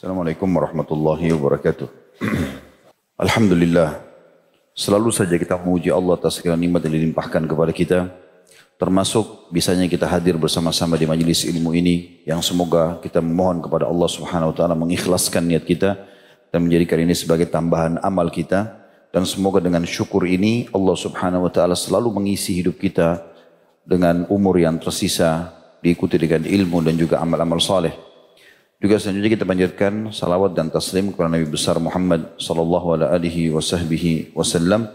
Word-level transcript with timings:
Assalamualaikum 0.00 0.48
warahmatullahi 0.48 1.28
wabarakatuh. 1.36 1.84
Alhamdulillah. 3.20 4.00
Selalu 4.72 5.12
saja 5.12 5.36
kita 5.36 5.60
memuji 5.60 5.92
Allah 5.92 6.16
atas 6.16 6.40
segala 6.40 6.56
nikmat 6.56 6.88
yang 6.88 6.96
dilimpahkan 6.96 7.44
kepada 7.44 7.68
kita. 7.68 8.08
Termasuk 8.80 9.52
bisanya 9.52 9.84
kita 9.92 10.08
hadir 10.08 10.40
bersama-sama 10.40 10.96
di 10.96 11.04
majelis 11.04 11.44
ilmu 11.44 11.76
ini 11.76 12.24
yang 12.24 12.40
semoga 12.40 12.96
kita 13.04 13.20
memohon 13.20 13.60
kepada 13.60 13.92
Allah 13.92 14.08
Subhanahu 14.08 14.48
wa 14.48 14.56
taala 14.56 14.72
mengikhlaskan 14.72 15.44
niat 15.52 15.68
kita 15.68 16.00
dan 16.48 16.64
menjadikan 16.64 17.04
ini 17.04 17.12
sebagai 17.12 17.52
tambahan 17.52 18.00
amal 18.00 18.32
kita 18.32 18.72
dan 19.12 19.28
semoga 19.28 19.60
dengan 19.60 19.84
syukur 19.84 20.24
ini 20.24 20.64
Allah 20.72 20.96
Subhanahu 20.96 21.44
wa 21.44 21.52
taala 21.52 21.76
selalu 21.76 22.08
mengisi 22.08 22.56
hidup 22.56 22.80
kita 22.80 23.20
dengan 23.84 24.24
umur 24.32 24.56
yang 24.64 24.80
tersisa 24.80 25.52
diikuti 25.84 26.16
dengan 26.16 26.48
ilmu 26.48 26.88
dan 26.88 26.96
juga 26.96 27.20
amal-amal 27.20 27.60
saleh. 27.60 28.09
Juga 28.80 28.96
selanjutnya 28.96 29.36
kita 29.36 29.44
panjatkan 29.44 30.08
salawat 30.08 30.56
dan 30.56 30.72
taslim 30.72 31.12
kepada 31.12 31.28
Nabi 31.28 31.44
besar 31.44 31.76
Muhammad 31.76 32.32
sallallahu 32.40 32.96
alaihi 32.96 33.52
wasallam 33.52 34.88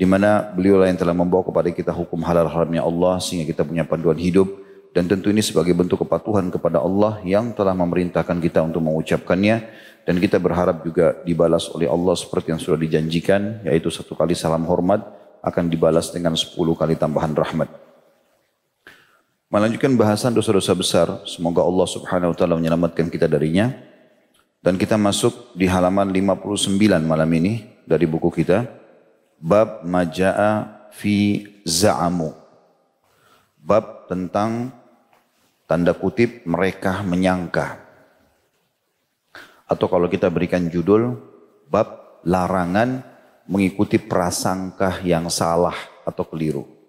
di 0.00 0.08
mana 0.08 0.48
beliau 0.56 0.80
lah 0.80 0.88
yang 0.88 0.96
telah 0.96 1.12
membawa 1.12 1.44
kepada 1.44 1.68
kita 1.68 1.92
hukum 1.92 2.24
halal 2.24 2.48
haramnya 2.48 2.80
Allah 2.80 3.20
sehingga 3.20 3.44
kita 3.44 3.68
punya 3.68 3.84
panduan 3.84 4.16
hidup 4.16 4.48
dan 4.96 5.04
tentu 5.04 5.28
ini 5.28 5.44
sebagai 5.44 5.76
bentuk 5.76 6.08
kepatuhan 6.08 6.48
kepada 6.48 6.80
Allah 6.80 7.20
yang 7.20 7.52
telah 7.52 7.76
memerintahkan 7.76 8.40
kita 8.40 8.64
untuk 8.64 8.80
mengucapkannya 8.80 9.56
dan 10.08 10.14
kita 10.16 10.40
berharap 10.40 10.80
juga 10.80 11.20
dibalas 11.20 11.68
oleh 11.68 11.92
Allah 11.92 12.16
seperti 12.16 12.56
yang 12.56 12.60
sudah 12.64 12.80
dijanjikan 12.80 13.60
yaitu 13.68 13.92
satu 13.92 14.16
kali 14.16 14.32
salam 14.32 14.64
hormat 14.64 15.04
akan 15.44 15.68
dibalas 15.68 16.08
dengan 16.08 16.32
sepuluh 16.32 16.72
kali 16.72 16.96
tambahan 16.96 17.36
rahmat. 17.36 17.91
Melanjutkan 19.52 19.92
bahasan 20.00 20.32
dosa-dosa 20.32 20.72
besar. 20.72 21.08
Semoga 21.28 21.60
Allah 21.60 21.84
subhanahu 21.84 22.32
wa 22.32 22.36
ta'ala 22.40 22.56
menyelamatkan 22.56 23.12
kita 23.12 23.28
darinya. 23.28 23.68
Dan 24.64 24.80
kita 24.80 24.96
masuk 24.96 25.52
di 25.52 25.68
halaman 25.68 26.08
59 26.08 26.80
malam 27.04 27.28
ini 27.36 27.68
dari 27.84 28.08
buku 28.08 28.32
kita. 28.32 28.64
Bab 29.36 29.84
Maja'a 29.84 30.88
fi 30.96 31.44
Za'amu. 31.68 32.32
Bab 33.60 34.08
tentang 34.08 34.72
tanda 35.68 35.92
kutip 35.92 36.48
mereka 36.48 37.04
menyangka. 37.04 37.76
Atau 39.68 39.84
kalau 39.84 40.08
kita 40.08 40.32
berikan 40.32 40.64
judul, 40.72 41.12
bab 41.68 42.24
larangan 42.24 43.04
mengikuti 43.44 44.00
prasangka 44.00 45.04
yang 45.04 45.28
salah 45.28 45.76
atau 46.08 46.24
keliru. 46.24 46.81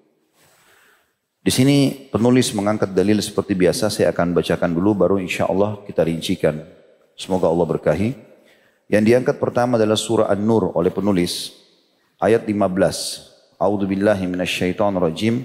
Di 1.42 1.54
sini 1.54 2.08
penulis 2.12 2.52
mengangkat 2.52 2.92
dalil 2.92 3.22
seperti 3.24 3.56
biasa, 3.56 3.88
saya 3.88 4.12
akan 4.12 4.36
bacakan 4.36 4.70
dulu 4.74 4.92
baru 4.92 5.16
insya 5.16 5.48
Allah 5.48 5.80
kita 5.88 6.04
rincikan. 6.04 6.60
Semoga 7.16 7.48
Allah 7.48 7.66
berkahi. 7.66 8.12
Yang 8.88 9.04
diangkat 9.08 9.36
pertama 9.40 9.80
adalah 9.80 9.96
surah 9.96 10.28
An-Nur 10.28 10.76
oleh 10.76 10.92
penulis. 10.92 11.56
Ayat 12.20 12.44
15. 12.44 13.58
A'udhu 13.60 13.84
billahi 13.88 14.24
minasyaitan 14.28 14.96
rajim. 15.00 15.44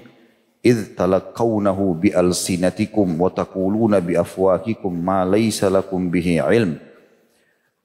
إذ 0.64 0.96
تلقونه 0.96 1.94
بألسنتكم 2.00 3.20
وتقولون 3.20 4.00
بأفواهكم 4.00 4.92
ما 5.04 5.24
ليس 5.28 5.64
لكم 5.64 6.10
به 6.10 6.42
علم 6.42 6.80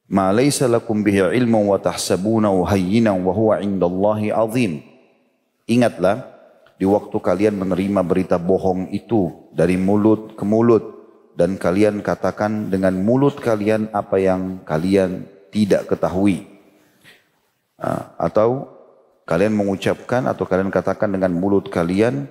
ما 0.10 0.34
ليس 0.34 0.64
لكم 0.64 1.04
به 1.04 1.28
علم 1.28 1.56
وتحسبونه 1.56 2.66
هينا 2.68 3.12
وهو 3.12 3.52
عند 3.52 3.84
الله 3.84 4.22
عظيم 4.34 4.74
Ingatlah 5.70 6.33
di 6.75 6.87
waktu 6.87 7.17
kalian 7.17 7.55
menerima 7.55 8.01
berita 8.03 8.37
bohong 8.37 8.91
itu 8.91 9.51
dari 9.55 9.79
mulut 9.79 10.35
ke 10.35 10.43
mulut 10.43 10.85
dan 11.39 11.59
kalian 11.59 12.03
katakan 12.03 12.71
dengan 12.71 12.95
mulut 12.99 13.39
kalian 13.39 13.91
apa 13.95 14.19
yang 14.19 14.63
kalian 14.67 15.27
tidak 15.55 15.87
ketahui 15.91 16.47
atau 18.19 18.71
kalian 19.27 19.55
mengucapkan 19.55 20.27
atau 20.27 20.47
kalian 20.47 20.71
katakan 20.71 21.11
dengan 21.11 21.31
mulut 21.35 21.71
kalian 21.71 22.27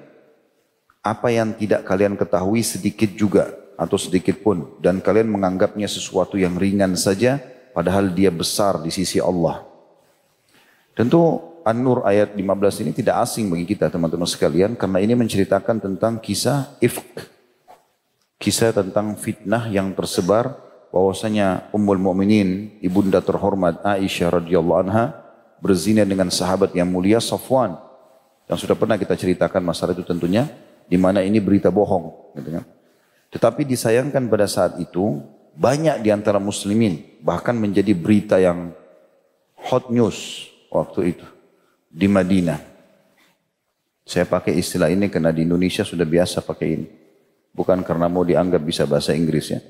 apa 1.04 1.28
yang 1.32 1.56
tidak 1.56 1.84
kalian 1.84 2.16
ketahui 2.16 2.64
sedikit 2.64 3.12
juga 3.16 3.52
atau 3.76 4.00
sedikit 4.00 4.40
pun 4.40 4.80
dan 4.80 5.04
kalian 5.04 5.28
menganggapnya 5.28 5.88
sesuatu 5.88 6.40
yang 6.40 6.56
ringan 6.56 6.96
saja 6.96 7.44
padahal 7.76 8.12
dia 8.14 8.32
besar 8.32 8.80
di 8.80 8.94
sisi 8.94 9.20
Allah. 9.20 9.66
Tentu 10.94 11.53
An-Nur 11.64 12.04
ayat 12.04 12.36
15 12.36 12.84
ini 12.84 12.92
tidak 12.92 13.24
asing 13.24 13.48
bagi 13.48 13.64
kita 13.64 13.88
teman-teman 13.88 14.28
sekalian 14.28 14.76
karena 14.76 15.00
ini 15.00 15.16
menceritakan 15.16 15.80
tentang 15.80 16.20
kisah 16.20 16.76
ifk. 16.84 17.32
Kisah 18.36 18.76
tentang 18.76 19.16
fitnah 19.16 19.72
yang 19.72 19.96
tersebar 19.96 20.60
bahwasanya 20.92 21.72
Ummul 21.72 21.98
Mukminin 21.98 22.76
ibunda 22.84 23.24
terhormat 23.24 23.80
Aisyah 23.80 24.44
radhiyallahu 24.44 24.80
anha 24.84 25.16
berzina 25.64 26.04
dengan 26.04 26.28
sahabat 26.28 26.76
yang 26.76 26.92
mulia 26.92 27.24
Safwan 27.24 27.80
yang 28.52 28.60
sudah 28.60 28.76
pernah 28.76 29.00
kita 29.00 29.16
ceritakan 29.16 29.64
masalah 29.64 29.96
itu 29.96 30.04
tentunya 30.04 30.52
di 30.84 31.00
mana 31.00 31.24
ini 31.24 31.40
berita 31.40 31.72
bohong 31.72 32.36
gitu 32.36 32.60
kan. 32.60 32.68
Tetapi 33.32 33.64
disayangkan 33.64 34.28
pada 34.28 34.46
saat 34.52 34.76
itu 34.84 35.24
banyak 35.56 36.04
di 36.04 36.12
antara 36.12 36.44
muslimin 36.44 37.24
bahkan 37.24 37.56
menjadi 37.56 37.96
berita 37.96 38.36
yang 38.36 38.76
hot 39.56 39.88
news 39.88 40.52
waktu 40.68 41.16
itu 41.16 41.33
di 41.94 42.10
Madinah. 42.10 42.74
Saya 44.04 44.26
pakai 44.26 44.58
istilah 44.58 44.90
ini 44.90 45.08
karena 45.08 45.30
di 45.30 45.46
Indonesia 45.46 45.86
sudah 45.86 46.04
biasa 46.04 46.42
pakai 46.42 46.68
ini. 46.68 46.88
Bukan 47.54 47.86
karena 47.86 48.10
mau 48.10 48.26
dianggap 48.26 48.60
bisa 48.66 48.90
bahasa 48.90 49.14
Inggris 49.14 49.54
ya. 49.54 49.62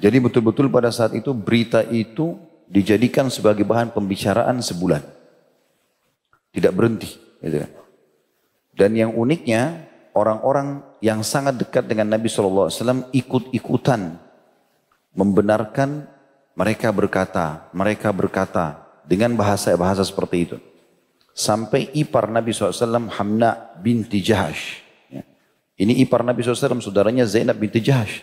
Jadi 0.00 0.16
betul-betul 0.20 0.68
pada 0.68 0.92
saat 0.92 1.16
itu 1.16 1.32
berita 1.32 1.80
itu 1.88 2.36
dijadikan 2.68 3.32
sebagai 3.32 3.64
bahan 3.64 3.90
pembicaraan 3.90 4.60
sebulan. 4.60 5.02
Tidak 6.52 6.72
berhenti. 6.72 7.10
Gitu. 7.40 7.56
Kan. 7.64 7.70
Dan 8.76 8.90
yang 8.96 9.12
uniknya 9.12 9.90
orang-orang 10.14 10.84
yang 11.04 11.20
sangat 11.20 11.58
dekat 11.58 11.84
dengan 11.84 12.08
Nabi 12.08 12.30
SAW 12.30 12.70
ikut-ikutan 13.12 14.16
membenarkan 15.12 16.06
mereka 16.56 16.88
berkata, 16.92 17.68
mereka 17.76 18.08
berkata, 18.12 18.79
dengan 19.06 19.36
bahasa-bahasa 19.36 20.04
seperti 20.04 20.36
itu. 20.48 20.56
Sampai 21.30 21.88
ipar 21.94 22.28
Nabi 22.28 22.50
SAW 22.50 23.08
Hamna 23.16 23.78
binti 23.78 24.20
Jahash. 24.20 24.82
Ya. 25.08 25.22
Ini 25.78 26.02
ipar 26.04 26.26
Nabi 26.26 26.42
SAW, 26.42 26.82
saudaranya 26.82 27.24
Zainab 27.24 27.56
binti 27.56 27.80
Jahash. 27.80 28.20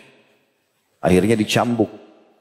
Akhirnya 0.98 1.38
dicambuk 1.38 1.88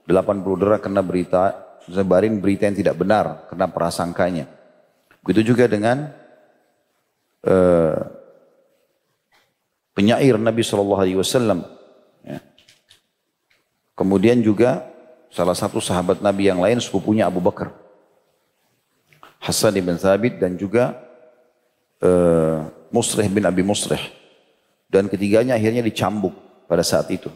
80 0.06 0.62
derah 0.62 0.80
kena 0.82 1.02
berita, 1.02 1.56
sebarin 1.88 2.40
berita 2.44 2.68
yang 2.68 2.78
tidak 2.78 2.96
benar 3.00 3.48
karena 3.48 3.68
prasangkanya. 3.72 4.46
Begitu 5.24 5.54
juga 5.54 5.68
dengan 5.68 6.12
uh, 7.44 7.98
penyair 9.96 10.36
Nabi 10.38 10.62
SAW. 10.62 10.88
Ya. 12.24 12.40
Kemudian 13.98 14.40
juga 14.46 14.86
salah 15.34 15.58
satu 15.58 15.82
sahabat 15.82 16.22
Nabi 16.22 16.48
yang 16.48 16.62
lain 16.62 16.78
sepupunya 16.78 17.26
Abu 17.28 17.42
Bakar. 17.42 17.87
Hasan 19.38 19.78
bin 19.78 19.96
Thabit 19.98 20.42
dan 20.42 20.58
juga 20.58 20.98
uh, 22.02 22.68
Musrih 22.90 23.30
bin 23.30 23.46
Abi 23.46 23.62
Musrih. 23.62 24.02
Dan 24.88 25.12
ketiganya 25.12 25.60
akhirnya 25.60 25.84
dicambuk 25.84 26.34
pada 26.66 26.82
saat 26.82 27.12
itu. 27.12 27.28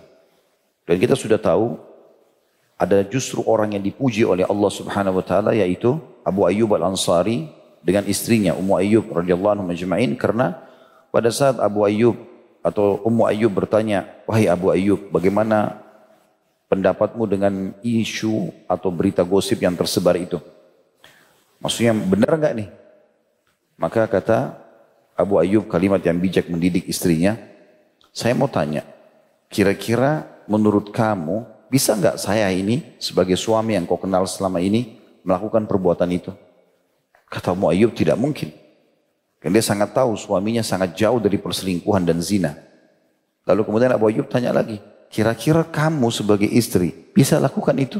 Dan 0.87 0.97
kita 0.97 1.15
sudah 1.15 1.37
tahu 1.37 1.77
ada 2.81 3.05
justru 3.05 3.45
orang 3.45 3.77
yang 3.77 3.83
dipuji 3.85 4.25
oleh 4.25 4.41
Allah 4.47 4.71
Subhanahu 4.73 5.21
wa 5.21 5.25
taala 5.25 5.51
yaitu 5.53 6.01
Abu 6.25 6.49
Ayyub 6.49 6.73
Al-Ansari 6.73 7.45
dengan 7.85 8.05
istrinya 8.09 8.57
Ummu 8.57 8.73
Ayyub 8.77 9.05
radhiyallahu 9.13 9.53
anhu 9.57 9.65
majma'in 9.69 10.17
karena 10.17 10.57
pada 11.13 11.29
saat 11.29 11.61
Abu 11.61 11.85
Ayyub 11.85 12.17
atau 12.61 13.01
Ummu 13.05 13.25
Ayyub 13.25 13.53
bertanya, 13.53 14.05
"Wahai 14.29 14.49
Abu 14.49 14.69
Ayyub, 14.69 15.09
bagaimana 15.09 15.81
pendapatmu 16.69 17.25
dengan 17.25 17.53
isu 17.81 18.53
atau 18.69 18.89
berita 18.93 19.25
gosip 19.25 19.61
yang 19.61 19.73
tersebar 19.73 20.17
itu?" 20.17 20.37
Maksudnya 21.61 21.93
benar 21.93 22.35
nggak 22.41 22.53
nih? 22.57 22.69
Maka 23.77 24.09
kata 24.09 24.57
Abu 25.13 25.37
Ayyub 25.37 25.69
kalimat 25.69 26.01
yang 26.01 26.17
bijak 26.17 26.49
mendidik 26.49 26.89
istrinya, 26.89 27.37
saya 28.09 28.33
mau 28.33 28.49
tanya, 28.49 28.81
kira-kira 29.47 30.25
menurut 30.49 30.89
kamu 30.89 31.45
bisa 31.71 31.95
nggak 31.95 32.17
saya 32.19 32.49
ini 32.51 32.97
sebagai 32.97 33.37
suami 33.37 33.77
yang 33.77 33.85
kau 33.85 34.01
kenal 34.01 34.25
selama 34.25 34.59
ini 34.59 34.99
melakukan 35.23 35.69
perbuatan 35.69 36.09
itu? 36.11 36.33
Kata 37.31 37.55
Abu 37.55 37.71
Ayyub 37.71 37.95
tidak 37.95 38.19
mungkin. 38.19 38.51
Karena 39.39 39.57
dia 39.57 39.65
sangat 39.65 39.95
tahu 39.95 40.13
suaminya 40.19 40.61
sangat 40.61 40.93
jauh 40.93 41.17
dari 41.17 41.39
perselingkuhan 41.39 42.05
dan 42.05 42.19
zina. 42.21 42.53
Lalu 43.47 43.65
kemudian 43.65 43.89
Abu 43.95 44.11
Ayyub 44.11 44.29
tanya 44.29 44.53
lagi, 44.53 44.77
kira-kira 45.09 45.65
kamu 45.65 46.11
sebagai 46.13 46.45
istri 46.45 46.93
bisa 47.15 47.41
lakukan 47.41 47.73
itu? 47.79 47.97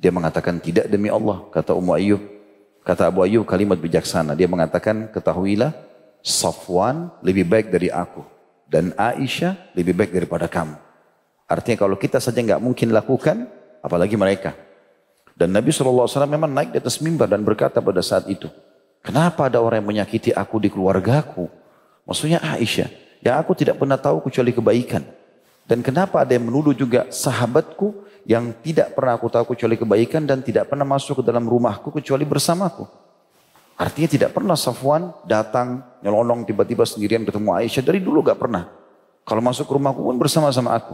Dia 0.00 0.10
mengatakan 0.10 0.58
tidak 0.58 0.88
demi 0.88 1.12
Allah, 1.12 1.44
kata 1.52 1.76
Ummu 1.76 1.92
Ayyub. 1.94 2.39
Kata 2.80 3.12
Abu 3.12 3.20
Ayyub 3.20 3.44
kalimat 3.44 3.76
bijaksana. 3.76 4.32
Dia 4.32 4.48
mengatakan, 4.48 5.12
ketahuilah 5.12 5.76
Safwan 6.20 7.12
lebih 7.20 7.48
baik 7.48 7.68
dari 7.72 7.92
aku. 7.92 8.24
Dan 8.70 8.94
Aisyah 8.94 9.74
lebih 9.74 9.96
baik 9.96 10.14
daripada 10.14 10.46
kamu. 10.46 10.78
Artinya 11.50 11.78
kalau 11.82 11.96
kita 11.98 12.22
saja 12.22 12.38
nggak 12.38 12.62
mungkin 12.62 12.94
lakukan, 12.94 13.50
apalagi 13.82 14.14
mereka. 14.14 14.54
Dan 15.34 15.50
Nabi 15.50 15.74
SAW 15.74 16.06
memang 16.28 16.52
naik 16.52 16.70
di 16.70 16.78
atas 16.78 17.02
mimbar 17.02 17.26
dan 17.26 17.42
berkata 17.42 17.82
pada 17.82 18.04
saat 18.04 18.28
itu, 18.30 18.46
kenapa 19.02 19.48
ada 19.48 19.58
orang 19.58 19.82
yang 19.82 19.88
menyakiti 19.88 20.30
aku 20.30 20.60
di 20.62 20.68
keluargaku? 20.70 21.48
Maksudnya 22.06 22.38
Aisyah, 22.44 22.92
yang 23.24 23.40
aku 23.40 23.56
tidak 23.56 23.80
pernah 23.80 23.96
tahu 23.96 24.22
kecuali 24.24 24.52
kebaikan. 24.54 25.02
Dan 25.66 25.80
kenapa 25.80 26.22
ada 26.22 26.34
yang 26.34 26.46
menuduh 26.50 26.74
juga 26.74 27.06
sahabatku 27.08 28.09
yang 28.28 28.52
tidak 28.60 28.92
pernah 28.92 29.16
aku 29.16 29.32
tahu 29.32 29.54
kecuali 29.56 29.76
kebaikan 29.80 30.28
dan 30.28 30.44
tidak 30.44 30.68
pernah 30.68 30.84
masuk 30.84 31.20
ke 31.20 31.22
dalam 31.24 31.46
rumahku 31.48 31.88
kecuali 31.94 32.24
bersamaku. 32.28 32.84
Artinya 33.80 34.08
tidak 34.12 34.30
pernah 34.36 34.60
Safwan 34.60 35.08
datang 35.24 35.80
nyelonong 36.04 36.44
tiba-tiba 36.44 36.84
sendirian 36.84 37.24
ketemu 37.24 37.56
Aisyah. 37.56 37.80
Dari 37.80 38.04
dulu 38.04 38.20
gak 38.20 38.36
pernah. 38.36 38.68
Kalau 39.24 39.40
masuk 39.40 39.64
ke 39.64 39.72
rumahku 39.72 40.04
pun 40.04 40.20
bersama-sama 40.20 40.76
aku. 40.76 40.92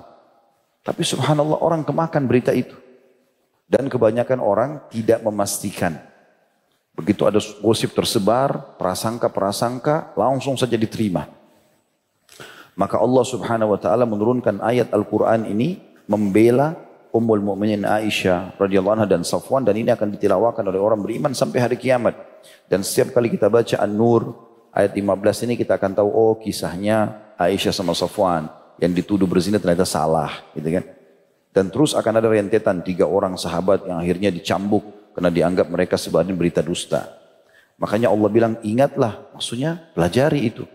Tapi 0.87 1.03
subhanallah 1.03 1.59
orang 1.59 1.83
kemakan 1.83 2.31
berita 2.31 2.55
itu. 2.55 2.79
Dan 3.67 3.91
kebanyakan 3.91 4.39
orang 4.39 4.71
tidak 4.95 5.19
memastikan. 5.27 5.99
Begitu 6.95 7.27
ada 7.27 7.43
gosip 7.59 7.91
tersebar, 7.91 8.79
prasangka-prasangka 8.79 10.15
langsung 10.15 10.55
saja 10.55 10.79
diterima. 10.79 11.27
Maka 12.79 13.03
Allah 13.03 13.25
subhanahu 13.27 13.75
wa 13.75 13.81
ta'ala 13.83 14.07
menurunkan 14.07 14.63
ayat 14.63 14.95
Al-Quran 14.95 15.51
ini 15.51 15.83
membela 16.07 16.86
Ummul 17.17 17.41
Mukminin 17.41 17.89
Aisyah 17.89 18.61
radhiyallahu 18.61 19.01
anha 19.01 19.09
dan 19.09 19.25
Safwan 19.25 19.65
dan 19.65 19.75
ini 19.75 19.89
akan 19.89 20.13
ditilawakan 20.13 20.69
oleh 20.69 20.77
orang 20.77 21.01
beriman 21.01 21.33
sampai 21.33 21.65
hari 21.65 21.77
kiamat. 21.81 22.13
Dan 22.69 22.85
setiap 22.85 23.17
kali 23.17 23.33
kita 23.33 23.49
baca 23.49 23.81
An-Nur 23.81 24.37
ayat 24.77 24.93
15 24.93 25.49
ini 25.49 25.55
kita 25.57 25.81
akan 25.81 25.97
tahu 25.97 26.09
oh 26.13 26.37
kisahnya 26.37 27.17
Aisyah 27.41 27.73
sama 27.73 27.97
Safwan 27.97 28.53
yang 28.77 28.93
dituduh 28.93 29.25
berzina 29.25 29.57
ternyata 29.57 29.89
salah, 29.89 30.45
gitu 30.53 30.69
kan? 30.69 30.85
Dan 31.57 31.73
terus 31.73 31.97
akan 31.97 32.21
ada 32.21 32.29
rentetan 32.29 32.85
tiga 32.85 33.09
orang 33.09 33.33
sahabat 33.41 33.89
yang 33.89 33.97
akhirnya 33.97 34.29
dicambuk 34.29 34.85
karena 35.17 35.33
dianggap 35.33 35.73
mereka 35.73 35.97
sebagai 35.97 36.37
berita 36.37 36.61
dusta. 36.61 37.09
Makanya 37.81 38.13
Allah 38.13 38.29
bilang 38.29 38.61
ingatlah, 38.61 39.33
maksudnya 39.33 39.81
pelajari 39.97 40.45
itu. 40.45 40.69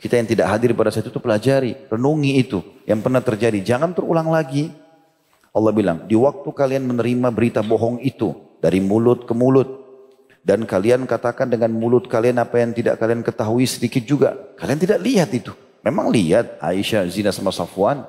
Kita 0.00 0.16
yang 0.16 0.28
tidak 0.28 0.48
hadir 0.48 0.72
pada 0.72 0.88
saat 0.88 1.08
itu 1.08 1.20
pelajari, 1.20 1.76
renungi 1.92 2.32
itu 2.40 2.64
yang 2.88 3.04
pernah 3.04 3.20
terjadi. 3.20 3.60
Jangan 3.60 3.92
terulang 3.92 4.32
lagi. 4.32 4.72
Allah 5.50 5.72
bilang, 5.74 6.06
di 6.06 6.14
waktu 6.14 6.46
kalian 6.46 6.86
menerima 6.86 7.28
berita 7.34 7.60
bohong 7.60 7.98
itu 8.02 8.34
dari 8.62 8.78
mulut 8.78 9.26
ke 9.26 9.34
mulut. 9.34 9.78
Dan 10.40 10.64
kalian 10.64 11.04
katakan 11.04 11.52
dengan 11.52 11.68
mulut 11.68 12.08
kalian 12.08 12.40
apa 12.40 12.64
yang 12.64 12.72
tidak 12.72 12.96
kalian 12.96 13.20
ketahui 13.20 13.68
sedikit 13.68 14.00
juga. 14.08 14.32
Kalian 14.56 14.80
tidak 14.80 14.98
lihat 15.04 15.30
itu. 15.36 15.52
Memang 15.84 16.08
lihat 16.08 16.56
Aisyah 16.64 17.04
zina 17.12 17.28
sama 17.28 17.52
Safwan, 17.52 18.08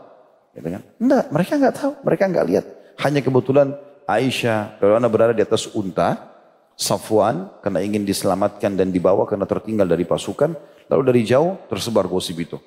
Gitu 0.52 0.68
kan? 0.68 0.84
Enggak, 1.00 1.26
mereka 1.32 1.52
enggak 1.56 1.76
tahu, 1.80 1.92
mereka 2.04 2.24
enggak 2.28 2.46
lihat. 2.48 2.66
Hanya 3.00 3.24
kebetulan 3.24 3.68
Aisyah 4.04 4.78
karena 4.84 5.08
berada 5.08 5.32
di 5.32 5.44
atas 5.44 5.72
unta, 5.72 6.28
Safwan 6.76 7.48
karena 7.64 7.80
ingin 7.84 8.04
diselamatkan 8.04 8.76
dan 8.76 8.92
dibawa 8.92 9.24
karena 9.24 9.48
tertinggal 9.48 9.88
dari 9.88 10.04
pasukan, 10.04 10.56
lalu 10.92 11.02
dari 11.08 11.22
jauh 11.24 11.56
tersebar 11.72 12.08
gosip 12.10 12.36
itu. 12.42 12.58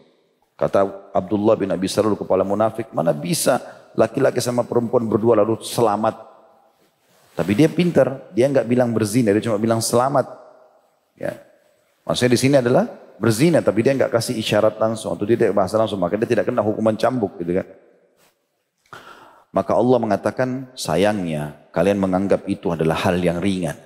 Kata 0.55 1.11
Abdullah 1.11 1.59
bin 1.59 1.75
Abi 1.75 1.91
Sarul 1.91 2.15
kepala 2.15 2.47
munafik, 2.47 2.89
mana 2.95 3.11
bisa 3.11 3.59
laki-laki 3.95 4.43
sama 4.43 4.67
perempuan 4.67 5.07
berdua 5.07 5.41
lalu 5.41 5.59
selamat. 5.63 6.35
Tapi 7.35 7.53
dia 7.59 7.67
pintar, 7.67 8.31
dia 8.31 8.47
enggak 8.47 8.67
bilang 8.67 8.95
berzina, 8.95 9.35
dia 9.35 9.43
cuma 9.43 9.59
bilang 9.59 9.83
selamat. 9.83 10.27
Ya. 11.19 11.35
Maksudnya 12.07 12.33
di 12.37 12.41
sini 12.41 12.55
adalah 12.61 12.87
berzina 13.17 13.63
tapi 13.63 13.81
dia 13.87 13.95
nggak 13.95 14.11
kasih 14.11 14.35
isyarat 14.39 14.75
langsung 14.77 15.15
atau 15.15 15.25
dia 15.25 15.39
tidak 15.39 15.55
bahasa 15.55 15.79
langsung 15.79 16.03
maka 16.03 16.19
dia 16.19 16.27
tidak 16.27 16.51
kena 16.51 16.61
hukuman 16.61 16.95
cambuk 16.99 17.39
gitu 17.41 17.63
kan. 17.63 17.67
Maka 19.55 19.73
Allah 19.79 19.99
mengatakan 20.03 20.67
sayangnya 20.75 21.55
kalian 21.71 22.03
menganggap 22.03 22.43
itu 22.51 22.75
adalah 22.75 22.99
hal 23.07 23.23
yang 23.23 23.39
ringan. 23.39 23.79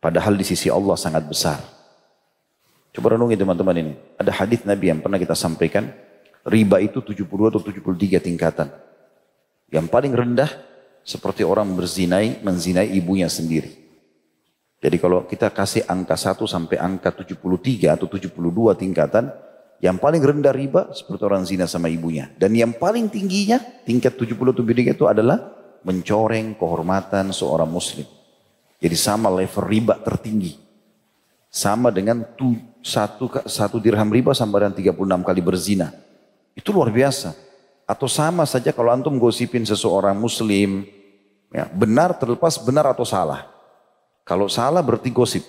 Padahal 0.00 0.32
di 0.40 0.44
sisi 0.48 0.72
Allah 0.72 0.96
sangat 0.96 1.28
besar. 1.28 1.60
Coba 2.90 3.14
renungi 3.14 3.36
teman-teman 3.36 3.76
ini. 3.76 3.92
Ada 4.16 4.32
hadis 4.32 4.64
Nabi 4.64 4.88
yang 4.88 5.04
pernah 5.04 5.20
kita 5.20 5.36
sampaikan. 5.36 5.92
Riba 6.48 6.80
itu 6.80 7.04
72 7.04 7.28
atau 7.52 7.60
73 7.60 8.24
tingkatan. 8.24 8.72
Yang 9.70 9.86
paling 9.90 10.12
rendah 10.12 10.50
seperti 11.06 11.46
orang 11.46 11.70
berzinai, 11.74 12.42
menzinai 12.42 12.90
ibunya 12.94 13.30
sendiri. 13.30 13.80
Jadi 14.80 14.96
kalau 14.96 15.28
kita 15.28 15.52
kasih 15.52 15.84
angka 15.86 16.16
1 16.16 16.40
sampai 16.48 16.80
angka 16.80 17.12
73 17.12 17.94
atau 17.94 18.08
72 18.08 18.32
tingkatan, 18.80 19.28
yang 19.80 19.96
paling 19.96 20.20
rendah 20.20 20.52
riba 20.52 20.92
seperti 20.92 21.22
orang 21.24 21.44
zina 21.44 21.64
sama 21.64 21.88
ibunya. 21.88 22.32
Dan 22.36 22.52
yang 22.56 22.72
paling 22.76 23.08
tingginya, 23.08 23.60
tingkat 23.84 24.16
73 24.16 24.92
itu 24.92 25.04
adalah 25.08 25.52
mencoreng 25.84 26.56
kehormatan 26.56 27.32
seorang 27.32 27.68
muslim. 27.68 28.04
Jadi 28.80 28.96
sama 28.96 29.28
level 29.28 29.64
riba 29.64 29.96
tertinggi. 30.00 30.56
Sama 31.52 31.92
dengan 31.92 32.24
tu, 32.36 32.56
satu, 32.80 33.28
satu 33.44 33.76
dirham 33.76 34.08
riba 34.08 34.32
sama 34.32 34.60
dengan 34.60 34.76
36 34.76 35.26
kali 35.26 35.40
berzina. 35.44 35.92
Itu 36.56 36.72
luar 36.72 36.88
biasa. 36.88 37.49
Atau 37.90 38.06
sama 38.06 38.46
saja 38.46 38.70
kalau 38.70 38.94
antum 38.94 39.18
gosipin 39.18 39.66
seseorang 39.66 40.14
muslim, 40.14 40.86
ya, 41.50 41.66
benar 41.74 42.14
terlepas 42.14 42.54
benar 42.62 42.86
atau 42.86 43.02
salah. 43.02 43.50
Kalau 44.22 44.46
salah 44.46 44.78
berarti 44.78 45.10
gosip, 45.10 45.42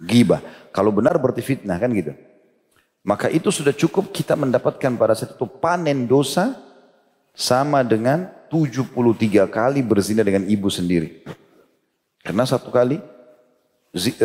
gibah. 0.00 0.40
Kalau 0.72 0.88
benar 0.88 1.20
berarti 1.20 1.44
fitnah 1.44 1.76
kan 1.76 1.92
gitu. 1.92 2.16
Maka 3.04 3.28
itu 3.28 3.52
sudah 3.52 3.76
cukup 3.76 4.08
kita 4.08 4.32
mendapatkan 4.40 4.96
pada 4.96 5.12
saat 5.12 5.36
itu 5.36 5.44
panen 5.60 6.08
dosa 6.08 6.56
sama 7.36 7.84
dengan 7.84 8.32
73 8.48 8.88
kali 9.52 9.84
berzina 9.84 10.24
dengan 10.24 10.48
ibu 10.48 10.72
sendiri. 10.72 11.28
Karena 12.24 12.48
satu 12.48 12.72
kali 12.72 12.96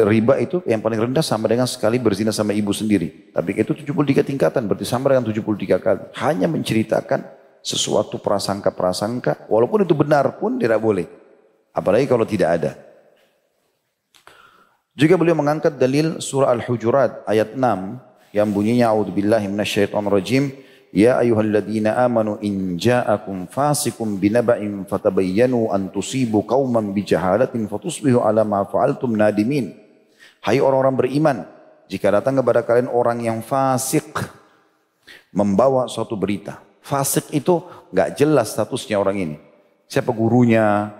riba 0.08 0.40
itu 0.40 0.64
yang 0.64 0.80
paling 0.80 1.04
rendah 1.04 1.24
sama 1.24 1.52
dengan 1.52 1.68
sekali 1.68 2.00
berzina 2.00 2.32
sama 2.32 2.56
ibu 2.56 2.72
sendiri. 2.72 3.36
Tapi 3.36 3.60
itu 3.60 3.76
73 3.76 4.24
tingkatan 4.24 4.72
berarti 4.72 4.88
sama 4.88 5.12
dengan 5.12 5.28
73 5.28 5.84
kali. 5.84 6.02
Hanya 6.16 6.48
menceritakan 6.48 7.41
sesuatu 7.62 8.18
prasangka-prasangka 8.18 9.46
walaupun 9.48 9.86
itu 9.86 9.94
benar 9.94 10.38
pun 10.42 10.58
tidak 10.58 10.82
boleh. 10.82 11.06
Apalagi 11.72 12.06
kalau 12.10 12.28
tidak 12.28 12.50
ada. 12.60 12.72
Juga 14.92 15.16
beliau 15.16 15.40
mengangkat 15.40 15.80
dalil 15.80 16.20
surah 16.20 16.52
Al-Hujurat 16.52 17.24
ayat 17.24 17.56
6 17.56 17.64
yang 18.36 18.48
bunyinya 18.52 18.92
a'udzubillahi 18.92 19.48
minasyaitonirrajim 19.48 20.52
ya 20.92 21.24
ayyuhalladzina 21.24 21.96
amanu 22.04 22.36
in 22.44 22.76
ja'akum 22.76 23.48
fasikum 23.48 24.20
binaba'in 24.20 24.84
fatabayyanu 24.84 25.72
an 25.72 25.88
tusibu 25.88 26.44
qauman 26.44 26.92
bijahalatin 26.92 27.72
fatusbihu 27.72 28.20
ala 28.20 28.44
ma 28.44 28.68
fa'altum 28.68 29.16
nadimin 29.16 29.72
hai 30.44 30.60
orang-orang 30.60 30.96
beriman 31.00 31.38
jika 31.88 32.12
datang 32.12 32.40
kepada 32.44 32.64
kalian 32.68 32.92
orang 32.92 33.24
yang 33.24 33.40
fasik 33.40 34.12
membawa 35.32 35.88
suatu 35.88 36.20
berita 36.20 36.60
fasik 36.82 37.30
itu 37.32 37.62
nggak 37.94 38.18
jelas 38.18 38.54
statusnya 38.54 38.98
orang 38.98 39.18
ini 39.18 39.38
siapa 39.88 40.10
gurunya 40.12 40.98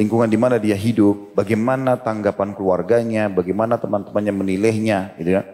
lingkungan 0.00 0.32
di 0.32 0.38
mana 0.40 0.56
dia 0.56 0.72
hidup, 0.72 1.36
bagaimana 1.36 2.00
tanggapan 2.00 2.56
keluarganya, 2.56 3.28
bagaimana 3.28 3.76
teman-temannya 3.76 4.32
menilainya, 4.32 5.12
gitu 5.20 5.36
ya. 5.36 5.44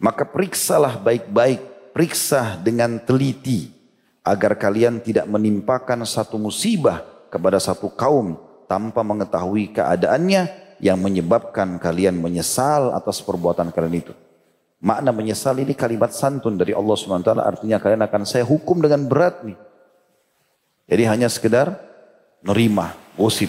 Maka 0.00 0.24
periksalah 0.24 1.04
baik-baik, 1.04 1.92
periksa 1.92 2.56
dengan 2.64 2.96
teliti 2.96 3.68
agar 4.24 4.56
kalian 4.56 5.04
tidak 5.04 5.28
menimpakan 5.28 6.00
satu 6.08 6.40
musibah 6.40 7.04
kepada 7.28 7.60
satu 7.60 7.92
kaum 7.92 8.40
tanpa 8.64 9.04
mengetahui 9.04 9.76
keadaannya 9.76 10.48
yang 10.80 10.96
menyebabkan 10.96 11.76
kalian 11.76 12.16
menyesal 12.16 12.96
atas 12.96 13.20
perbuatan 13.20 13.68
kalian 13.68 14.00
itu. 14.00 14.12
Makna 14.84 15.16
menyesal 15.16 15.56
ini 15.64 15.72
kalimat 15.72 16.12
santun 16.12 16.60
dari 16.60 16.76
Allah 16.76 16.92
SWT 16.92 17.32
artinya 17.40 17.80
kalian 17.80 18.04
akan 18.04 18.22
saya 18.28 18.44
hukum 18.44 18.84
dengan 18.84 19.08
berat 19.08 19.40
nih. 19.40 19.56
Jadi 20.84 21.02
hanya 21.08 21.28
sekedar 21.32 21.72
nerima 22.44 22.92
gosip. 23.16 23.48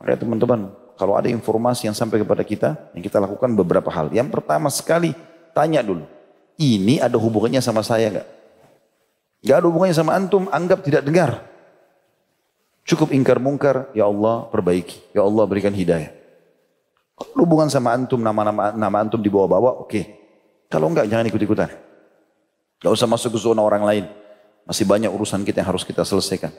Makanya 0.00 0.24
teman-teman, 0.24 0.60
kalau 0.96 1.20
ada 1.20 1.28
informasi 1.28 1.92
yang 1.92 1.96
sampai 1.96 2.24
kepada 2.24 2.40
kita, 2.40 2.72
yang 2.96 3.04
kita 3.04 3.20
lakukan 3.20 3.52
beberapa 3.52 3.92
hal. 3.92 4.08
Yang 4.16 4.32
pertama 4.32 4.72
sekali, 4.72 5.12
tanya 5.52 5.84
dulu. 5.84 6.08
Ini 6.56 7.04
ada 7.04 7.20
hubungannya 7.20 7.60
sama 7.60 7.84
saya 7.84 8.08
enggak? 8.08 8.28
Enggak 9.44 9.56
ada 9.60 9.66
hubungannya 9.68 9.96
sama 10.00 10.16
antum, 10.16 10.48
anggap 10.48 10.80
tidak 10.80 11.04
dengar. 11.04 11.44
Cukup 12.88 13.12
ingkar 13.12 13.36
mungkar, 13.36 13.92
ya 13.92 14.08
Allah 14.08 14.48
perbaiki. 14.48 15.12
Ya 15.12 15.20
Allah 15.20 15.44
berikan 15.44 15.76
hidayah. 15.76 16.23
Kalau 17.14 17.46
hubungan 17.46 17.70
sama 17.70 17.94
antum, 17.94 18.18
nama-nama 18.18 18.74
nama 18.74 18.96
antum 18.98 19.22
dibawa-bawa, 19.22 19.78
oke. 19.82 19.90
Okay. 19.90 20.04
Kalau 20.66 20.90
enggak, 20.90 21.06
jangan 21.06 21.30
ikut-ikutan. 21.30 21.70
Gak 22.82 22.92
usah 22.92 23.06
masuk 23.06 23.32
ke 23.32 23.38
zona 23.38 23.62
orang 23.62 23.86
lain. 23.86 24.04
Masih 24.66 24.82
banyak 24.82 25.12
urusan 25.12 25.46
kita 25.46 25.62
yang 25.62 25.70
harus 25.70 25.86
kita 25.86 26.02
selesaikan. 26.02 26.50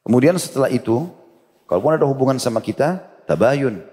Kemudian 0.00 0.40
setelah 0.40 0.72
itu, 0.72 1.04
kalaupun 1.68 2.00
ada 2.00 2.08
hubungan 2.08 2.40
sama 2.40 2.64
kita, 2.64 3.04
tabayun. 3.28 3.84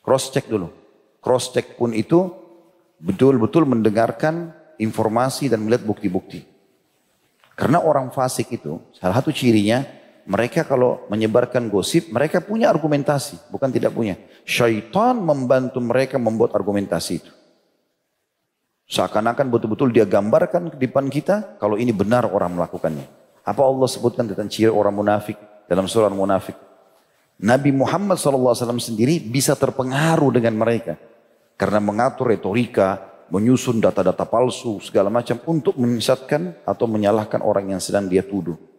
Cross 0.00 0.32
check 0.32 0.48
dulu. 0.48 0.72
Cross 1.20 1.52
check 1.52 1.76
pun 1.76 1.92
itu 1.92 2.32
betul-betul 2.96 3.68
mendengarkan 3.68 4.56
informasi 4.80 5.52
dan 5.52 5.60
melihat 5.60 5.84
bukti-bukti. 5.84 6.48
Karena 7.52 7.84
orang 7.84 8.08
fasik 8.08 8.48
itu, 8.56 8.80
salah 8.96 9.20
satu 9.20 9.28
cirinya, 9.28 9.84
mereka 10.28 10.66
kalau 10.68 11.04
menyebarkan 11.08 11.72
gosip, 11.72 12.12
mereka 12.12 12.44
punya 12.44 12.68
argumentasi, 12.68 13.50
bukan 13.52 13.70
tidak 13.72 13.96
punya. 13.96 14.20
Syaitan 14.44 15.16
membantu 15.16 15.80
mereka 15.80 16.20
membuat 16.20 16.52
argumentasi 16.52 17.12
itu. 17.20 17.32
Seakan-akan 18.90 19.46
betul-betul 19.48 19.94
dia 19.94 20.02
gambarkan 20.02 20.74
di 20.74 20.90
depan 20.90 21.06
kita, 21.06 21.56
kalau 21.62 21.78
ini 21.78 21.94
benar 21.94 22.26
orang 22.26 22.58
melakukannya. 22.58 23.06
Apa 23.46 23.62
Allah 23.62 23.86
sebutkan 23.86 24.26
tentang 24.26 24.50
ciri 24.50 24.68
orang 24.68 24.92
munafik 24.92 25.38
dalam 25.70 25.86
surah 25.86 26.10
munafik? 26.10 26.58
Nabi 27.40 27.72
Muhammad 27.72 28.20
SAW 28.20 28.52
sendiri 28.76 29.16
bisa 29.16 29.56
terpengaruh 29.56 30.28
dengan 30.34 30.58
mereka. 30.60 31.00
Karena 31.56 31.80
mengatur 31.80 32.28
retorika, 32.28 33.10
menyusun 33.32 33.80
data-data 33.80 34.26
palsu 34.28 34.82
segala 34.82 35.08
macam 35.08 35.40
untuk 35.48 35.78
menyesatkan 35.78 36.66
atau 36.66 36.84
menyalahkan 36.90 37.40
orang 37.40 37.72
yang 37.72 37.80
sedang 37.80 38.10
dia 38.10 38.26
tuduh. 38.26 38.69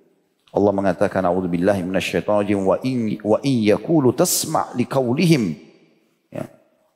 Allah 0.52 0.72
mengatakan 0.76 1.24
a'udzubillahi 1.24 1.80
minasyaitonir 1.88 2.60
wa 2.60 2.76
in 2.84 3.16
wa 3.24 3.40
in 3.40 3.64
yaqulu 3.72 4.12
tasma' 4.12 4.76
liqaulihim 4.76 5.56
ya. 6.28 6.46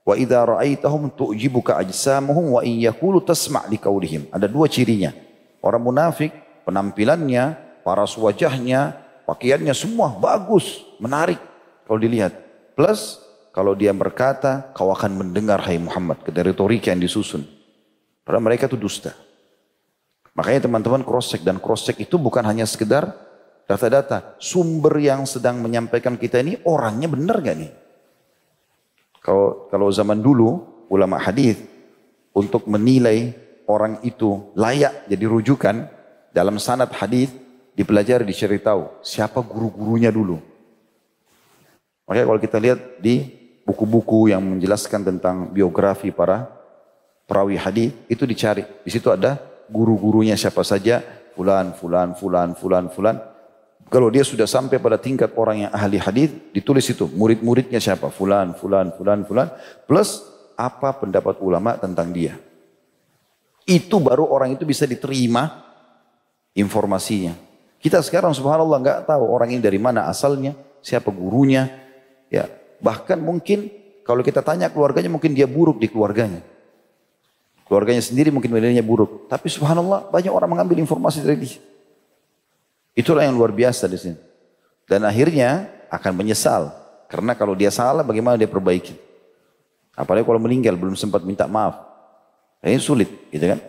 Wa 0.04 0.20
idza 0.20 0.44
ra'aitahum 0.44 1.08
tu'jibuka 1.16 1.80
ajsamuhum 1.80 2.60
wa 2.60 2.62
in 2.68 2.84
yaqulu 2.84 3.24
tasma' 3.24 3.72
liqaulihim. 3.72 4.28
Ada 4.30 4.52
dua 4.52 4.68
cirinya. 4.68 5.16
Orang 5.64 5.88
munafik 5.88 6.36
penampilannya, 6.68 7.56
paras 7.88 8.20
wajahnya, 8.20 9.00
pakaiannya 9.24 9.72
semua 9.72 10.12
bagus, 10.20 10.84
menarik 11.00 11.40
kalau 11.88 11.98
dilihat. 12.02 12.36
Plus 12.76 13.24
kalau 13.56 13.72
dia 13.72 13.96
berkata, 13.96 14.68
kau 14.76 14.92
akan 14.92 15.16
mendengar 15.16 15.64
hai 15.64 15.80
Muhammad. 15.80 16.20
Ke 16.28 16.36
retorika 16.44 16.92
yang 16.92 17.00
disusun. 17.00 17.48
Padahal 18.28 18.44
mereka 18.44 18.68
itu 18.68 18.76
dusta. 18.76 19.16
Makanya 20.36 20.68
teman-teman 20.68 21.08
cross-check. 21.08 21.40
Dan 21.40 21.64
cross-check 21.64 21.96
itu 22.04 22.20
bukan 22.20 22.44
hanya 22.44 22.68
sekedar 22.68 23.16
data-data. 23.65 24.38
Sumber 24.41 24.98
yang 25.01 25.25
sedang 25.25 25.62
menyampaikan 25.62 26.17
kita 26.17 26.41
ini 26.41 26.57
orangnya 26.65 27.10
benar 27.10 27.41
gak 27.41 27.57
nih? 27.57 27.72
Kalau, 29.22 29.65
kalau 29.74 29.89
zaman 29.89 30.22
dulu 30.22 30.62
ulama 30.89 31.17
hadis 31.17 31.57
untuk 32.34 32.69
menilai 32.69 33.34
orang 33.65 33.98
itu 34.05 34.53
layak 34.53 35.10
jadi 35.10 35.25
rujukan 35.25 35.75
dalam 36.29 36.62
sanad 36.62 36.93
hadis 36.93 37.34
dipelajari 37.74 38.24
dicari 38.24 38.62
tahu 38.62 39.01
siapa 39.01 39.41
guru-gurunya 39.41 40.13
dulu. 40.13 40.38
Makanya 42.05 42.25
kalau 42.29 42.39
kita 42.39 42.57
lihat 42.62 42.79
di 43.01 43.25
buku-buku 43.65 44.29
yang 44.29 44.45
menjelaskan 44.45 45.01
tentang 45.01 45.50
biografi 45.50 46.13
para 46.13 46.45
perawi 47.25 47.57
hadis 47.57 47.89
itu 48.05 48.24
dicari. 48.29 48.62
Di 48.86 48.93
situ 48.93 49.10
ada 49.10 49.41
guru-gurunya 49.67 50.38
siapa 50.38 50.62
saja, 50.62 51.01
fulan, 51.34 51.74
fulan, 51.74 52.13
fulan, 52.13 52.53
fulan, 52.53 52.86
fulan. 52.93 53.17
Kalau 53.86 54.10
dia 54.10 54.25
sudah 54.25 54.50
sampai 54.50 54.82
pada 54.82 54.98
tingkat 54.98 55.32
orang 55.38 55.68
yang 55.68 55.72
ahli 55.72 56.01
hadis, 56.01 56.34
ditulis 56.51 56.86
itu 56.89 57.06
murid-muridnya 57.06 57.77
siapa, 57.77 58.10
fulan, 58.10 58.58
fulan, 58.58 58.89
fulan, 58.98 59.22
fulan, 59.24 59.48
plus 59.86 60.25
apa 60.58 60.89
pendapat 60.98 61.38
ulama 61.39 61.77
tentang 61.77 62.10
dia. 62.10 62.36
Itu 63.65 64.01
baru 64.01 64.25
orang 64.25 64.58
itu 64.58 64.65
bisa 64.65 64.89
diterima 64.89 65.63
informasinya. 66.58 67.38
Kita 67.77 68.01
sekarang 68.01 68.34
subhanallah 68.34 68.82
nggak 68.82 69.00
tahu 69.06 69.24
orang 69.30 69.54
ini 69.54 69.62
dari 69.62 69.77
mana 69.77 70.10
asalnya, 70.10 70.58
siapa 70.82 71.13
gurunya, 71.13 71.70
ya 72.34 72.50
Bahkan 72.86 73.20
mungkin 73.22 73.72
kalau 74.06 74.22
kita 74.22 74.46
tanya 74.46 74.70
keluarganya 74.70 75.10
mungkin 75.10 75.34
dia 75.34 75.48
buruk 75.50 75.82
di 75.82 75.88
keluarganya. 75.89 76.44
Keluarganya 77.65 78.04
sendiri 78.06 78.30
mungkin 78.30 78.54
nilainya 78.54 78.86
buruk. 78.86 79.25
Tapi 79.25 79.50
subhanallah 79.50 80.13
banyak 80.13 80.30
orang 80.30 80.54
mengambil 80.54 80.77
informasi 80.77 81.25
dari 81.25 81.50
dia. 81.50 81.58
Itulah 82.96 83.28
yang 83.28 83.36
luar 83.36 83.52
biasa 83.52 83.92
di 83.92 84.00
sini. 84.00 84.18
Dan 84.88 85.04
akhirnya 85.04 85.68
akan 85.92 86.16
menyesal. 86.16 86.72
Karena 87.12 87.36
kalau 87.36 87.54
dia 87.54 87.70
salah 87.70 88.02
bagaimana 88.02 88.40
dia 88.40 88.48
perbaiki. 88.48 88.96
Apalagi 90.00 90.24
kalau 90.24 90.40
meninggal 90.40 90.80
belum 90.80 90.96
sempat 90.96 91.22
minta 91.28 91.44
maaf. 91.46 91.75
Ini 92.64 92.80
sulit 92.80 93.12
gitu 93.30 93.46
kan. 93.46 93.60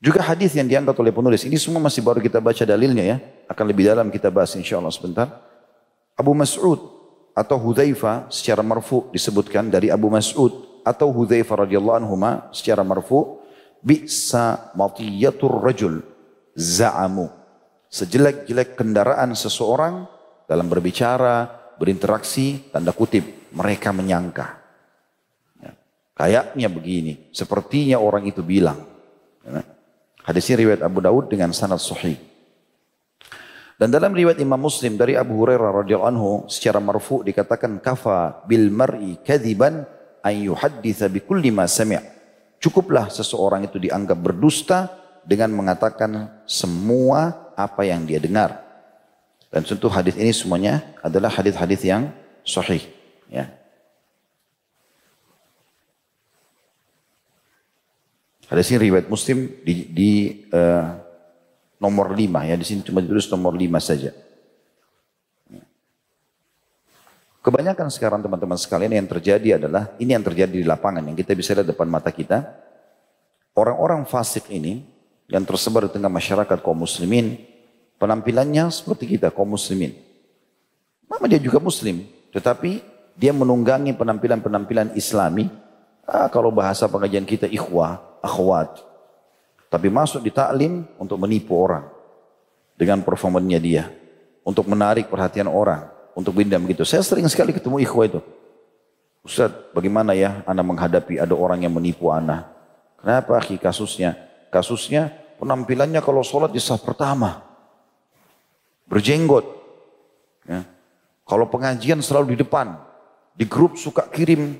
Juga 0.00 0.24
hadis 0.24 0.56
yang 0.56 0.64
diangkat 0.64 0.96
oleh 0.96 1.12
penulis. 1.12 1.44
Ini 1.44 1.60
semua 1.60 1.84
masih 1.84 2.00
baru 2.00 2.24
kita 2.24 2.40
baca 2.40 2.64
dalilnya 2.64 3.04
ya. 3.04 3.16
Akan 3.46 3.68
lebih 3.68 3.84
dalam 3.84 4.08
kita 4.08 4.32
bahas 4.32 4.56
insya 4.56 4.80
Allah 4.80 4.90
sebentar. 4.90 5.28
Abu 6.16 6.32
Mas'ud 6.32 6.80
atau 7.36 7.56
Hudzaifah 7.60 8.32
secara 8.32 8.64
marfu 8.64 9.08
disebutkan 9.12 9.68
dari 9.68 9.92
Abu 9.92 10.08
Mas'ud 10.08 10.84
atau 10.84 11.12
Hudzaifah 11.12 11.68
radhiyallahu 11.68 11.96
anhu 12.00 12.16
secara 12.52 12.80
marfu 12.80 13.40
bisa 13.80 14.72
matiyatur 14.76 15.60
rajul 15.60 16.04
za'amu 16.52 17.39
sejelek-jelek 17.90 18.78
kendaraan 18.78 19.34
seseorang 19.34 20.06
dalam 20.46 20.70
berbicara 20.70 21.50
berinteraksi 21.76 22.70
tanda 22.70 22.94
kutip 22.94 23.50
mereka 23.50 23.90
menyangka 23.90 24.62
ya. 25.58 25.74
kayaknya 26.14 26.68
begini 26.70 27.34
sepertinya 27.34 27.98
orang 27.98 28.30
itu 28.30 28.46
bilang 28.46 28.78
ya. 29.42 29.66
hadis 30.22 30.46
riwayat 30.54 30.86
Abu 30.86 31.02
Daud 31.02 31.28
dengan 31.28 31.50
sanad 31.50 31.82
sahih 31.82 32.30
dan 33.80 33.88
dalam 33.88 34.12
riwayat 34.12 34.36
Imam 34.36 34.60
Muslim 34.60 35.00
dari 35.00 35.16
Abu 35.16 35.40
Hurairah 35.40 35.80
radhiyallahu 35.80 36.12
anhu 36.12 36.32
secara 36.52 36.84
marfu 36.84 37.24
dikatakan 37.24 37.80
kafa 37.80 38.44
bil 38.44 38.68
mar'i 38.68 39.16
kadiban 39.24 39.88
an 40.20 40.34
yuhadditsa 40.36 41.08
bi 41.08 41.24
kulli 41.24 41.48
ma 41.48 41.64
sami'. 41.64 42.20
Cukuplah 42.60 43.08
seseorang 43.08 43.64
itu 43.64 43.80
dianggap 43.80 44.20
berdusta 44.20 44.92
dengan 45.24 45.56
mengatakan 45.56 46.44
semua 46.44 47.49
apa 47.66 47.84
yang 47.84 48.06
dia 48.08 48.22
dengar. 48.22 48.62
Dan 49.50 49.66
tentu 49.66 49.90
hadis 49.90 50.14
ini 50.14 50.30
semuanya 50.30 50.94
adalah 51.02 51.28
hadis-hadis 51.28 51.82
yang 51.82 52.14
sahih, 52.46 52.86
ya. 53.26 53.50
Hadis 58.50 58.66
ini 58.74 58.90
riwayat 58.90 59.06
Muslim 59.06 59.46
di, 59.62 59.86
di 59.90 60.10
uh, 60.50 60.98
nomor 61.78 62.12
lima 62.12 62.42
ya 62.44 62.58
di 62.58 62.66
sini 62.66 62.82
cuma 62.82 62.98
ditulis 62.98 63.30
nomor 63.30 63.54
lima 63.54 63.78
saja. 63.78 64.10
Kebanyakan 67.40 67.88
sekarang 67.88 68.20
teman-teman 68.20 68.60
sekalian 68.60 68.92
yang 68.92 69.08
terjadi 69.08 69.56
adalah 69.56 69.96
ini 69.96 70.12
yang 70.12 70.20
terjadi 70.20 70.52
di 70.52 70.66
lapangan 70.66 71.00
yang 71.00 71.16
kita 71.16 71.32
bisa 71.32 71.56
lihat 71.56 71.72
depan 71.72 71.88
mata 71.88 72.12
kita. 72.12 72.44
Orang-orang 73.56 74.04
fasik 74.04 74.52
ini 74.52 74.84
yang 75.24 75.48
tersebar 75.48 75.88
di 75.88 75.96
tengah 75.96 76.12
masyarakat 76.12 76.60
kaum 76.60 76.84
muslimin 76.84 77.40
penampilannya 78.00 78.72
seperti 78.72 79.14
kita 79.14 79.28
kaum 79.28 79.52
muslimin. 79.52 79.92
Mama 81.04 81.28
dia 81.28 81.38
juga 81.38 81.60
muslim, 81.60 82.08
tetapi 82.32 82.80
dia 83.14 83.36
menunggangi 83.36 83.92
penampilan-penampilan 83.92 84.96
islami. 84.96 85.52
Ah, 86.08 86.26
kalau 86.32 86.50
bahasa 86.50 86.88
pengajian 86.88 87.28
kita 87.28 87.46
ikhwah, 87.46 88.00
akhwat, 88.24 88.82
tapi 89.70 89.86
masuk 89.86 90.26
di 90.26 90.34
taklim 90.34 90.82
untuk 90.98 91.14
menipu 91.22 91.54
orang. 91.54 91.86
Dengan 92.74 93.06
performanya 93.06 93.62
dia. 93.62 93.86
Untuk 94.42 94.66
menarik 94.66 95.06
perhatian 95.06 95.46
orang. 95.46 95.86
Untuk 96.18 96.34
bindam 96.34 96.66
gitu. 96.66 96.82
Saya 96.82 97.06
sering 97.06 97.30
sekali 97.30 97.54
ketemu 97.54 97.78
ikhwah 97.86 98.10
itu. 98.10 98.20
Ustaz, 99.22 99.52
bagaimana 99.70 100.16
ya 100.16 100.42
Anda 100.42 100.66
menghadapi 100.66 101.22
ada 101.22 101.36
orang 101.38 101.62
yang 101.62 101.70
menipu 101.70 102.10
Anda? 102.10 102.50
Kenapa 102.98 103.38
akhi 103.38 103.62
kasusnya? 103.62 104.16
Kasusnya 104.50 105.12
penampilannya 105.38 106.02
kalau 106.02 106.26
sholat 106.26 106.50
di 106.50 106.58
saf 106.58 106.82
pertama. 106.82 107.49
Berjenggot. 108.90 109.46
Ya. 110.50 110.66
Kalau 111.22 111.46
pengajian 111.46 112.02
selalu 112.02 112.34
di 112.34 112.42
depan. 112.42 112.74
Di 113.38 113.46
grup 113.46 113.78
suka 113.78 114.10
kirim 114.10 114.58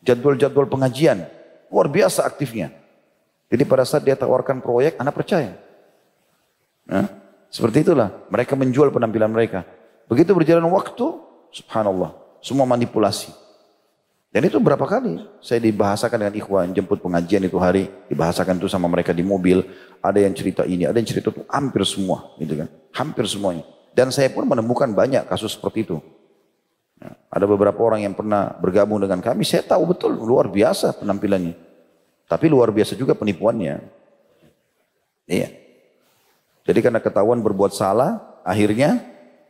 jadwal-jadwal 0.00 0.66
pengajian. 0.66 1.28
Luar 1.68 1.92
biasa 1.92 2.24
aktifnya. 2.24 2.72
Jadi 3.52 3.62
pada 3.68 3.84
saat 3.84 4.02
dia 4.02 4.16
tawarkan 4.16 4.58
proyek, 4.64 4.98
anak 4.98 5.14
percaya. 5.14 5.54
Nah, 6.88 7.06
seperti 7.52 7.86
itulah. 7.86 8.10
Mereka 8.32 8.58
menjual 8.58 8.90
penampilan 8.90 9.30
mereka. 9.30 9.62
Begitu 10.08 10.34
berjalan 10.34 10.66
waktu, 10.72 11.06
subhanallah. 11.52 12.16
Semua 12.42 12.66
manipulasi. 12.66 13.45
Dan 14.36 14.52
itu 14.52 14.60
berapa 14.60 14.84
kali 14.84 15.24
saya 15.40 15.64
dibahasakan 15.64 16.28
dengan 16.28 16.36
ikhwan, 16.36 16.68
jemput 16.76 17.00
pengajian 17.00 17.40
itu 17.48 17.56
hari, 17.56 17.88
dibahasakan 18.12 18.60
itu 18.60 18.68
sama 18.68 18.84
mereka 18.84 19.16
di 19.16 19.24
mobil. 19.24 19.64
Ada 20.04 20.28
yang 20.28 20.36
cerita 20.36 20.68
ini, 20.68 20.84
ada 20.84 21.00
yang 21.00 21.08
cerita 21.08 21.32
itu, 21.32 21.40
hampir 21.48 21.80
semua. 21.88 22.36
gitu 22.36 22.52
kan, 22.52 22.68
Hampir 22.92 23.24
semuanya. 23.24 23.64
Dan 23.96 24.12
saya 24.12 24.28
pun 24.28 24.44
menemukan 24.44 24.92
banyak 24.92 25.24
kasus 25.24 25.56
seperti 25.56 25.88
itu. 25.88 26.04
Nah, 27.00 27.16
ada 27.32 27.48
beberapa 27.48 27.80
orang 27.80 28.04
yang 28.04 28.12
pernah 28.12 28.52
bergabung 28.60 29.00
dengan 29.00 29.24
kami, 29.24 29.40
saya 29.48 29.64
tahu 29.64 29.96
betul 29.96 30.12
luar 30.12 30.52
biasa 30.52 31.00
penampilannya. 31.00 31.56
Tapi 32.28 32.52
luar 32.52 32.68
biasa 32.76 32.92
juga 32.92 33.16
penipuannya. 33.16 33.88
Iya. 35.32 35.48
Jadi 36.68 36.78
karena 36.84 37.00
ketahuan 37.00 37.40
berbuat 37.40 37.72
salah, 37.72 38.36
akhirnya 38.44 39.00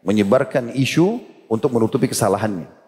menyebarkan 0.07 0.78
isu 0.78 1.19
untuk 1.50 1.75
menutupi 1.75 2.07
kesalahannya. 2.07 2.86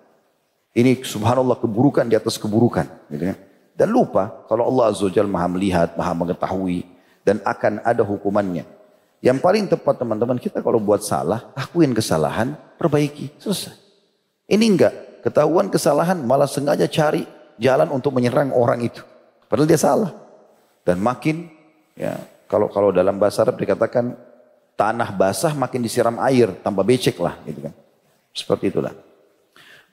Ini 0.76 1.00
subhanallah 1.00 1.58
keburukan 1.58 2.04
di 2.04 2.14
atas 2.14 2.36
keburukan. 2.36 2.86
Gitu 3.08 3.24
kan. 3.32 3.38
Dan 3.78 3.88
lupa 3.94 4.44
kalau 4.50 4.66
Allah 4.66 4.90
Azza 4.90 5.06
wa 5.06 5.38
maha 5.38 5.48
melihat, 5.54 5.94
maha 5.94 6.12
mengetahui. 6.12 6.84
Dan 7.22 7.38
akan 7.44 7.84
ada 7.84 8.02
hukumannya. 8.02 8.64
Yang 9.18 9.38
paling 9.42 9.64
tepat 9.66 9.98
teman-teman 9.98 10.38
kita 10.38 10.62
kalau 10.62 10.78
buat 10.78 11.02
salah, 11.02 11.50
akuin 11.58 11.90
kesalahan, 11.90 12.54
perbaiki, 12.78 13.34
selesai. 13.42 13.74
Ini 14.48 14.64
enggak, 14.64 14.94
ketahuan 15.26 15.68
kesalahan 15.68 16.16
malah 16.22 16.48
sengaja 16.48 16.86
cari 16.88 17.26
jalan 17.58 17.90
untuk 17.90 18.14
menyerang 18.14 18.54
orang 18.54 18.80
itu. 18.80 19.02
Padahal 19.50 19.68
dia 19.68 19.80
salah. 19.80 20.14
Dan 20.86 21.02
makin 21.02 21.50
ya 21.98 22.16
kalau 22.48 22.72
kalau 22.72 22.88
dalam 22.94 23.20
bahasa 23.20 23.44
Arab 23.44 23.60
dikatakan 23.60 24.16
tanah 24.78 25.10
basah 25.12 25.52
makin 25.52 25.82
disiram 25.82 26.16
air, 26.22 26.54
tambah 26.62 26.86
becek 26.86 27.18
lah 27.18 27.36
gitu 27.44 27.68
kan. 27.68 27.74
Seperti 28.32 28.70
itulah. 28.70 28.94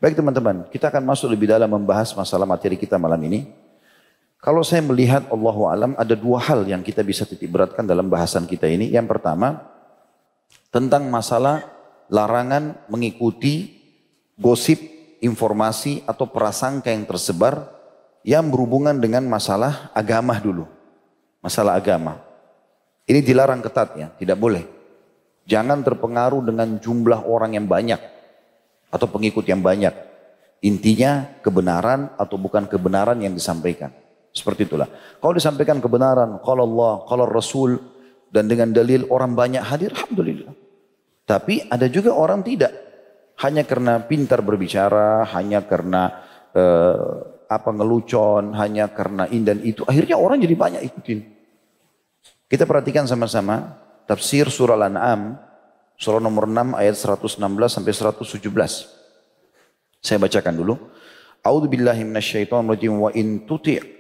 Baik 0.05 0.21
teman-teman, 0.21 0.69
kita 0.69 0.93
akan 0.93 1.01
masuk 1.01 1.33
lebih 1.33 1.49
dalam 1.49 1.65
membahas 1.65 2.13
masalah 2.13 2.45
materi 2.45 2.77
kita 2.77 2.93
malam 3.01 3.17
ini. 3.25 3.49
Kalau 4.37 4.61
saya 4.61 4.85
melihat 4.85 5.25
Allah 5.33 5.57
alam 5.65 5.91
ada 5.97 6.13
dua 6.13 6.45
hal 6.45 6.61
yang 6.61 6.85
kita 6.85 7.01
bisa 7.01 7.25
titik 7.25 7.49
beratkan 7.49 7.89
dalam 7.89 8.05
bahasan 8.05 8.45
kita 8.45 8.69
ini. 8.69 8.93
Yang 8.93 9.17
pertama 9.17 9.65
tentang 10.69 11.09
masalah 11.09 11.65
larangan 12.05 12.85
mengikuti 12.85 13.81
gosip, 14.37 14.77
informasi 15.25 16.05
atau 16.05 16.29
prasangka 16.29 16.93
yang 16.93 17.09
tersebar 17.09 17.65
yang 18.21 18.45
berhubungan 18.53 19.01
dengan 19.01 19.25
masalah 19.25 19.89
agama 19.89 20.37
dulu. 20.37 20.69
Masalah 21.41 21.81
agama. 21.81 22.21
Ini 23.09 23.25
dilarang 23.25 23.57
ketat 23.65 23.97
ya, 23.97 24.13
tidak 24.21 24.37
boleh. 24.37 24.69
Jangan 25.49 25.81
terpengaruh 25.81 26.45
dengan 26.45 26.77
jumlah 26.77 27.25
orang 27.25 27.57
yang 27.57 27.65
banyak 27.65 28.14
atau 28.95 29.11
pengikut 29.11 29.43
yang 29.43 29.59
banyak. 29.59 29.91
Intinya 30.63 31.35
kebenaran 31.43 32.15
atau 32.15 32.39
bukan 32.39 32.63
kebenaran 32.71 33.19
yang 33.19 33.35
disampaikan. 33.35 33.91
Seperti 34.31 34.67
itulah. 34.67 34.87
Kalau 35.19 35.35
disampaikan 35.35 35.83
kebenaran, 35.83 36.39
kalau 36.39 36.63
Allah, 36.63 36.93
kalau 37.11 37.27
Rasul, 37.27 37.75
dan 38.31 38.47
dengan 38.47 38.71
dalil 38.71 39.07
orang 39.11 39.35
banyak 39.35 39.63
hadir, 39.63 39.91
Alhamdulillah. 39.95 40.51
Tapi 41.27 41.67
ada 41.67 41.87
juga 41.91 42.15
orang 42.15 42.43
tidak. 42.43 42.71
Hanya 43.43 43.67
karena 43.67 43.99
pintar 44.03 44.39
berbicara, 44.43 45.27
hanya 45.35 45.63
karena 45.67 46.23
uh, 46.55 47.35
apa 47.51 47.69
ngelucon, 47.71 48.55
hanya 48.55 48.91
karena 48.91 49.27
indan 49.27 49.59
itu. 49.63 49.83
Akhirnya 49.83 50.15
orang 50.15 50.39
jadi 50.39 50.55
banyak 50.55 50.81
ikutin. 50.87 51.19
Kita 52.47 52.63
perhatikan 52.63 53.07
sama-sama 53.07 53.75
tafsir 54.05 54.47
surah 54.47 54.77
Al-An'am, 54.77 55.35
surah 55.95 56.19
nomor 56.19 56.47
6 56.47 56.75
ayat 56.75 56.95
116 56.95 57.39
sampai 57.71 57.91
117. 57.91 60.03
Saya 60.03 60.17
bacakan 60.21 60.55
dulu. 60.55 60.75
A'udzu 61.45 61.67
billahi 61.69 62.05
minasyaitonir 62.05 62.77
rajim 62.77 62.93
wa 62.97 63.09
in 63.13 63.45
tuti' 63.45 63.95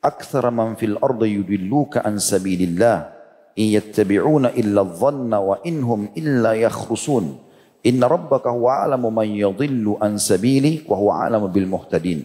akthara 0.00 0.54
man 0.54 0.78
fil 0.78 0.96
ardi 1.02 1.36
yudilluka 1.36 2.06
an 2.06 2.22
sabilillah 2.22 3.10
in 3.58 3.74
yattabi'una 3.74 4.54
illa 4.54 4.86
dhanna 4.86 5.42
wa 5.42 5.58
inhum 5.66 6.14
illa 6.14 6.54
yakhrusun 6.54 7.34
inna 7.82 8.06
rabbaka 8.06 8.54
huwa 8.54 8.86
a'lamu 8.86 9.10
man 9.10 9.26
yadhillu 9.26 9.98
an 9.98 10.22
sabili 10.22 10.86
wa 10.86 10.94
huwa 10.94 11.26
a'lamu 11.26 11.50
bil 11.50 11.66
muhtadin 11.66 12.22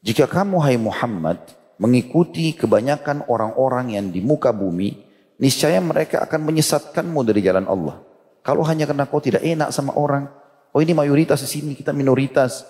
jika 0.00 0.24
kamu 0.24 0.56
hai 0.64 0.80
Muhammad 0.80 1.40
mengikuti 1.76 2.56
kebanyakan 2.56 3.28
orang-orang 3.28 4.00
yang 4.00 4.08
di 4.08 4.24
muka 4.24 4.52
bumi 4.52 5.03
niscaya 5.44 5.76
mereka 5.84 6.24
akan 6.24 6.40
menyesatkanmu 6.40 7.20
dari 7.28 7.44
jalan 7.44 7.68
Allah 7.68 8.00
kalau 8.40 8.64
hanya 8.64 8.88
karena 8.88 9.04
kau 9.04 9.20
tidak 9.20 9.44
enak 9.44 9.68
sama 9.76 9.92
orang 9.92 10.32
oh 10.72 10.80
ini 10.80 10.96
mayoritas 10.96 11.44
di 11.44 11.48
sini 11.60 11.72
kita 11.76 11.92
minoritas 11.92 12.64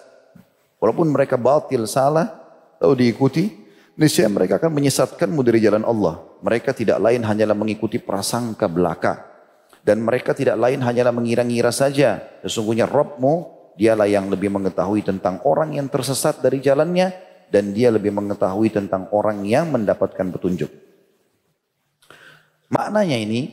walaupun 0.82 1.06
mereka 1.14 1.38
batil 1.38 1.86
salah 1.86 2.34
lalu 2.82 3.06
diikuti 3.06 3.64
niscaya 3.94 4.26
mereka 4.26 4.58
akan 4.58 4.72
menyesatkanmu 4.74 5.40
dari 5.46 5.58
jalan 5.62 5.86
Allah. 5.86 6.22
Mereka 6.44 6.74
tidak 6.74 6.98
lain 7.00 7.22
hanyalah 7.24 7.56
mengikuti 7.56 8.02
prasangka 8.02 8.66
belaka. 8.66 9.32
Dan 9.84 10.00
mereka 10.00 10.32
tidak 10.32 10.56
lain 10.56 10.80
hanyalah 10.80 11.12
mengira-ngira 11.12 11.68
saja. 11.68 12.20
Sesungguhnya 12.40 12.88
Robmu, 12.88 13.68
dialah 13.76 14.08
yang 14.08 14.32
lebih 14.32 14.48
mengetahui 14.48 15.04
tentang 15.04 15.44
orang 15.44 15.76
yang 15.76 15.88
tersesat 15.92 16.40
dari 16.40 16.60
jalannya. 16.60 17.12
Dan 17.52 17.76
dia 17.76 17.92
lebih 17.92 18.10
mengetahui 18.10 18.72
tentang 18.72 19.12
orang 19.12 19.44
yang 19.44 19.68
mendapatkan 19.70 20.32
petunjuk. 20.32 20.72
Maknanya 22.72 23.18
ini, 23.20 23.52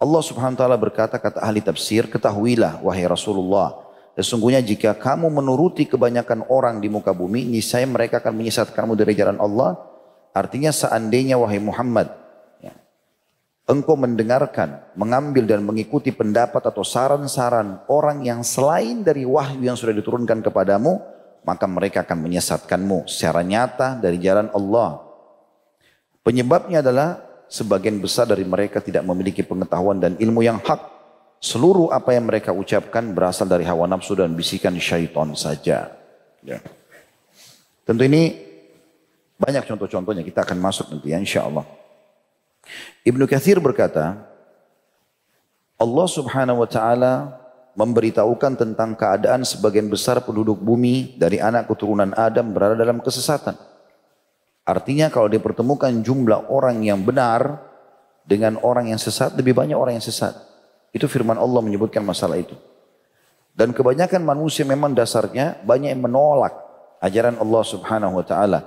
Allah 0.00 0.22
subhanahu 0.24 0.56
wa 0.56 0.60
ta'ala 0.60 0.76
berkata, 0.80 1.16
kata 1.20 1.42
ahli 1.42 1.60
tafsir, 1.60 2.08
ketahuilah 2.10 2.82
wahai 2.82 3.06
Rasulullah, 3.06 3.82
Sesungguhnya 4.12 4.60
jika 4.60 4.92
kamu 4.92 5.32
menuruti 5.32 5.88
kebanyakan 5.88 6.44
orang 6.52 6.84
di 6.84 6.92
muka 6.92 7.16
bumi, 7.16 7.48
niscaya 7.48 7.88
mereka 7.88 8.20
akan 8.20 8.36
menyesatkanmu 8.36 8.92
dari 8.92 9.16
jalan 9.16 9.40
Allah. 9.40 9.80
Artinya 10.36 10.68
seandainya 10.68 11.40
wahai 11.40 11.60
Muhammad, 11.60 12.12
ya, 12.60 12.76
engkau 13.68 13.96
mendengarkan, 13.96 14.84
mengambil 15.00 15.48
dan 15.48 15.64
mengikuti 15.64 16.12
pendapat 16.12 16.60
atau 16.60 16.84
saran-saran 16.84 17.84
orang 17.88 18.24
yang 18.24 18.44
selain 18.44 19.00
dari 19.00 19.24
wahyu 19.24 19.64
yang 19.64 19.76
sudah 19.80 19.96
diturunkan 19.96 20.44
kepadamu, 20.44 21.00
maka 21.48 21.64
mereka 21.64 22.04
akan 22.04 22.20
menyesatkanmu 22.20 23.08
secara 23.08 23.40
nyata 23.40 23.96
dari 23.96 24.20
jalan 24.20 24.52
Allah. 24.52 25.08
Penyebabnya 26.20 26.84
adalah 26.84 27.31
sebagian 27.52 28.00
besar 28.00 28.24
dari 28.24 28.48
mereka 28.48 28.80
tidak 28.80 29.04
memiliki 29.04 29.44
pengetahuan 29.44 30.00
dan 30.00 30.16
ilmu 30.16 30.40
yang 30.40 30.56
hak 30.64 30.92
Seluruh 31.42 31.90
apa 31.90 32.14
yang 32.14 32.30
mereka 32.30 32.54
ucapkan 32.54 33.02
berasal 33.10 33.50
dari 33.50 33.66
hawa 33.66 33.90
nafsu 33.90 34.14
dan 34.14 34.30
bisikan 34.30 34.78
syaitan 34.78 35.34
saja. 35.34 35.90
Ya. 36.38 36.62
Tentu 37.82 38.06
ini 38.06 38.38
banyak 39.42 39.66
contoh-contohnya 39.66 40.22
kita 40.22 40.46
akan 40.46 40.62
masuk 40.62 40.94
nanti 40.94 41.10
ya 41.10 41.18
insya 41.18 41.42
Allah. 41.42 41.66
Ibnu 43.02 43.26
Kathir 43.26 43.58
berkata, 43.58 44.22
Allah 45.82 46.06
subhanahu 46.06 46.62
wa 46.62 46.68
ta'ala 46.70 47.14
memberitahukan 47.74 48.54
tentang 48.54 48.94
keadaan 48.94 49.42
sebagian 49.42 49.90
besar 49.90 50.22
penduduk 50.22 50.62
bumi 50.62 51.18
dari 51.18 51.42
anak 51.42 51.66
keturunan 51.66 52.14
Adam 52.14 52.54
berada 52.54 52.78
dalam 52.78 53.02
kesesatan. 53.02 53.58
Artinya 54.62 55.10
kalau 55.10 55.26
dipertemukan 55.26 55.90
jumlah 56.06 56.46
orang 56.46 56.86
yang 56.86 57.02
benar 57.02 57.66
dengan 58.22 58.54
orang 58.62 58.94
yang 58.94 59.00
sesat, 59.02 59.34
lebih 59.34 59.58
banyak 59.58 59.74
orang 59.74 59.98
yang 59.98 60.06
sesat. 60.06 60.38
Itu 60.94 61.10
firman 61.10 61.34
Allah 61.34 61.58
menyebutkan 61.64 62.06
masalah 62.06 62.38
itu. 62.38 62.54
Dan 63.52 63.74
kebanyakan 63.74 64.22
manusia 64.22 64.62
memang 64.62 64.94
dasarnya 64.94 65.60
banyak 65.66 65.92
yang 65.92 66.02
menolak 66.06 66.54
ajaran 67.02 67.36
Allah 67.42 67.62
subhanahu 67.66 68.22
wa 68.22 68.24
ta'ala. 68.24 68.60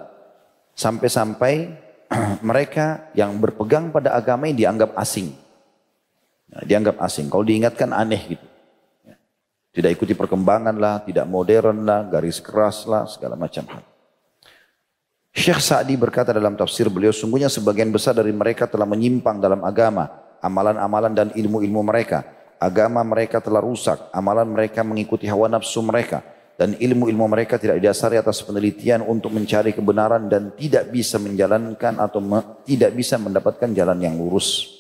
Sampai-sampai 0.75 1.53
mereka 2.49 3.09
yang 3.15 3.39
berpegang 3.39 3.89
pada 3.95 4.13
agama 4.13 4.51
ini 4.51 4.67
dianggap 4.67 4.93
asing. 4.99 5.31
Nah, 6.51 6.61
dianggap 6.67 6.99
asing. 7.01 7.31
Kalau 7.31 7.47
diingatkan 7.47 7.95
aneh 7.95 8.35
gitu. 8.35 8.45
Ya. 9.07 9.15
Tidak 9.71 9.89
ikuti 9.95 10.13
perkembangan 10.13 10.75
lah, 10.75 11.01
tidak 11.07 11.25
modern 11.25 11.87
lah, 11.87 12.05
garis 12.05 12.43
keras 12.43 12.83
lah, 12.85 13.07
segala 13.07 13.39
macam 13.39 13.63
hal. 13.71 13.94
Syekh 15.35 15.59
Sa'di 15.59 15.99
berkata 15.99 16.31
dalam 16.31 16.55
tafsir 16.55 16.87
beliau, 16.87 17.11
sungguhnya 17.11 17.51
sebagian 17.51 17.91
besar 17.91 18.15
dari 18.15 18.31
mereka 18.31 18.71
telah 18.71 18.87
menyimpang 18.87 19.43
dalam 19.43 19.67
agama 19.67 20.07
amalan-amalan 20.39 21.11
dan 21.11 21.27
ilmu-ilmu 21.35 21.81
mereka. 21.83 22.23
Agama 22.55 23.03
mereka 23.03 23.43
telah 23.43 23.59
rusak, 23.59 23.99
amalan 24.15 24.47
mereka 24.47 24.79
mengikuti 24.85 25.27
hawa 25.27 25.51
nafsu 25.51 25.83
mereka. 25.83 26.23
Dan 26.55 26.79
ilmu-ilmu 26.79 27.27
mereka 27.27 27.59
tidak 27.59 27.83
didasari 27.83 28.15
atas 28.15 28.39
penelitian 28.39 29.03
untuk 29.03 29.35
mencari 29.35 29.75
kebenaran 29.75 30.31
dan 30.31 30.55
tidak 30.55 30.87
bisa 30.87 31.19
menjalankan 31.19 31.99
atau 31.99 32.23
me, 32.23 32.39
tidak 32.63 32.95
bisa 32.95 33.19
mendapatkan 33.19 33.75
jalan 33.75 33.99
yang 33.99 34.15
lurus. 34.15 34.71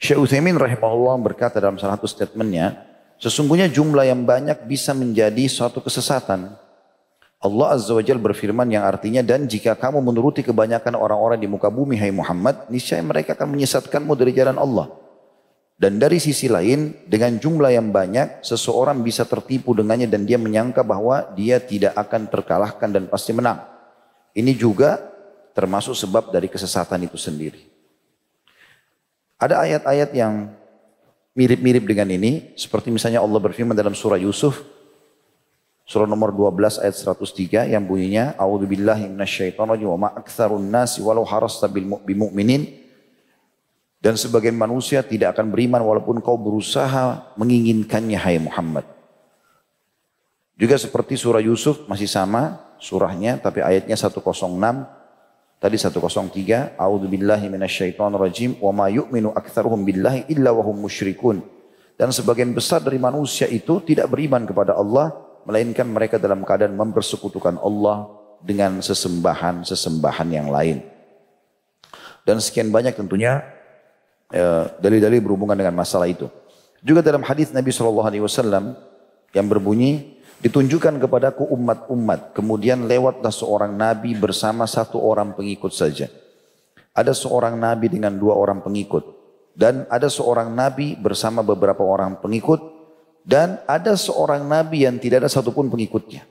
Syekh 0.00 0.24
Uthaymin 0.24 0.56
rahimahullah 0.56 1.20
berkata 1.20 1.60
dalam 1.60 1.76
salah 1.76 2.00
satu 2.00 2.08
statementnya, 2.08 2.80
sesungguhnya 3.20 3.68
jumlah 3.68 4.08
yang 4.08 4.24
banyak 4.24 4.64
bisa 4.64 4.96
menjadi 4.96 5.44
suatu 5.52 5.84
kesesatan 5.84 6.56
Allah 7.42 7.74
Azza 7.74 7.90
wa 7.90 8.02
Jal 8.06 8.22
berfirman 8.22 8.70
yang 8.70 8.86
artinya 8.86 9.18
dan 9.18 9.50
jika 9.50 9.74
kamu 9.74 9.98
menuruti 9.98 10.46
kebanyakan 10.46 10.94
orang-orang 10.94 11.42
di 11.42 11.50
muka 11.50 11.66
bumi 11.74 11.98
hai 11.98 12.14
Muhammad, 12.14 12.70
niscaya 12.70 13.02
mereka 13.02 13.34
akan 13.34 13.58
menyesatkanmu 13.58 14.14
dari 14.14 14.30
jalan 14.30 14.62
Allah. 14.62 14.86
Dan 15.74 15.98
dari 15.98 16.22
sisi 16.22 16.46
lain, 16.46 16.94
dengan 17.10 17.34
jumlah 17.42 17.74
yang 17.74 17.90
banyak, 17.90 18.46
seseorang 18.46 19.02
bisa 19.02 19.26
tertipu 19.26 19.74
dengannya 19.74 20.06
dan 20.06 20.22
dia 20.22 20.38
menyangka 20.38 20.86
bahwa 20.86 21.34
dia 21.34 21.58
tidak 21.58 21.98
akan 21.98 22.30
terkalahkan 22.30 22.86
dan 22.94 23.10
pasti 23.10 23.34
menang. 23.34 23.58
Ini 24.38 24.54
juga 24.54 25.02
termasuk 25.50 25.98
sebab 25.98 26.30
dari 26.30 26.46
kesesatan 26.46 27.10
itu 27.10 27.18
sendiri. 27.18 27.66
Ada 29.42 29.66
ayat-ayat 29.66 30.14
yang 30.14 30.54
mirip-mirip 31.34 31.82
dengan 31.82 32.06
ini, 32.14 32.54
seperti 32.54 32.94
misalnya 32.94 33.18
Allah 33.18 33.42
berfirman 33.42 33.74
dalam 33.74 33.98
surah 33.98 34.22
Yusuf, 34.22 34.62
Surah 35.82 36.06
nomor 36.06 36.30
12 36.30 36.78
ayat 36.78 36.94
103 36.94 37.74
yang 37.74 37.82
bunyinya 37.82 38.38
A'udzu 38.38 38.70
billahi 38.70 39.10
minasyaitonir 39.10 39.82
wa 39.82 39.98
ma 39.98 40.08
aktsarun 40.14 40.62
nasi 40.62 41.02
walau 41.02 41.26
harasta 41.26 41.66
bil 41.66 41.90
mu'minin 41.90 42.70
dan 43.98 44.14
sebagian 44.14 44.54
manusia 44.54 45.02
tidak 45.02 45.38
akan 45.38 45.50
beriman 45.50 45.82
walaupun 45.82 46.22
kau 46.22 46.38
berusaha 46.38 47.34
menginginkannya 47.34 48.18
hai 48.18 48.38
Muhammad. 48.38 48.86
Juga 50.54 50.78
seperti 50.78 51.18
surah 51.18 51.42
Yusuf 51.42 51.86
masih 51.90 52.06
sama 52.06 52.62
surahnya 52.78 53.42
tapi 53.42 53.62
ayatnya 53.62 53.98
106 53.98 54.22
tadi 55.58 55.76
103 55.78 56.78
A'udzu 56.78 57.06
billahi 57.10 57.46
minasyaitonir 57.50 58.22
rajim 58.22 58.50
wa 58.62 58.70
ma 58.70 58.86
yu'minu 58.86 59.34
aktsaruhum 59.34 59.82
billahi 59.82 60.30
illa 60.30 60.54
wa 60.54 60.62
hum 60.62 60.86
musyrikun 60.86 61.42
dan 61.98 62.14
sebagian 62.14 62.54
besar 62.54 62.82
dari 62.82 63.02
manusia 63.02 63.50
itu 63.50 63.82
tidak 63.82 64.10
beriman 64.10 64.46
kepada 64.46 64.78
Allah 64.78 65.31
melainkan 65.46 65.86
mereka 65.88 66.18
dalam 66.18 66.46
keadaan 66.46 66.74
mempersekutukan 66.78 67.58
Allah 67.58 68.10
dengan 68.42 68.82
sesembahan-sesembahan 68.82 70.28
yang 70.30 70.48
lain. 70.50 70.82
Dan 72.22 72.38
sekian 72.38 72.70
banyak 72.70 72.94
tentunya 72.94 73.42
eh, 74.30 74.64
dalil-dalil 74.78 75.22
berhubungan 75.22 75.58
dengan 75.58 75.74
masalah 75.74 76.06
itu. 76.06 76.30
Juga 76.82 77.02
dalam 77.02 77.22
hadis 77.22 77.54
Nabi 77.54 77.70
Shallallahu 77.70 78.08
Alaihi 78.10 78.24
Wasallam 78.26 78.74
yang 79.30 79.46
berbunyi 79.46 80.18
ditunjukkan 80.42 80.98
kepadaku 80.98 81.46
umat-umat 81.54 82.34
kemudian 82.34 82.90
lewatlah 82.90 83.30
seorang 83.30 83.78
nabi 83.78 84.18
bersama 84.18 84.66
satu 84.66 84.98
orang 84.98 85.38
pengikut 85.38 85.70
saja. 85.70 86.10
Ada 86.92 87.14
seorang 87.14 87.56
nabi 87.56 87.88
dengan 87.88 88.18
dua 88.18 88.34
orang 88.34 88.60
pengikut 88.60 89.06
dan 89.54 89.86
ada 89.88 90.10
seorang 90.10 90.50
nabi 90.52 90.98
bersama 90.98 91.40
beberapa 91.46 91.84
orang 91.84 92.18
pengikut 92.18 92.71
dan 93.22 93.62
ada 93.66 93.94
seorang 93.94 94.42
nabi 94.44 94.86
yang 94.86 94.98
tidak 94.98 95.26
ada 95.26 95.30
satupun 95.30 95.70
pengikutnya 95.70 96.26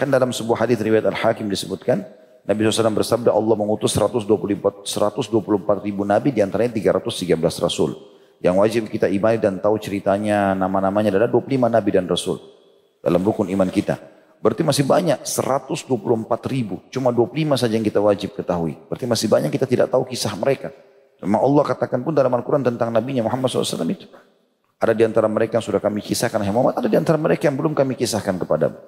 kan 0.00 0.08
dalam 0.08 0.32
sebuah 0.32 0.64
hadis 0.64 0.80
riwayat 0.80 1.04
Al-Hakim 1.08 1.48
disebutkan 1.50 2.06
Nabi 2.48 2.64
SAW 2.64 2.96
bersabda 2.96 3.28
Allah 3.28 3.60
mengutus 3.60 3.92
124, 3.92 4.88
124 4.88 5.84
ribu 5.84 6.00
nabi 6.08 6.32
di 6.32 6.40
antaranya 6.40 6.80
313 6.80 7.36
rasul 7.60 7.92
yang 8.38 8.56
wajib 8.62 8.86
kita 8.86 9.10
imani 9.10 9.36
dan 9.36 9.58
tahu 9.58 9.76
ceritanya, 9.76 10.54
nama-namanya 10.54 11.10
adalah 11.10 11.28
25 11.28 11.68
nabi 11.68 11.90
dan 11.90 12.06
rasul 12.06 12.38
dalam 13.02 13.20
rukun 13.20 13.50
iman 13.50 13.68
kita. 13.68 13.98
Berarti 14.38 14.62
masih 14.62 14.86
banyak 14.86 15.26
124 15.26 15.90
ribu, 16.46 16.78
cuma 16.94 17.10
25 17.10 17.58
saja 17.58 17.74
yang 17.74 17.82
kita 17.82 17.98
wajib 17.98 18.38
ketahui. 18.38 18.78
Berarti 18.86 19.04
masih 19.10 19.26
banyak 19.26 19.50
kita 19.50 19.66
tidak 19.66 19.90
tahu 19.90 20.06
kisah 20.06 20.32
mereka. 20.38 20.70
Memang 21.18 21.42
Allah 21.42 21.66
katakan 21.66 21.98
pun 22.06 22.14
dalam 22.14 22.30
Al-Quran 22.30 22.62
tentang 22.62 22.94
Nabi 22.94 23.18
Muhammad 23.18 23.50
SAW 23.50 23.82
itu. 23.90 24.06
Ada 24.78 24.94
di 24.94 25.02
antara 25.02 25.26
mereka 25.26 25.58
yang 25.58 25.66
sudah 25.66 25.82
kami 25.82 25.98
kisahkan 25.98 26.38
Muhammad, 26.38 26.78
ada 26.78 26.86
di 26.86 26.94
antara 26.94 27.18
mereka 27.18 27.50
yang 27.50 27.58
belum 27.58 27.74
kami 27.74 27.98
kisahkan 27.98 28.38
kepadamu. 28.38 28.78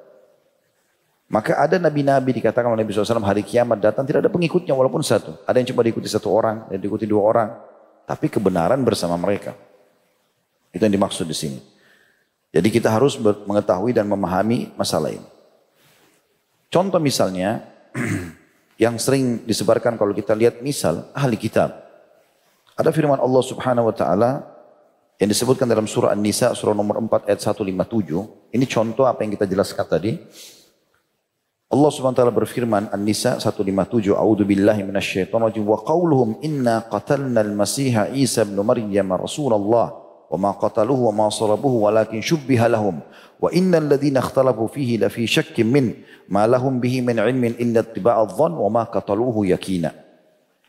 Maka 1.31 1.55
ada 1.63 1.79
nabi-nabi 1.79 2.35
dikatakan 2.43 2.75
oleh 2.75 2.83
Nabi 2.83 2.91
SAW 2.91 3.23
hari 3.23 3.47
kiamat 3.47 3.79
datang 3.79 4.03
tidak 4.03 4.27
ada 4.27 4.31
pengikutnya 4.35 4.75
walaupun 4.75 4.99
satu. 4.99 5.39
Ada 5.47 5.63
yang 5.63 5.71
cuma 5.71 5.87
diikuti 5.87 6.11
satu 6.11 6.27
orang, 6.31 6.67
ada 6.67 6.75
yang 6.75 6.83
diikuti 6.83 7.07
dua 7.07 7.23
orang 7.23 7.49
tapi 8.03 8.27
kebenaran 8.27 8.83
bersama 8.83 9.15
mereka. 9.15 9.55
Itu 10.75 10.83
yang 10.83 10.95
dimaksud 10.95 11.31
di 11.31 11.35
sini. 11.39 11.63
Jadi 12.51 12.67
kita 12.67 12.91
harus 12.91 13.15
mengetahui 13.23 13.95
dan 13.95 14.11
memahami 14.11 14.75
masalah 14.75 15.15
ini. 15.15 15.27
Contoh 16.67 16.99
misalnya 16.99 17.63
yang 18.83 18.99
sering 18.99 19.47
disebarkan 19.47 19.95
kalau 19.95 20.11
kita 20.11 20.35
lihat 20.35 20.59
misal 20.59 21.07
ahli 21.15 21.39
kitab. 21.39 21.79
Ada 22.75 22.91
firman 22.91 23.23
Allah 23.23 23.43
Subhanahu 23.47 23.87
wa 23.91 23.95
taala 23.95 24.31
yang 25.21 25.29
disebutkan 25.29 25.69
dalam 25.69 25.85
surah 25.85 26.17
An-Nisa 26.17 26.57
surah 26.57 26.73
nomor 26.73 26.97
4 26.97 27.29
ayat 27.29 27.45
157. 27.45 28.57
Ini 28.57 28.65
contoh 28.65 29.05
apa 29.05 29.21
yang 29.21 29.37
kita 29.37 29.45
jelaskan 29.45 29.85
tadi. 29.85 30.17
Allah 31.71 31.91
Subhanahu 31.93 32.17
wa 32.17 32.21
taala 32.25 32.33
berfirman 32.33 32.89
An-Nisa 32.89 33.37
157 33.37 34.17
A'udzu 34.17 34.49
billahi 34.49 34.81
minasyaitonir 34.81 35.53
rajim. 35.53 35.69
Wa 35.69 35.85
qauluhum 35.85 36.41
inna 36.41 36.89
qatalna 36.89 37.45
al-Masih 37.45 38.17
Isa 38.17 38.49
ibn 38.49 38.57
Maryam 38.65 39.13
Rasulullah. 39.13 39.93
Wa 40.33 40.41
ma 40.41 40.57
qataluhu 40.57 41.13
wa 41.13 41.15
ma 41.15 41.27
salabuhu 41.29 41.85
walakin 41.85 42.25
shubbiha 42.25 42.73
lahum. 42.73 43.05
Wa 43.37 43.53
innal 43.53 43.93
ladzina 43.93 44.25
ikhtalafu 44.25 44.73
fihi 44.73 45.05
la 45.05 45.13
fi 45.13 45.29
min 45.69 46.01
ma 46.33 46.49
lahum 46.49 46.81
bihi 46.81 47.05
min 47.05 47.21
ilmin 47.21 47.61
illa 47.61 47.85
ittiba'a 47.85 48.25
dhann 48.25 48.57
wa 48.57 48.73
ma 48.73 48.83
qataluhu 48.89 49.45
yakina 49.45 49.93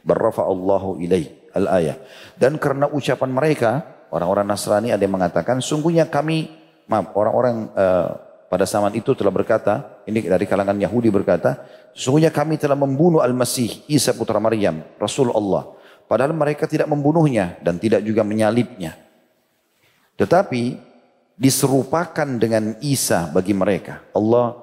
barrafa 0.03 0.43
Allahu 0.43 0.99
ilaih 0.99 1.55
al-ayah. 1.55 1.95
Dan 2.35 2.59
karena 2.59 2.91
ucapan 2.91 3.31
mereka 3.31 4.00
orang-orang 4.11 4.45
Nasrani 4.45 4.91
ada 4.91 5.01
yang 5.01 5.15
mengatakan 5.15 5.63
sungguhnya 5.63 6.05
kami 6.07 6.51
maaf 6.91 7.15
orang-orang 7.15 7.71
uh, 7.73 8.09
pada 8.51 8.67
zaman 8.67 8.91
itu 8.99 9.15
telah 9.15 9.31
berkata, 9.31 10.03
ini 10.03 10.27
dari 10.27 10.43
kalangan 10.43 10.75
Yahudi 10.75 11.07
berkata, 11.07 11.63
sesungguhnya 11.95 12.35
kami 12.35 12.59
telah 12.59 12.75
membunuh 12.75 13.23
Al-Masih, 13.23 13.87
Isa 13.87 14.11
putra 14.11 14.43
Maryam, 14.43 14.83
Rasul 14.99 15.31
Allah. 15.31 15.71
Padahal 16.03 16.35
mereka 16.35 16.67
tidak 16.67 16.91
membunuhnya 16.91 17.55
dan 17.63 17.79
tidak 17.79 18.03
juga 18.03 18.27
menyalibnya. 18.27 18.99
Tetapi 20.19 20.75
diserupakan 21.39 22.27
dengan 22.27 22.75
Isa 22.83 23.31
bagi 23.31 23.55
mereka. 23.55 24.03
Allah 24.11 24.59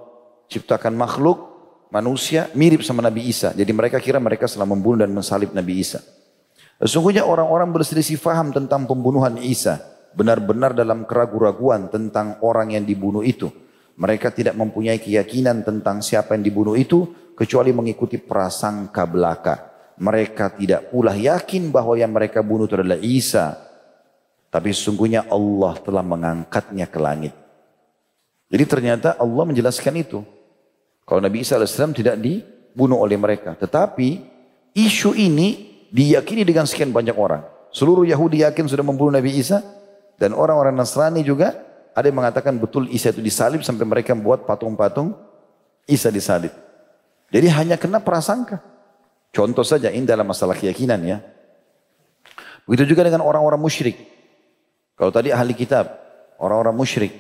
ciptakan 0.53 0.93
makhluk 0.93 1.49
manusia 1.89 2.53
mirip 2.53 2.85
sama 2.85 3.01
Nabi 3.01 3.25
Isa. 3.25 3.57
Jadi 3.57 3.73
mereka 3.73 3.97
kira 4.05 4.21
mereka 4.21 4.45
telah 4.45 4.69
membunuh 4.69 5.01
dan 5.01 5.17
mensalib 5.17 5.57
Nabi 5.57 5.81
Isa. 5.81 6.05
Sesungguhnya 6.79 7.27
orang-orang 7.27 7.75
berselisih 7.75 8.23
faham 8.23 8.55
tentang 8.55 8.87
pembunuhan 8.87 9.35
Isa. 9.43 9.83
Benar-benar 10.15 10.79
dalam 10.79 11.03
keraguan-raguan 11.03 11.91
tentang 11.91 12.39
orang 12.39 12.75
yang 12.79 12.87
dibunuh 12.87 13.27
itu. 13.27 13.51
Mereka 13.99 14.31
tidak 14.31 14.55
mempunyai 14.55 15.03
keyakinan 15.03 15.67
tentang 15.67 15.99
siapa 16.07 16.39
yang 16.39 16.47
dibunuh 16.47 16.79
itu 16.79 17.11
kecuali 17.35 17.75
mengikuti 17.75 18.15
prasangka 18.15 19.03
belaka. 19.11 19.55
Mereka 19.99 20.55
tidak 20.55 20.95
pula 20.95 21.19
yakin 21.19 21.75
bahwa 21.75 21.99
yang 21.99 22.15
mereka 22.15 22.47
bunuh 22.47 22.71
itu 22.71 22.79
adalah 22.79 23.03
Isa. 23.03 23.59
Tapi 24.49 24.71
sesungguhnya 24.71 25.27
Allah 25.27 25.75
telah 25.83 26.07
mengangkatnya 26.07 26.87
ke 26.87 26.99
langit. 27.03 27.35
Jadi 28.49 28.65
ternyata 28.65 29.19
Allah 29.19 29.45
menjelaskan 29.45 29.95
itu. 29.99 30.23
Kalau 31.03 31.19
Nabi 31.19 31.43
Isa 31.43 31.59
AS 31.59 31.75
tidak 31.75 32.17
dibunuh 32.23 33.03
oleh 33.03 33.19
mereka. 33.19 33.59
Tetapi 33.59 34.23
isu 34.79 35.19
ini 35.19 35.68
diyakini 35.93 36.45
dengan 36.45 36.65
sekian 36.65 36.93
banyak 36.93 37.17
orang. 37.17 37.45
Seluruh 37.73 38.05
Yahudi 38.09 38.45
yakin 38.45 38.65
sudah 38.69 38.85
membunuh 38.85 39.13
Nabi 39.13 39.37
Isa. 39.37 39.61
Dan 40.19 40.35
orang-orang 40.35 40.75
Nasrani 40.75 41.23
juga 41.23 41.55
ada 41.95 42.03
yang 42.11 42.19
mengatakan 42.19 42.59
betul 42.59 42.91
Isa 42.91 43.15
itu 43.15 43.23
disalib 43.23 43.63
sampai 43.63 43.87
mereka 43.87 44.19
membuat 44.19 44.43
patung-patung 44.51 45.15
Isa 45.87 46.11
disalib. 46.11 46.51
Jadi 47.31 47.47
hanya 47.55 47.79
kena 47.79 48.03
prasangka. 48.03 48.59
Contoh 49.31 49.63
saja 49.63 49.93
ini 49.93 50.09
dalam 50.09 50.27
masalah 50.27 50.57
keyakinan 50.57 51.01
ya. 51.05 51.19
Begitu 52.67 52.93
juga 52.97 53.07
dengan 53.07 53.23
orang-orang 53.23 53.61
musyrik. 53.61 53.97
Kalau 54.99 55.15
tadi 55.15 55.31
ahli 55.31 55.55
kitab, 55.55 55.89
orang-orang 56.43 56.75
musyrik. 56.75 57.15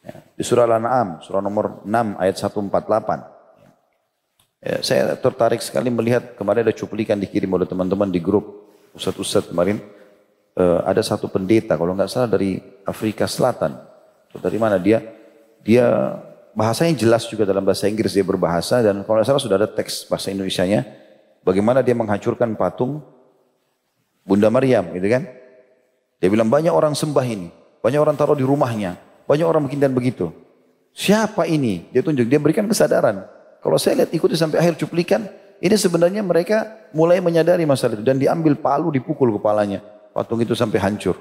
Ya, 0.00 0.24
di 0.32 0.40
surah 0.46 0.64
Al-An'am, 0.64 1.20
surah 1.20 1.42
nomor 1.44 1.84
6 1.84 2.16
ayat 2.16 2.36
148. 2.38 3.39
Ya, 4.60 4.84
saya 4.84 5.16
tertarik 5.16 5.64
sekali 5.64 5.88
melihat 5.88 6.36
kemarin 6.36 6.68
ada 6.68 6.76
cuplikan 6.76 7.16
dikirim 7.16 7.48
oleh 7.48 7.64
teman-teman 7.64 8.12
di 8.12 8.20
grup 8.20 8.68
Ustadz-Ustadz 8.92 9.48
kemarin. 9.48 9.80
Uh, 10.52 10.84
ada 10.84 11.00
satu 11.00 11.30
pendeta 11.32 11.78
kalau 11.80 11.96
nggak 11.96 12.10
salah 12.10 12.28
dari 12.28 12.60
Afrika 12.84 13.24
Selatan 13.24 13.80
dari 14.36 14.58
mana 14.60 14.76
dia? 14.76 15.00
Dia 15.64 16.12
bahasanya 16.52 16.92
jelas 16.92 17.24
juga 17.24 17.48
dalam 17.48 17.64
bahasa 17.64 17.88
Inggris 17.88 18.12
dia 18.12 18.26
berbahasa 18.26 18.84
dan 18.84 19.00
kalau 19.06 19.24
salah 19.24 19.40
sudah 19.40 19.56
ada 19.56 19.70
teks 19.70 20.04
bahasa 20.06 20.28
Indonesia-nya. 20.28 20.84
Bagaimana 21.40 21.80
dia 21.80 21.96
menghancurkan 21.96 22.52
patung 22.52 23.00
Bunda 24.28 24.52
Maryam 24.52 24.92
gitu 24.92 25.08
kan. 25.08 25.24
Dia 26.20 26.28
bilang 26.28 26.52
banyak 26.52 26.68
orang 26.68 26.92
sembah 26.92 27.24
ini. 27.24 27.48
Banyak 27.80 27.96
orang 27.96 28.12
taruh 28.12 28.36
di 28.36 28.44
rumahnya. 28.44 29.00
Banyak 29.24 29.46
orang 29.48 29.64
begini 29.64 29.88
dan 29.88 29.96
begitu. 29.96 30.28
Siapa 30.92 31.48
ini? 31.48 31.88
Dia 31.96 32.04
tunjuk, 32.04 32.28
dia 32.28 32.36
berikan 32.36 32.68
kesadaran. 32.68 33.24
Kalau 33.60 33.76
saya 33.76 34.04
lihat 34.04 34.10
ikuti 34.12 34.36
sampai 34.36 34.60
akhir 34.60 34.80
cuplikan, 34.80 35.28
ini 35.60 35.76
sebenarnya 35.76 36.24
mereka 36.24 36.88
mulai 36.96 37.20
menyadari 37.20 37.68
masalah 37.68 38.00
itu 38.00 38.04
dan 38.04 38.16
diambil 38.16 38.56
palu 38.56 38.88
dipukul 38.88 39.36
kepalanya. 39.36 39.84
Patung 40.16 40.40
itu 40.40 40.56
sampai 40.56 40.80
hancur. 40.80 41.14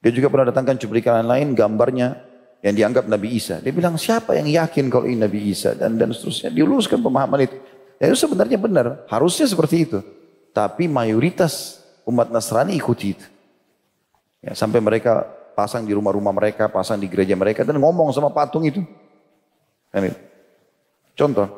Dia 0.00 0.10
juga 0.10 0.32
pernah 0.32 0.48
datangkan 0.48 0.80
cuplikan 0.80 1.20
lain 1.28 1.52
gambarnya 1.52 2.16
yang 2.64 2.72
dianggap 2.72 3.04
Nabi 3.04 3.36
Isa. 3.36 3.60
Dia 3.60 3.72
bilang 3.72 4.00
siapa 4.00 4.32
yang 4.32 4.48
yakin 4.48 4.88
kalau 4.88 5.04
ini 5.04 5.20
Nabi 5.20 5.52
Isa 5.52 5.76
dan 5.76 6.00
dan 6.00 6.16
seterusnya. 6.16 6.48
Diluluskan 6.48 7.04
pemahaman 7.04 7.44
itu. 7.44 7.56
Ya 8.00 8.08
itu 8.08 8.16
sebenarnya 8.16 8.56
benar. 8.56 9.04
Harusnya 9.12 9.44
seperti 9.44 9.84
itu. 9.84 10.00
Tapi 10.56 10.88
mayoritas 10.88 11.84
umat 12.08 12.32
Nasrani 12.32 12.72
ikuti 12.80 13.12
itu. 13.12 13.26
Ya, 14.40 14.56
sampai 14.56 14.80
mereka 14.80 15.28
pasang 15.52 15.84
di 15.84 15.92
rumah-rumah 15.92 16.32
mereka, 16.32 16.72
pasang 16.72 16.96
di 16.96 17.04
gereja 17.12 17.36
mereka 17.36 17.60
dan 17.60 17.76
ngomong 17.76 18.08
sama 18.16 18.32
patung 18.32 18.64
itu. 18.64 18.80
Kan 19.92 20.08
Contoh, 21.16 21.48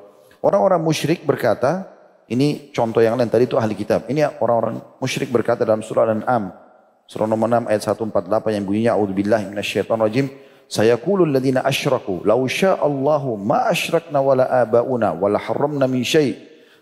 orang-orang 0.42 0.80
musyrik 0.82 1.22
berkata, 1.22 1.88
ini 2.28 2.72
contoh 2.72 3.04
yang 3.04 3.18
lain 3.18 3.28
tadi 3.28 3.44
itu 3.44 3.58
ahli 3.60 3.76
kitab. 3.76 4.08
Ini 4.08 4.40
orang-orang 4.40 4.80
musyrik 4.98 5.28
berkata 5.28 5.66
dalam 5.66 5.84
surah 5.84 6.08
Al-An'am 6.08 6.62
Surah 7.12 7.28
nomor 7.28 7.44
6 7.44 7.68
ayat 7.68 7.82
148 7.84 8.56
yang 8.56 8.64
bunyinya 8.64 8.92
A'udzubillahi 8.96 9.52
minasyaitonir 9.52 10.04
rajim. 10.08 10.26
Sayaqulul 10.64 11.28
ladzina 11.28 11.60
asyraku 11.60 12.24
law 12.24 12.40
Allahu 12.80 13.36
ma 13.36 13.68
asyrakna 13.68 14.24
wala 14.24 14.48
abauna 14.48 15.12
wala 15.12 15.36
harramna 15.36 15.84
min 15.84 16.00
syai'. 16.08 16.32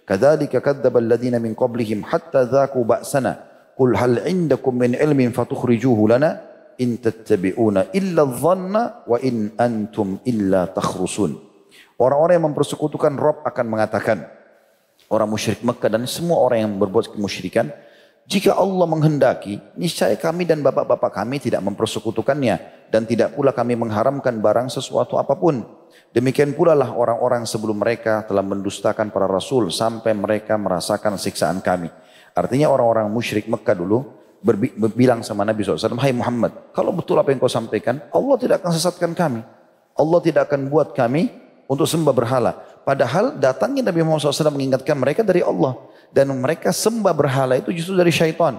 Kadzalika 0.07 0.63
kadzdzaba 0.63 1.03
alladziina 1.03 1.43
min 1.43 1.59
qablihim 1.59 2.07
hatta 2.07 2.47
dzaqu 2.47 2.79
ba'sana. 2.87 3.43
Qul 3.75 3.99
hal 3.99 4.23
'indakum 4.23 4.79
min 4.79 4.95
ilmin 4.95 5.35
fatukhrijuhu 5.35 6.07
lana 6.07 6.39
in 6.79 7.03
tattabi'una 7.03 7.91
illa 7.91 8.23
dhanna 8.23 9.03
wa 9.11 9.19
in 9.19 9.51
antum 9.59 10.23
illa 10.31 10.71
takhrusun. 10.71 11.50
Orang-orang 12.01 12.41
yang 12.41 12.49
mempersekutukan 12.49 13.13
Rob 13.21 13.45
akan 13.45 13.67
mengatakan, 13.69 14.25
orang 15.13 15.29
musyrik 15.29 15.61
Mekah 15.61 15.93
dan 15.93 16.09
semua 16.09 16.41
orang 16.41 16.65
yang 16.65 16.73
berbuat 16.81 17.13
kemusyrikan, 17.13 17.69
jika 18.25 18.57
Allah 18.57 18.89
menghendaki, 18.89 19.61
niscaya 19.77 20.17
kami 20.17 20.49
dan 20.49 20.65
bapak-bapak 20.65 21.13
kami 21.13 21.45
tidak 21.45 21.61
mempersekutukannya 21.61 22.89
dan 22.89 23.05
tidak 23.05 23.37
pula 23.37 23.53
kami 23.53 23.77
mengharamkan 23.77 24.41
barang 24.41 24.73
sesuatu 24.73 25.21
apa 25.21 25.37
pun. 25.37 25.61
Demikian 26.15 26.57
pula 26.57 26.73
lah 26.73 26.89
orang-orang 26.95 27.45
sebelum 27.45 27.85
mereka 27.85 28.25
telah 28.25 28.47
mendustakan 28.47 29.13
para 29.13 29.29
rasul 29.29 29.69
sampai 29.69 30.17
mereka 30.17 30.57
merasakan 30.57 31.21
siksaan 31.21 31.61
kami. 31.61 31.93
Artinya 32.33 32.73
orang-orang 32.73 33.13
musyrik 33.13 33.45
Mekah 33.45 33.77
dulu 33.77 34.09
berbilang 34.79 35.21
sama 35.21 35.45
Nabi 35.45 35.67
SAW, 35.67 36.01
Hai 36.01 36.17
Muhammad, 36.17 36.73
kalau 36.73 36.97
betul 36.97 37.21
apa 37.21 37.29
yang 37.29 37.43
kau 37.43 37.51
sampaikan, 37.51 38.01
Allah 38.09 38.41
tidak 38.41 38.65
akan 38.65 38.73
sesatkan 38.73 39.13
kami. 39.13 39.45
Allah 39.99 40.19
tidak 40.25 40.49
akan 40.49 40.71
buat 40.73 40.97
kami 40.97 41.40
untuk 41.71 41.87
sembah 41.87 42.11
berhala. 42.11 42.59
Padahal 42.83 43.39
datangnya 43.39 43.87
Nabi 43.95 44.03
Muhammad 44.03 44.27
SAW 44.27 44.51
mengingatkan 44.51 44.99
mereka 44.99 45.23
dari 45.23 45.47
Allah. 45.47 45.79
Dan 46.11 46.35
mereka 46.35 46.75
sembah 46.75 47.15
berhala 47.15 47.55
itu 47.55 47.71
justru 47.71 47.95
dari 47.95 48.11
syaitan. 48.11 48.59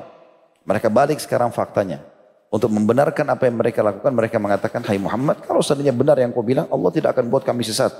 Mereka 0.64 0.88
balik 0.88 1.20
sekarang 1.20 1.52
faktanya. 1.52 2.00
Untuk 2.48 2.72
membenarkan 2.72 3.28
apa 3.28 3.52
yang 3.52 3.60
mereka 3.60 3.84
lakukan, 3.84 4.12
mereka 4.16 4.40
mengatakan, 4.40 4.80
Hai 4.88 4.96
Muhammad, 4.96 5.44
kalau 5.44 5.60
seandainya 5.60 5.92
benar 5.92 6.16
yang 6.24 6.32
kau 6.32 6.44
bilang, 6.44 6.72
Allah 6.72 6.92
tidak 6.96 7.12
akan 7.12 7.28
buat 7.28 7.44
kami 7.44 7.68
sesat. 7.68 7.92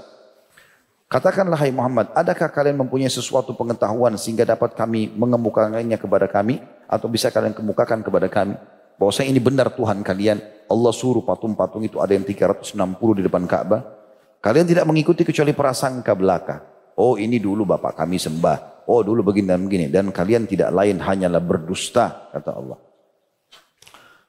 Katakanlah 1.12 1.60
hai 1.60 1.76
Muhammad, 1.76 2.16
adakah 2.16 2.48
kalian 2.48 2.80
mempunyai 2.80 3.12
sesuatu 3.12 3.52
pengetahuan 3.52 4.16
sehingga 4.16 4.48
dapat 4.48 4.72
kami 4.80 5.12
mengemukakannya 5.12 6.00
kepada 6.00 6.32
kami? 6.32 6.64
Atau 6.88 7.12
bisa 7.12 7.28
kalian 7.28 7.52
kemukakan 7.52 8.00
kepada 8.00 8.32
kami? 8.32 8.56
Bahwasanya 8.96 9.28
ini 9.36 9.44
benar 9.44 9.76
Tuhan 9.76 10.08
kalian. 10.08 10.40
Allah 10.72 10.94
suruh 10.96 11.20
patung-patung 11.20 11.84
itu 11.84 12.00
ada 12.00 12.16
yang 12.16 12.24
360 12.24 12.80
di 13.20 13.22
depan 13.28 13.44
Ka'bah. 13.44 14.01
Kalian 14.42 14.66
tidak 14.66 14.90
mengikuti 14.90 15.22
kecuali 15.22 15.54
prasangka 15.54 16.18
belaka. 16.18 16.66
Oh 16.98 17.14
ini 17.14 17.38
dulu 17.38 17.64
bapak 17.64 17.94
kami 17.94 18.18
sembah. 18.18 18.90
Oh 18.90 19.06
dulu 19.06 19.22
begini 19.22 19.54
dan 19.54 19.62
begini. 19.62 19.86
Dan 19.88 20.10
kalian 20.10 20.50
tidak 20.50 20.74
lain 20.74 20.98
hanyalah 20.98 21.38
berdusta 21.38 22.34
kata 22.34 22.52
Allah. 22.58 22.82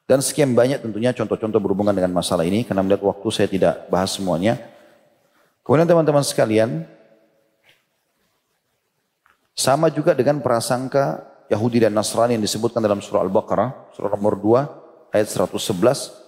Dan 0.05 0.20
sekian 0.20 0.53
banyak 0.53 0.85
tentunya 0.85 1.16
contoh-contoh 1.16 1.57
berhubungan 1.57 1.96
dengan 1.96 2.12
masalah 2.12 2.44
ini. 2.44 2.61
Karena 2.68 2.85
melihat 2.85 3.01
waktu 3.09 3.29
saya 3.33 3.48
tidak 3.48 3.88
bahas 3.88 4.12
semuanya. 4.12 4.61
Kemudian 5.64 5.88
teman-teman 5.88 6.20
sekalian. 6.20 6.85
Sama 9.57 9.88
juga 9.88 10.12
dengan 10.12 10.44
prasangka 10.44 11.25
Yahudi 11.48 11.85
dan 11.88 11.96
Nasrani 11.96 12.37
yang 12.37 12.44
disebutkan 12.44 12.85
dalam 12.85 13.01
surah 13.01 13.25
Al-Baqarah. 13.25 13.96
Surah 13.96 14.12
nomor 14.12 14.37
2 14.37 15.16
ayat 15.16 15.29
111. 15.29 16.21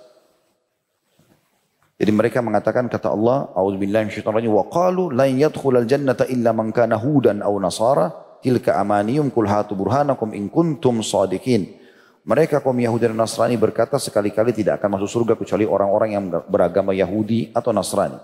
Jadi 1.94 2.10
mereka 2.10 2.42
mengatakan 2.42 2.90
kata 2.90 3.14
Allah, 3.14 3.54
auzubillahi 3.54 4.10
minasyaitonir 4.10 4.50
wa 4.50 4.66
qalu 4.66 5.14
lan 5.14 5.30
yadkhulal 5.38 5.86
jannata 5.86 6.26
illa 6.26 6.50
man 6.50 6.74
kana 6.74 6.98
hudan 6.98 7.38
aw 7.38 7.54
nasara 7.62 8.10
tilka 8.42 8.74
amaniyum 8.76 9.30
kul 9.30 9.46
hatu 9.46 9.78
burhanakum 9.78 10.34
in 10.34 10.50
kuntum 10.50 10.98
shadiqin. 11.00 11.80
Mereka 12.24 12.64
kaum 12.64 12.80
Yahudi 12.80 13.04
dan 13.04 13.20
Nasrani 13.20 13.60
berkata 13.60 14.00
sekali-kali 14.00 14.56
tidak 14.56 14.80
akan 14.80 14.96
masuk 14.96 15.12
surga 15.12 15.36
kecuali 15.36 15.68
orang-orang 15.68 16.16
yang 16.16 16.24
beragama 16.48 16.96
Yahudi 16.96 17.52
atau 17.52 17.68
Nasrani. 17.68 18.16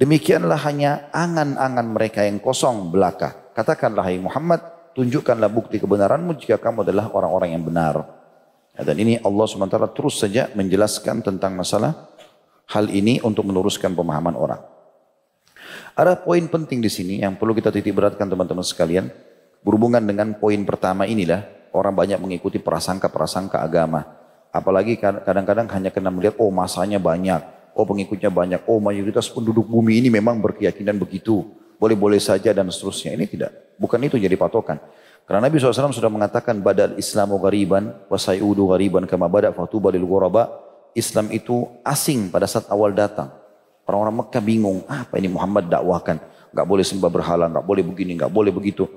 Demikianlah 0.00 0.56
hanya 0.64 1.12
angan-angan 1.12 1.86
mereka 1.92 2.24
yang 2.24 2.40
kosong 2.40 2.88
belaka. 2.88 3.52
Katakanlah 3.52 4.08
hai 4.08 4.16
Muhammad, 4.16 4.64
tunjukkanlah 4.96 5.52
bukti 5.52 5.76
kebenaranmu 5.76 6.40
jika 6.40 6.56
kamu 6.56 6.88
adalah 6.88 7.12
orang-orang 7.12 7.52
yang 7.52 7.62
benar. 7.68 8.00
Dan 8.74 8.96
ini 8.98 9.20
Allah 9.22 9.44
SWT 9.46 9.78
terus 9.94 10.18
saja 10.18 10.50
menjelaskan 10.56 11.22
tentang 11.22 11.54
masalah 11.54 12.13
hal 12.70 12.88
ini 12.88 13.20
untuk 13.20 13.44
meluruskan 13.48 13.92
pemahaman 13.92 14.36
orang. 14.36 14.60
Ada 15.94 16.18
poin 16.18 16.42
penting 16.50 16.82
di 16.82 16.90
sini 16.90 17.22
yang 17.22 17.38
perlu 17.38 17.54
kita 17.54 17.70
titik 17.70 17.94
beratkan 17.94 18.26
teman-teman 18.26 18.66
sekalian. 18.66 19.08
Berhubungan 19.64 20.02
dengan 20.02 20.36
poin 20.36 20.60
pertama 20.66 21.08
inilah, 21.08 21.46
orang 21.72 21.94
banyak 21.94 22.18
mengikuti 22.20 22.60
prasangka-prasangka 22.60 23.62
agama. 23.62 24.04
Apalagi 24.52 25.00
kadang-kadang 25.00 25.66
hanya 25.72 25.90
kena 25.90 26.12
melihat, 26.12 26.36
oh 26.36 26.52
masanya 26.52 27.00
banyak, 27.00 27.40
oh 27.72 27.86
pengikutnya 27.88 28.28
banyak, 28.28 28.60
oh 28.68 28.78
mayoritas 28.78 29.26
penduduk 29.32 29.66
bumi 29.66 30.04
ini 30.04 30.08
memang 30.12 30.38
berkeyakinan 30.38 30.98
begitu. 31.00 31.46
Boleh-boleh 31.80 32.20
saja 32.22 32.54
dan 32.54 32.70
seterusnya. 32.70 33.18
Ini 33.18 33.26
tidak, 33.26 33.50
bukan 33.80 33.98
itu 34.04 34.14
jadi 34.20 34.36
patokan. 34.38 34.78
Karena 35.24 35.48
Nabi 35.48 35.56
SAW 35.56 35.88
sudah 35.90 36.12
mengatakan 36.12 36.60
badal 36.60 37.00
islamu 37.00 37.40
gariban 37.40 37.96
wasayudu 38.12 38.68
gariban 38.68 39.08
kama 39.08 39.24
badak 39.24 39.56
fatuba 39.56 39.88
lil 39.88 40.04
Islam 40.94 41.28
itu 41.34 41.66
asing 41.82 42.30
pada 42.30 42.46
saat 42.46 42.70
awal 42.70 42.94
datang. 42.94 43.30
Orang-orang 43.84 44.24
Mekah 44.24 44.42
bingung, 44.42 44.78
apa 44.88 45.20
ini 45.20 45.28
Muhammad 45.28 45.68
dakwahkan? 45.68 46.16
Gak 46.54 46.64
boleh 46.64 46.86
sembah 46.86 47.10
berhala, 47.12 47.50
gak 47.50 47.66
boleh 47.66 47.84
begini, 47.84 48.16
gak 48.16 48.32
boleh 48.32 48.48
begitu. 48.48 48.88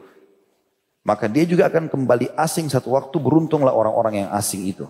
Maka 1.03 1.27
dia 1.27 1.43
juga 1.43 1.67
akan 1.67 1.91
kembali 1.91 2.31
asing 2.39 2.71
satu 2.71 2.95
waktu, 2.95 3.17
beruntunglah 3.19 3.75
orang-orang 3.75 4.23
yang 4.23 4.29
asing 4.31 4.63
itu. 4.63 4.87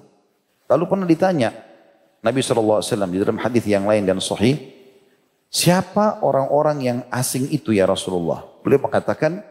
Lalu 0.70 0.84
pernah 0.86 1.08
ditanya, 1.08 1.50
Nabi 2.22 2.43
SAW 2.43 2.84
di 3.10 3.17
dalam 3.24 3.39
hadis 3.41 3.63
yang 3.65 3.88
lain 3.88 4.06
dan 4.06 4.22
sahih, 4.22 4.60
siapa 5.50 6.22
orang-orang 6.22 6.78
yang 6.84 7.00
asing 7.10 7.50
itu 7.50 7.74
ya 7.74 7.88
Rasulullah? 7.89 8.46
Beliau 8.62 8.84
mengatakan, 8.84 9.41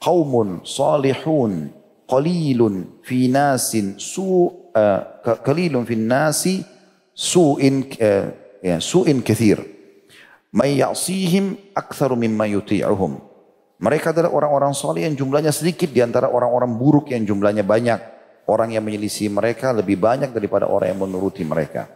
qaumun 0.00 0.64
salihun 0.64 1.74
qalilun 2.08 3.04
fi 3.06 3.30
nasin 3.30 4.00
su 4.00 4.50
uh, 4.72 5.00
qalilun 5.44 5.86
fi 5.86 5.94
nasi 5.94 6.64
su'in 7.20 7.84
uh, 8.00 8.32
ya 8.64 8.80
su'in 8.80 9.20
kathir. 9.20 9.60
May 10.50 10.80
ya'sihim 10.80 11.76
aktsaru 11.76 12.16
mimma 12.16 12.48
yuti'uhum. 12.48 13.22
Mereka 13.80 14.10
adalah 14.10 14.34
orang-orang 14.34 14.74
soleh 14.74 15.06
yang 15.06 15.14
jumlahnya 15.14 15.54
sedikit 15.54 15.88
di 15.92 16.02
antara 16.02 16.26
orang-orang 16.26 16.74
buruk 16.74 17.12
yang 17.12 17.22
jumlahnya 17.22 17.62
banyak. 17.62 18.00
Orang 18.50 18.74
yang 18.74 18.82
menyelisih 18.82 19.30
mereka 19.30 19.70
lebih 19.70 19.94
banyak 19.94 20.34
daripada 20.34 20.66
orang 20.66 20.90
yang 20.90 21.00
menuruti 21.06 21.46
mereka. 21.46 21.86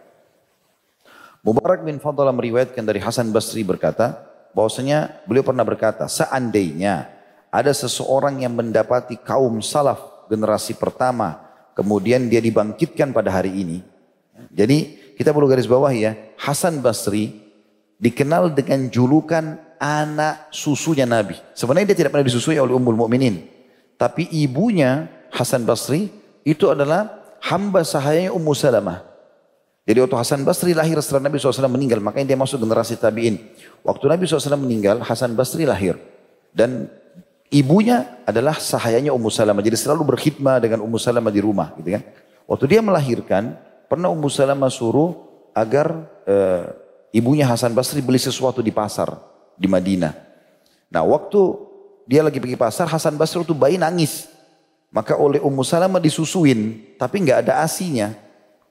Mubarak 1.42 1.82
bin 1.82 1.98
Fadl 1.98 2.30
meriwayatkan 2.30 2.86
dari 2.86 3.02
Hasan 3.02 3.34
Basri 3.34 3.66
berkata 3.66 4.22
bahwasanya 4.54 5.26
beliau 5.26 5.44
pernah 5.44 5.66
berkata 5.66 6.06
seandainya 6.06 7.10
ada 7.50 7.74
seseorang 7.74 8.40
yang 8.40 8.54
mendapati 8.54 9.18
kaum 9.20 9.60
salaf 9.60 10.30
generasi 10.30 10.78
pertama 10.78 11.42
kemudian 11.76 12.30
dia 12.30 12.40
dibangkitkan 12.40 13.12
pada 13.12 13.34
hari 13.34 13.50
ini 13.60 13.78
jadi 14.54 15.03
kita 15.14 15.30
perlu 15.30 15.46
garis 15.46 15.66
bawah 15.70 15.90
ya, 15.90 16.14
Hasan 16.38 16.82
Basri 16.82 17.32
dikenal 17.98 18.52
dengan 18.52 18.90
julukan 18.90 19.58
anak 19.78 20.50
susunya 20.50 21.06
Nabi. 21.06 21.38
Sebenarnya 21.54 21.94
dia 21.94 21.98
tidak 22.04 22.12
pernah 22.14 22.26
disusui 22.26 22.58
oleh 22.58 22.74
Ummul 22.74 22.98
Mukminin, 22.98 23.46
tapi 23.96 24.26
ibunya 24.30 25.06
Hasan 25.30 25.66
Basri 25.66 26.10
itu 26.44 26.68
adalah 26.70 27.36
hamba 27.44 27.82
sahayanya 27.82 28.32
Ummu 28.34 28.52
Salamah. 28.52 29.14
Jadi 29.84 30.00
waktu 30.00 30.16
Hasan 30.16 30.40
Basri 30.48 30.72
lahir 30.72 30.96
setelah 31.04 31.28
Nabi 31.28 31.36
SAW 31.36 31.68
meninggal, 31.68 32.00
makanya 32.00 32.32
dia 32.32 32.38
masuk 32.40 32.56
generasi 32.56 32.96
tabi'in. 32.96 33.36
Waktu 33.84 34.04
Nabi 34.08 34.24
SAW 34.24 34.56
meninggal, 34.56 35.04
Hasan 35.04 35.36
Basri 35.36 35.68
lahir. 35.68 36.00
Dan 36.56 36.88
ibunya 37.52 38.24
adalah 38.24 38.56
sahayanya 38.56 39.12
Ummu 39.12 39.28
Salamah. 39.28 39.60
Jadi 39.60 39.76
selalu 39.76 40.16
berkhidmah 40.16 40.56
dengan 40.64 40.80
Ummu 40.80 40.96
Salamah 40.96 41.28
di 41.28 41.44
rumah. 41.44 41.76
Gitu 41.76 42.00
kan. 42.00 42.02
Waktu 42.48 42.64
dia 42.64 42.80
melahirkan, 42.80 43.60
Pernah 43.94 44.10
Ummu 44.10 44.26
Salamah 44.26 44.74
suruh 44.74 45.14
agar 45.54 46.10
e, 46.26 46.34
ibunya 47.14 47.46
Hasan 47.46 47.70
Basri 47.78 48.02
beli 48.02 48.18
sesuatu 48.18 48.58
di 48.58 48.74
pasar 48.74 49.06
di 49.54 49.70
Madinah. 49.70 50.10
Nah 50.90 51.06
waktu 51.06 51.38
dia 52.02 52.26
lagi 52.26 52.42
pergi 52.42 52.58
pasar, 52.58 52.90
Hasan 52.90 53.14
Basri 53.14 53.46
itu 53.46 53.54
bayi 53.54 53.78
nangis. 53.78 54.26
Maka 54.90 55.14
oleh 55.14 55.38
Ummu 55.38 55.62
Salamah 55.62 56.02
disusuin, 56.02 56.90
tapi 56.98 57.22
nggak 57.22 57.46
ada 57.46 57.62
asinya. 57.62 58.10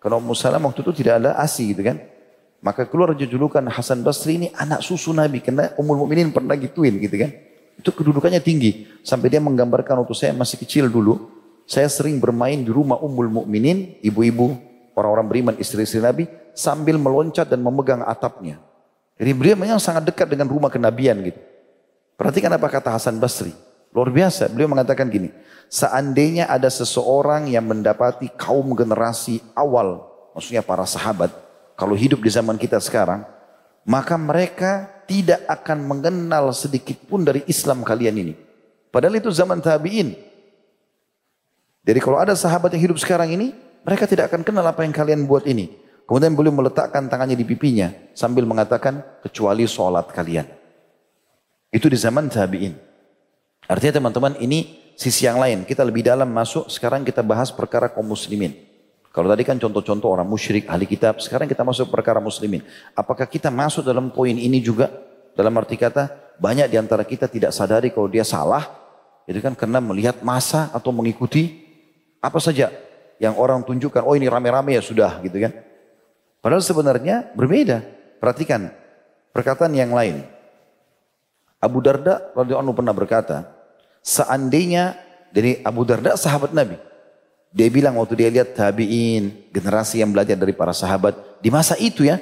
Karena 0.03 0.19
Ummu 0.19 0.35
Salamah 0.35 0.75
waktu 0.75 0.83
itu 0.83 0.91
tidak 0.91 1.23
ada 1.23 1.39
asi 1.39 1.71
gitu 1.71 1.87
kan. 1.87 2.03
Maka 2.59 2.83
keluar 2.83 3.15
julukan 3.15 3.63
Hasan 3.71 4.03
Basri 4.03 4.35
ini 4.43 4.47
anak 4.59 4.83
susu 4.83 5.15
Nabi. 5.15 5.39
Karena 5.39 5.71
Ummul 5.79 6.03
Mukminin 6.03 6.35
pernah 6.35 6.59
gituin 6.59 6.99
gitu 6.99 7.15
kan. 7.15 7.31
Itu 7.79 7.95
kedudukannya 7.95 8.43
tinggi. 8.43 8.91
Sampai 9.07 9.31
dia 9.31 9.39
menggambarkan 9.39 10.03
waktu 10.03 10.19
saya 10.19 10.35
masih 10.35 10.59
kecil 10.59 10.91
dulu. 10.91 11.31
Saya 11.63 11.87
sering 11.87 12.19
bermain 12.19 12.59
di 12.59 12.67
rumah 12.75 12.99
Ummul 12.99 13.31
Mukminin, 13.31 13.95
ibu-ibu 14.03 14.72
orang-orang 14.93 15.27
beriman 15.29 15.55
istri-istri 15.57 16.01
Nabi 16.01 16.25
sambil 16.53 16.97
meloncat 16.97 17.49
dan 17.49 17.61
memegang 17.61 18.01
atapnya. 18.05 18.61
Jadi 19.17 19.31
beliau 19.33 19.55
memang 19.57 19.81
sangat 19.81 20.09
dekat 20.09 20.25
dengan 20.29 20.49
rumah 20.49 20.73
kenabian 20.73 21.17
gitu. 21.21 21.37
Perhatikan 22.17 22.53
apa 22.53 22.69
kata 22.69 22.93
Hasan 22.93 23.17
Basri. 23.17 23.53
Luar 23.93 24.09
biasa. 24.09 24.49
Beliau 24.49 24.69
mengatakan 24.69 25.05
gini. 25.09 25.29
Seandainya 25.69 26.49
ada 26.49 26.69
seseorang 26.69 27.49
yang 27.49 27.65
mendapati 27.65 28.29
kaum 28.33 28.73
generasi 28.73 29.41
awal. 29.53 30.09
Maksudnya 30.33 30.65
para 30.65 30.85
sahabat. 30.85 31.29
Kalau 31.77 31.93
hidup 31.93 32.21
di 32.21 32.29
zaman 32.29 32.57
kita 32.57 32.81
sekarang. 32.81 33.25
Maka 33.85 34.17
mereka 34.17 34.89
tidak 35.05 35.43
akan 35.45 35.83
mengenal 35.83 36.55
sedikit 36.55 36.95
pun 37.05 37.21
dari 37.21 37.43
Islam 37.45 37.83
kalian 37.83 38.15
ini. 38.15 38.33
Padahal 38.89 39.19
itu 39.19 39.29
zaman 39.29 39.59
tabi'in. 39.59 40.15
Jadi 41.83 41.99
kalau 41.99 42.17
ada 42.17 42.31
sahabat 42.33 42.71
yang 42.73 42.89
hidup 42.89 42.97
sekarang 43.01 43.33
ini. 43.33 43.53
Mereka 43.83 44.07
tidak 44.07 44.31
akan 44.31 44.41
kenal 44.47 44.63
apa 44.63 44.87
yang 44.87 44.95
kalian 44.95 45.27
buat 45.27 45.43
ini. 45.43 45.83
Kemudian 46.03 46.35
beliau 46.35 46.51
meletakkan 46.51 47.07
tangannya 47.07 47.35
di 47.39 47.47
pipinya 47.47 47.91
sambil 48.11 48.43
mengatakan 48.43 49.03
kecuali 49.23 49.63
sholat 49.63 50.11
kalian. 50.11 50.47
Itu 51.71 51.87
di 51.87 51.95
zaman 51.95 52.27
tabi'in. 52.27 52.75
Artinya 53.67 54.03
teman-teman 54.03 54.35
ini 54.43 54.91
sisi 54.99 55.23
yang 55.25 55.39
lain. 55.39 55.63
Kita 55.63 55.83
lebih 55.83 56.03
dalam 56.03 56.27
masuk, 56.27 56.67
sekarang 56.67 57.07
kita 57.07 57.23
bahas 57.23 57.49
perkara 57.51 57.87
kaum 57.87 58.07
muslimin. 58.07 58.51
Kalau 59.13 59.29
tadi 59.29 59.45
kan 59.45 59.55
contoh-contoh 59.61 60.09
orang 60.09 60.27
musyrik, 60.27 60.67
ahli 60.67 60.89
kitab. 60.89 61.21
Sekarang 61.23 61.47
kita 61.47 61.61
masuk 61.61 61.87
perkara 61.93 62.17
muslimin. 62.17 62.65
Apakah 62.97 63.29
kita 63.29 63.53
masuk 63.53 63.85
dalam 63.85 64.09
poin 64.11 64.35
ini 64.35 64.59
juga? 64.59 64.89
Dalam 65.33 65.53
arti 65.57 65.77
kata, 65.77 66.35
banyak 66.37 66.69
di 66.69 66.77
antara 66.77 67.05
kita 67.05 67.29
tidak 67.29 67.53
sadari 67.53 67.93
kalau 67.93 68.09
dia 68.09 68.25
salah. 68.25 68.69
Itu 69.23 69.39
kan 69.39 69.55
karena 69.55 69.79
melihat 69.79 70.19
masa 70.25 70.67
atau 70.75 70.91
mengikuti 70.91 71.63
apa 72.19 72.37
saja 72.43 72.69
yang 73.23 73.39
orang 73.39 73.63
tunjukkan. 73.63 74.03
Oh 74.03 74.19
ini 74.19 74.27
rame-rame 74.27 74.75
ya 74.75 74.83
sudah 74.83 75.23
gitu 75.23 75.39
kan. 75.39 75.55
Padahal 76.43 76.59
sebenarnya 76.59 77.31
berbeda. 77.31 77.79
Perhatikan 78.19 78.67
perkataan 79.31 79.71
yang 79.71 79.95
lain. 79.95 80.27
Abu 81.63 81.79
Darda 81.79 82.35
radhiyallahu 82.35 82.75
pernah 82.75 82.91
berkata, 82.91 83.47
seandainya 84.03 84.99
dari 85.31 85.63
Abu 85.63 85.87
Darda 85.87 86.19
sahabat 86.19 86.51
Nabi, 86.51 86.75
dia 87.55 87.71
bilang 87.71 87.95
waktu 87.95 88.19
dia 88.19 88.27
lihat 88.27 88.51
tabi'in, 88.51 89.47
generasi 89.55 90.03
yang 90.03 90.11
belajar 90.11 90.35
dari 90.35 90.51
para 90.51 90.75
sahabat. 90.75 91.39
Di 91.39 91.47
masa 91.47 91.79
itu 91.79 92.03
ya, 92.03 92.19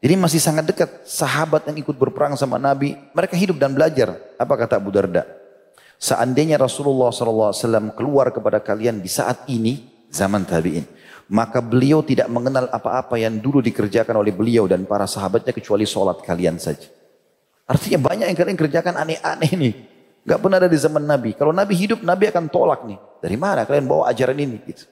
jadi 0.00 0.16
masih 0.16 0.40
sangat 0.40 0.64
dekat. 0.64 1.04
Sahabat 1.04 1.68
yang 1.68 1.76
ikut 1.84 1.92
berperang 1.92 2.32
sama 2.40 2.56
Nabi, 2.56 2.96
mereka 3.12 3.36
hidup 3.36 3.60
dan 3.60 3.76
belajar. 3.76 4.16
Apa 4.40 4.56
kata 4.56 4.80
Abu 4.80 4.88
Darda? 4.88 5.28
Seandainya 6.00 6.56
Rasulullah 6.56 7.12
SAW 7.12 7.92
keluar 7.92 8.32
kepada 8.32 8.56
kalian 8.64 9.04
di 9.04 9.12
saat 9.12 9.44
ini, 9.52 9.99
zaman 10.10 10.44
tabi'in. 10.44 10.84
Maka 11.30 11.62
beliau 11.62 12.02
tidak 12.02 12.26
mengenal 12.26 12.66
apa-apa 12.74 13.14
yang 13.14 13.38
dulu 13.38 13.62
dikerjakan 13.62 14.18
oleh 14.18 14.34
beliau 14.34 14.66
dan 14.66 14.82
para 14.82 15.06
sahabatnya 15.06 15.54
kecuali 15.54 15.86
sholat 15.86 16.18
kalian 16.26 16.58
saja. 16.58 16.90
Artinya 17.70 18.02
banyak 18.02 18.26
yang 18.34 18.38
kalian 18.38 18.58
kerjakan 18.58 18.98
aneh-aneh 18.98 19.52
nih. 19.54 19.74
Gak 20.26 20.42
pernah 20.42 20.58
ada 20.58 20.66
di 20.66 20.74
zaman 20.74 21.06
Nabi. 21.06 21.38
Kalau 21.38 21.54
Nabi 21.54 21.78
hidup, 21.78 22.02
Nabi 22.02 22.26
akan 22.34 22.50
tolak 22.50 22.82
nih. 22.82 22.98
Dari 23.22 23.38
mana 23.38 23.62
kalian 23.62 23.86
bawa 23.86 24.10
ajaran 24.10 24.36
ini? 24.42 24.58
Gitu. 24.66 24.90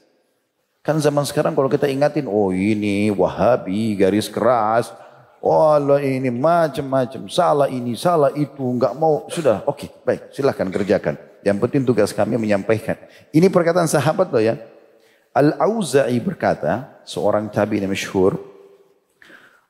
Kan 0.87 1.03
zaman 1.03 1.27
sekarang 1.27 1.59
kalau 1.59 1.67
kita 1.67 1.91
ingatin, 1.91 2.31
oh 2.31 2.55
ini 2.55 3.11
wahabi, 3.11 3.99
garis 3.99 4.31
keras. 4.31 4.95
Oh 5.43 5.75
ini 5.99 6.31
macam-macam, 6.31 7.27
salah 7.31 7.67
ini, 7.67 7.99
salah 7.99 8.31
itu, 8.35 8.63
nggak 8.63 8.95
mau. 8.95 9.27
Sudah, 9.31 9.67
oke, 9.67 9.85
okay, 9.85 9.89
baik, 10.07 10.23
silahkan 10.31 10.67
kerjakan. 10.71 11.15
Yang 11.43 11.59
penting 11.67 11.83
tugas 11.87 12.11
kami 12.11 12.39
menyampaikan. 12.39 12.99
Ini 13.31 13.47
perkataan 13.51 13.87
sahabat 13.87 14.31
loh 14.31 14.43
ya. 14.43 14.59
Al-Auza'i 15.39 16.19
berkata, 16.19 16.99
seorang 17.07 17.47
tabi 17.47 17.79
yang 17.79 17.95
masyhur, 17.95 18.49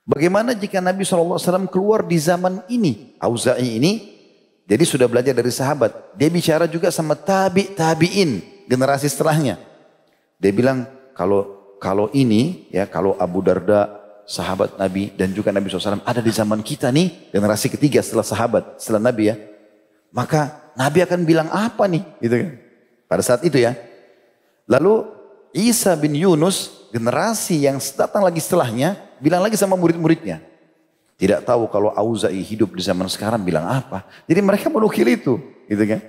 Bagaimana 0.08 0.56
jika 0.56 0.80
Nabi 0.80 1.04
SAW 1.04 1.68
keluar 1.68 2.00
di 2.00 2.16
zaman 2.16 2.64
ini? 2.72 3.12
Auza'i 3.20 3.76
ini 3.76 4.16
jadi 4.64 4.80
sudah 4.88 5.04
belajar 5.04 5.36
dari 5.36 5.52
sahabat. 5.52 6.16
Dia 6.16 6.32
bicara 6.32 6.64
juga 6.64 6.88
sama 6.88 7.12
tabi 7.12 7.76
tabiin 7.76 8.40
generasi 8.64 9.04
setelahnya. 9.04 9.60
Dia 10.40 10.48
bilang 10.48 10.88
kalau 11.12 11.76
kalau 11.76 12.08
ini 12.16 12.72
ya 12.72 12.88
kalau 12.88 13.20
Abu 13.20 13.44
Darda 13.44 14.00
sahabat 14.24 14.80
Nabi 14.80 15.12
dan 15.12 15.36
juga 15.36 15.52
Nabi 15.52 15.68
SAW 15.68 16.00
ada 16.00 16.24
di 16.24 16.32
zaman 16.32 16.64
kita 16.64 16.88
nih 16.88 17.28
generasi 17.28 17.68
ketiga 17.68 18.00
setelah 18.00 18.24
sahabat 18.24 18.80
setelah 18.80 19.12
Nabi 19.12 19.28
ya. 19.28 19.36
Maka 20.08 20.72
Nabi 20.72 21.04
akan 21.04 21.20
bilang 21.28 21.48
apa 21.52 21.84
nih 21.84 22.00
gitu 22.24 22.32
kan. 22.32 22.50
Pada 23.12 23.20
saat 23.20 23.44
itu 23.44 23.60
ya. 23.60 23.76
Lalu 24.64 25.17
Isa 25.58 25.90
bin 25.98 26.14
Yunus 26.14 26.86
generasi 26.94 27.66
yang 27.66 27.82
datang 27.98 28.22
lagi 28.22 28.38
setelahnya 28.38 28.94
bilang 29.18 29.42
lagi 29.42 29.58
sama 29.58 29.74
murid-muridnya. 29.74 30.38
Tidak 31.18 31.42
tahu 31.42 31.66
kalau 31.66 31.90
Auza'i 31.90 32.38
hidup 32.46 32.78
di 32.78 32.82
zaman 32.86 33.10
sekarang 33.10 33.42
bilang 33.42 33.66
apa. 33.66 34.06
Jadi 34.30 34.38
mereka 34.38 34.70
menukil 34.70 35.02
itu. 35.10 35.34
Gitu 35.66 35.82
kan. 35.82 36.00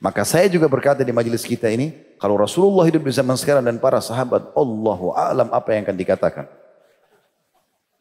Maka 0.00 0.24
saya 0.24 0.48
juga 0.48 0.64
berkata 0.64 1.04
di 1.04 1.12
majelis 1.12 1.44
kita 1.44 1.68
ini. 1.68 1.92
Kalau 2.16 2.40
Rasulullah 2.40 2.88
hidup 2.88 3.04
di 3.04 3.12
zaman 3.12 3.36
sekarang 3.36 3.60
dan 3.68 3.76
para 3.76 4.00
sahabat. 4.00 4.56
Allahu 4.56 5.12
a'lam 5.12 5.52
apa 5.52 5.76
yang 5.76 5.84
akan 5.84 5.96
dikatakan. 6.00 6.48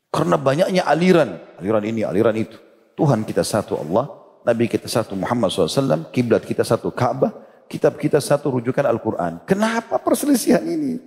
Karena 0.08 0.40
banyaknya 0.40 0.88
aliran. 0.88 1.44
Aliran 1.60 1.84
ini, 1.84 2.08
aliran 2.08 2.40
itu. 2.40 2.56
Tuhan 2.96 3.28
kita 3.28 3.44
satu 3.44 3.76
Allah. 3.76 4.08
Nabi 4.48 4.72
kita 4.72 4.88
satu 4.88 5.12
Muhammad 5.12 5.52
SAW. 5.52 6.08
Kiblat 6.16 6.48
kita 6.48 6.64
satu 6.64 6.88
Ka'bah. 6.88 7.36
Kitab 7.68 8.00
kita 8.00 8.24
satu 8.24 8.60
rujukan 8.60 8.88
Al-Quran. 8.88 9.44
Kenapa 9.44 10.00
perselisihan 10.00 10.64
ini? 10.64 11.00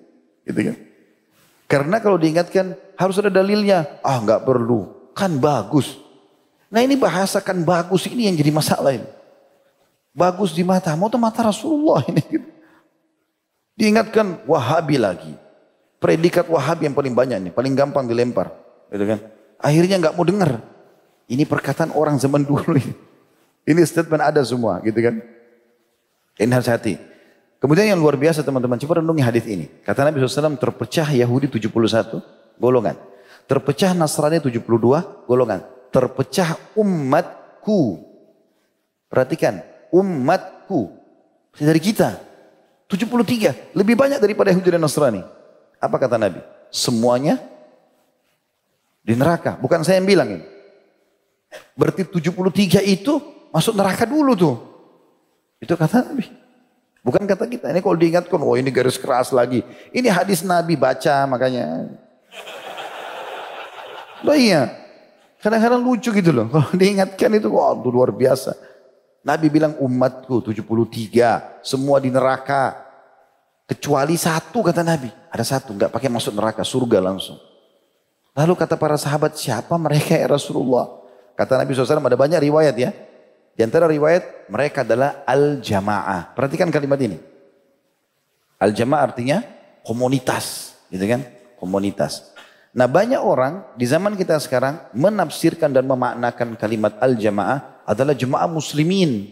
Gitu 0.45 0.61
kan. 0.61 0.77
Karena 1.71 1.97
kalau 2.03 2.21
diingatkan 2.21 2.77
harus 2.99 3.17
ada 3.17 3.33
dalilnya. 3.33 4.01
Ah 4.05 4.21
nggak 4.21 4.45
perlu, 4.45 5.13
kan 5.17 5.33
bagus. 5.41 5.97
Nah 6.69 6.85
ini 6.85 6.99
bahasa 7.01 7.41
kan 7.41 7.57
bagus 7.65 8.05
ini 8.11 8.29
yang 8.29 8.37
jadi 8.37 8.53
masalah 8.53 8.93
ini. 8.93 9.09
Bagus 10.11 10.51
di 10.53 10.67
mata, 10.67 10.91
mau 10.99 11.07
tuh 11.07 11.23
mata 11.23 11.47
Rasulullah 11.47 12.03
ini. 12.11 12.23
Diingatkan 13.79 14.45
Wahabi 14.45 14.99
lagi. 14.99 15.33
Predikat 16.03 16.51
Wahabi 16.51 16.91
yang 16.91 16.97
paling 16.99 17.15
banyak 17.15 17.39
nih, 17.49 17.53
paling 17.55 17.73
gampang 17.73 18.05
dilempar. 18.05 18.53
Gitu 18.91 19.07
kan. 19.07 19.19
Akhirnya 19.63 19.97
nggak 20.03 20.15
mau 20.19 20.27
dengar. 20.27 20.61
Ini 21.31 21.47
perkataan 21.47 21.95
orang 21.95 22.19
zaman 22.19 22.43
dulu 22.43 22.75
ini. 22.75 22.93
Ini 23.63 23.81
statement 23.87 24.27
ada 24.27 24.43
semua 24.43 24.83
gitu 24.83 24.99
kan. 24.99 25.23
Ini 26.39 26.53
harus 26.53 26.71
hati. 26.71 27.01
Kemudian 27.61 27.93
yang 27.93 28.01
luar 28.01 28.17
biasa 28.17 28.41
teman-teman, 28.41 28.81
coba 28.81 29.05
renungi 29.05 29.21
hadis 29.21 29.45
ini. 29.45 29.69
Kata 29.85 30.09
Nabi 30.09 30.25
SAW 30.25 30.57
terpecah 30.57 31.13
Yahudi 31.13 31.53
71 31.53 32.25
golongan. 32.57 32.97
Terpecah 33.45 33.93
Nasrani 33.93 34.41
72 34.41 34.65
golongan. 35.29 35.61
Terpecah 35.93 36.57
umatku. 36.79 38.01
Perhatikan, 39.13 39.61
umatku. 39.93 40.95
Dari 41.59 41.81
kita. 41.83 42.17
73. 42.89 43.77
Lebih 43.77 43.95
banyak 43.99 44.23
daripada 44.23 44.55
Yahudi 44.55 44.79
dan 44.79 44.81
Nasrani. 44.81 45.21
Apa 45.77 45.97
kata 46.01 46.17
Nabi? 46.17 46.41
Semuanya 46.73 47.37
di 49.05 49.13
neraka. 49.13 49.61
Bukan 49.61 49.85
saya 49.85 50.01
yang 50.01 50.09
bilang 50.09 50.29
ini. 50.33 50.45
Berarti 51.75 52.07
73 52.07 52.81
itu 52.87 53.21
masuk 53.51 53.75
neraka 53.75 54.07
dulu 54.07 54.33
tuh. 54.33 54.70
Itu 55.61 55.77
kata 55.77 56.01
Nabi. 56.09 56.27
Bukan 57.01 57.25
kata 57.25 57.45
kita. 57.49 57.73
Ini 57.73 57.81
kalau 57.81 57.97
diingatkan, 57.97 58.41
oh 58.41 58.57
ini 58.57 58.69
garis 58.73 59.01
keras 59.01 59.33
lagi. 59.33 59.65
Ini 59.93 60.09
hadis 60.09 60.41
Nabi 60.45 60.77
baca 60.77 61.25
makanya. 61.29 61.89
Loh 64.25 64.37
iya. 64.37 64.69
Kadang-kadang 65.41 65.81
lucu 65.81 66.13
gitu 66.13 66.33
loh. 66.33 66.49
Kalau 66.53 66.73
diingatkan 66.77 67.33
itu, 67.37 67.49
wah 67.53 67.73
oh, 67.73 67.89
luar 67.89 68.13
biasa. 68.13 68.53
Nabi 69.25 69.53
bilang 69.53 69.77
umatku 69.81 70.45
73. 70.45 71.65
Semua 71.65 72.01
di 72.01 72.13
neraka. 72.13 72.77
Kecuali 73.65 74.17
satu 74.21 74.61
kata 74.61 74.85
Nabi. 74.85 75.09
Ada 75.33 75.57
satu, 75.57 75.73
nggak 75.77 75.93
pakai 75.95 76.11
masuk 76.13 76.37
neraka, 76.37 76.61
surga 76.67 76.99
langsung. 77.01 77.39
Lalu 78.37 78.53
kata 78.59 78.77
para 78.77 78.99
sahabat, 79.01 79.37
siapa 79.39 79.73
mereka 79.81 80.17
ya 80.17 80.27
Rasulullah? 80.29 80.89
Kata 81.39 81.57
Nabi 81.57 81.73
SAW 81.73 82.05
ada 82.05 82.19
banyak 82.19 82.41
riwayat 82.51 82.77
ya. 82.77 82.91
Di 83.61 83.69
antara 83.69 83.85
riwayat 83.85 84.49
mereka 84.49 84.89
adalah 84.89 85.21
al-jamaah. 85.29 86.33
Perhatikan 86.33 86.73
kalimat 86.73 86.97
ini. 86.97 87.21
Al-jamaah 88.57 89.05
artinya 89.05 89.45
komunitas, 89.85 90.73
gitu 90.89 91.05
kan? 91.05 91.21
Komunitas. 91.61 92.33
Nah 92.73 92.89
banyak 92.89 93.21
orang 93.21 93.69
di 93.77 93.85
zaman 93.85 94.17
kita 94.17 94.41
sekarang 94.41 94.81
menafsirkan 94.97 95.77
dan 95.77 95.85
memaknakan 95.85 96.57
kalimat 96.57 96.97
al-jamaah 97.05 97.85
adalah 97.85 98.17
jemaah 98.17 98.49
muslimin. 98.49 99.29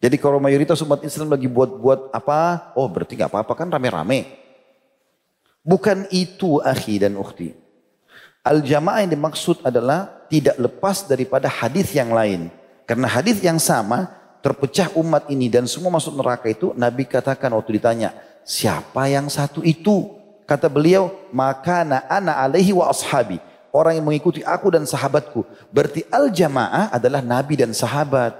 Jadi 0.00 0.16
kalau 0.16 0.40
mayoritas 0.40 0.80
umat 0.80 1.04
Islam 1.04 1.36
lagi 1.36 1.44
buat-buat 1.44 2.08
apa, 2.08 2.72
oh 2.72 2.88
berarti 2.88 3.20
gak 3.20 3.36
apa-apa 3.36 3.52
kan 3.52 3.68
rame-rame. 3.68 4.32
Bukan 5.60 6.08
itu 6.08 6.56
akhi 6.64 7.04
dan 7.04 7.20
ukhti. 7.20 7.52
Al-jamaah 8.48 9.04
yang 9.04 9.12
dimaksud 9.12 9.60
adalah 9.60 10.24
tidak 10.32 10.56
lepas 10.56 11.04
daripada 11.04 11.52
hadis 11.52 11.92
yang 11.92 12.16
lain. 12.16 12.61
Karena 12.86 13.06
hadis 13.06 13.38
yang 13.40 13.58
sama 13.62 14.10
terpecah 14.42 14.90
umat 14.98 15.30
ini 15.30 15.46
dan 15.46 15.70
semua 15.70 15.94
masuk 15.94 16.18
neraka 16.18 16.50
itu 16.50 16.74
Nabi 16.74 17.06
katakan 17.06 17.54
waktu 17.54 17.78
ditanya 17.78 18.10
siapa 18.42 19.06
yang 19.06 19.30
satu 19.30 19.62
itu? 19.62 20.18
Kata 20.42 20.66
beliau 20.66 21.08
maka 21.30 21.86
ana 21.86 22.34
alaihi 22.36 22.74
wa 22.74 22.90
ashabi. 22.90 23.38
Orang 23.72 23.96
yang 23.96 24.04
mengikuti 24.04 24.44
aku 24.44 24.68
dan 24.68 24.84
sahabatku. 24.84 25.48
Berarti 25.72 26.04
al 26.12 26.28
jamaah 26.28 26.92
adalah 26.92 27.24
Nabi 27.24 27.56
dan 27.56 27.72
sahabat. 27.72 28.36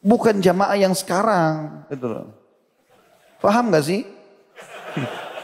Bukan 0.00 0.40
jamaah 0.40 0.80
yang 0.80 0.96
sekarang. 0.96 1.84
Itu 1.92 2.08
loh. 2.08 2.32
Paham 3.44 3.68
gak 3.68 3.84
sih? 3.84 4.08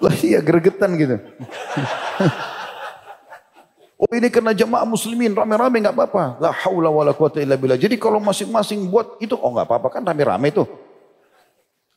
Lah 0.00 0.16
iya 0.24 0.40
gregetan 0.40 0.96
gitu 0.96 1.20
Oh 4.00 4.08
ini 4.16 4.32
karena 4.32 4.56
jamaah 4.56 4.88
muslimin 4.88 5.36
rame-rame 5.36 5.84
nggak 5.84 5.92
apa-apa. 5.92 6.40
La 6.40 6.48
haula 6.64 6.88
wala 6.88 7.12
quwata 7.12 7.36
illa 7.44 7.60
billah. 7.60 7.76
Jadi 7.76 8.00
kalau 8.00 8.16
masing-masing 8.16 8.88
buat 8.88 9.20
itu 9.20 9.36
oh 9.36 9.52
nggak 9.52 9.68
apa-apa 9.68 9.92
kan 9.92 10.00
rame-rame 10.08 10.48
itu. 10.48 10.64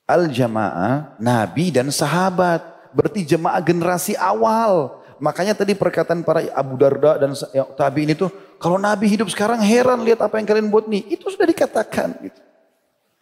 Al 0.03 0.27
jamaah 0.27 1.15
nabi 1.15 1.71
dan 1.71 1.87
sahabat. 1.87 2.91
Berarti 2.91 3.23
jemaah 3.23 3.63
generasi 3.63 4.19
awal. 4.19 4.99
makanya 5.23 5.55
tadi 5.55 5.71
perkataan 5.71 6.19
para 6.19 6.43
Abu 6.51 6.75
Darda 6.75 7.15
dan 7.15 7.31
ya, 7.55 7.63
tabi 7.79 8.03
ini 8.03 8.11
tuh, 8.11 8.27
kalau 8.59 8.75
Nabi 8.75 9.07
hidup 9.07 9.31
sekarang 9.31 9.63
heran 9.63 10.03
lihat 10.03 10.19
apa 10.19 10.35
yang 10.35 10.43
kalian 10.43 10.67
buat 10.67 10.83
nih. 10.83 11.15
Itu 11.15 11.31
sudah 11.31 11.47
dikatakan. 11.47 12.19
Gitu. 12.19 12.39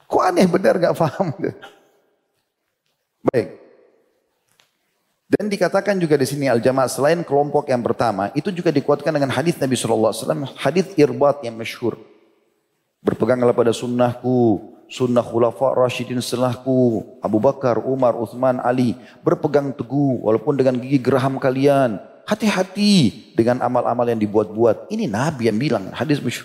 Kok 0.09 0.23
aneh 0.25 0.49
benar 0.49 0.81
gak 0.81 0.97
paham. 0.97 1.29
Baik. 3.29 3.60
Dan 5.31 5.47
dikatakan 5.47 5.95
juga 5.95 6.19
di 6.19 6.27
sini 6.27 6.51
al-jamaah 6.51 6.91
selain 6.91 7.23
kelompok 7.23 7.71
yang 7.71 7.79
pertama, 7.79 8.35
itu 8.35 8.51
juga 8.51 8.67
dikuatkan 8.67 9.15
dengan 9.15 9.31
hadis 9.31 9.55
Nabi 9.55 9.79
SAW, 9.79 10.11
hadis 10.59 10.91
irbat 10.99 11.39
yang 11.47 11.55
masyhur. 11.55 11.95
Berpeganglah 12.99 13.55
pada 13.55 13.71
sunnahku, 13.71 14.59
sunnah 14.91 15.23
khulafa 15.23 15.71
rasyidin 15.71 16.19
setelahku, 16.19 17.07
Abu 17.23 17.39
Bakar, 17.39 17.79
Umar, 17.79 18.11
Uthman, 18.19 18.59
Ali. 18.59 18.99
Berpegang 19.23 19.71
teguh 19.71 20.19
walaupun 20.19 20.59
dengan 20.59 20.75
gigi 20.83 20.99
geraham 20.99 21.39
kalian. 21.39 21.95
Hati-hati 22.27 23.31
dengan 23.31 23.63
amal-amal 23.63 24.11
yang 24.11 24.19
dibuat-buat. 24.19 24.91
Ini 24.91 25.07
Nabi 25.07 25.47
yang 25.47 25.55
bilang, 25.55 25.95
hadis 25.95 26.19
masyhur. 26.19 26.43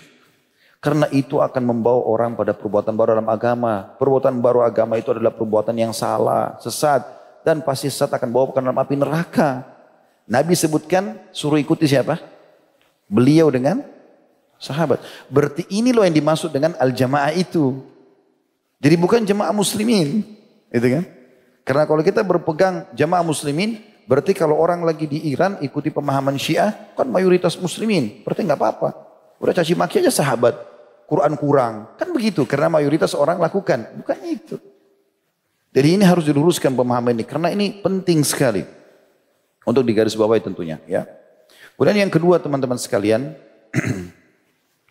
Karena 0.79 1.11
itu 1.11 1.43
akan 1.43 1.75
membawa 1.75 2.07
orang 2.07 2.39
pada 2.39 2.55
perbuatan 2.55 2.95
baru 2.95 3.19
dalam 3.19 3.27
agama. 3.27 3.99
Perbuatan 3.99 4.39
baru 4.39 4.63
agama 4.63 4.95
itu 4.95 5.11
adalah 5.11 5.35
perbuatan 5.35 5.75
yang 5.75 5.91
salah, 5.91 6.55
sesat 6.63 7.17
dan 7.45 7.65
pasti 7.65 7.91
saat 7.91 8.13
akan 8.13 8.29
bawa 8.29 8.53
ke 8.53 8.59
dalam 8.61 8.77
api 8.77 8.95
neraka. 8.95 9.65
Nabi 10.27 10.53
sebutkan 10.53 11.17
suruh 11.31 11.57
ikuti 11.57 11.87
siapa? 11.87 12.19
Beliau 13.07 13.47
dengan 13.47 13.79
sahabat. 14.59 14.99
Berarti 15.31 15.63
ini 15.71 15.95
loh 15.95 16.03
yang 16.03 16.13
dimaksud 16.13 16.51
dengan 16.51 16.75
al-jamaah 16.75 17.31
itu. 17.31 17.79
Jadi 18.77 18.95
bukan 18.99 19.23
jamaah 19.23 19.55
muslimin. 19.55 20.21
Itu 20.69 20.87
kan? 20.91 21.03
Karena 21.63 21.83
kalau 21.87 22.03
kita 22.03 22.21
berpegang 22.23 22.87
jamaah 22.95 23.23
muslimin, 23.23 23.79
berarti 24.07 24.35
kalau 24.35 24.59
orang 24.59 24.83
lagi 24.83 25.07
di 25.07 25.31
Iran 25.31 25.59
ikuti 25.63 25.91
pemahaman 25.91 26.35
Syiah, 26.35 26.93
kan 26.95 27.07
mayoritas 27.07 27.55
muslimin. 27.59 28.23
Berarti 28.23 28.43
nggak 28.43 28.59
apa-apa. 28.59 28.89
Udah 29.39 29.53
caci 29.55 29.73
maki 29.75 30.03
aja 30.03 30.11
sahabat. 30.11 30.55
Quran 31.07 31.39
kurang. 31.39 31.95
Kan 31.95 32.11
begitu, 32.11 32.43
karena 32.43 32.67
mayoritas 32.67 33.15
orang 33.15 33.39
lakukan. 33.39 33.95
Bukan 34.03 34.17
itu. 34.27 34.55
Jadi 35.77 35.93
ini 35.93 36.01
harus 36.09 36.25
diluruskan 36.25 36.73
pemahaman 36.73 37.13
ini 37.13 37.21
karena 37.21 37.53
ini 37.53 37.69
penting 37.69 38.25
sekali 38.25 38.65
untuk 39.61 39.85
digarisbawahi 39.85 40.41
tentunya 40.41 40.81
ya. 40.89 41.05
Kemudian 41.77 42.01
yang 42.01 42.09
kedua 42.09 42.41
teman-teman 42.41 42.81
sekalian 42.81 43.37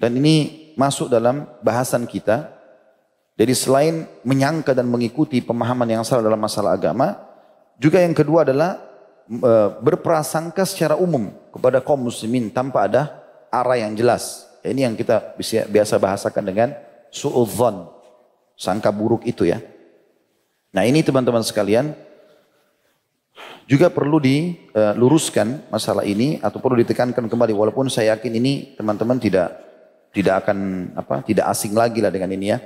dan 0.03 0.11
ini 0.15 0.71
masuk 0.79 1.11
dalam 1.11 1.51
bahasan 1.59 2.07
kita. 2.07 2.55
Jadi 3.35 3.51
selain 3.59 4.07
menyangka 4.23 4.79
dan 4.79 4.87
mengikuti 4.87 5.43
pemahaman 5.43 5.91
yang 5.91 6.07
salah 6.07 6.23
dalam 6.23 6.39
masalah 6.39 6.79
agama, 6.79 7.19
juga 7.83 7.99
yang 7.99 8.15
kedua 8.15 8.47
adalah 8.47 8.79
e, 9.27 9.53
berprasangka 9.83 10.63
secara 10.65 10.95
umum 10.95 11.35
kepada 11.51 11.83
kaum 11.83 12.07
muslimin 12.07 12.49
tanpa 12.49 12.87
ada 12.87 13.03
arah 13.51 13.77
yang 13.77 13.93
jelas. 13.99 14.47
Ini 14.63 14.87
yang 14.87 14.95
kita 14.95 15.35
biasa 15.67 15.99
bahasakan 15.99 16.45
dengan 16.47 16.69
suudzon, 17.11 17.91
sangka 18.55 18.89
buruk 18.95 19.27
itu 19.27 19.51
ya. 19.51 19.61
Nah 20.77 20.85
ini 20.85 21.01
teman-teman 21.01 21.41
sekalian 21.41 21.97
juga 23.65 23.89
perlu 23.89 24.21
diluruskan 24.21 25.73
masalah 25.73 26.05
ini 26.05 26.37
atau 26.45 26.61
perlu 26.61 26.77
ditekankan 26.85 27.25
kembali 27.33 27.57
walaupun 27.57 27.89
saya 27.89 28.13
yakin 28.13 28.37
ini 28.37 28.77
teman-teman 28.77 29.17
tidak 29.17 29.57
tidak 30.13 30.45
akan 30.45 30.93
apa 30.93 31.25
tidak 31.25 31.49
asing 31.49 31.73
lagi 31.73 32.05
lah 32.05 32.13
dengan 32.13 32.29
ini 32.29 32.53
ya. 32.53 32.61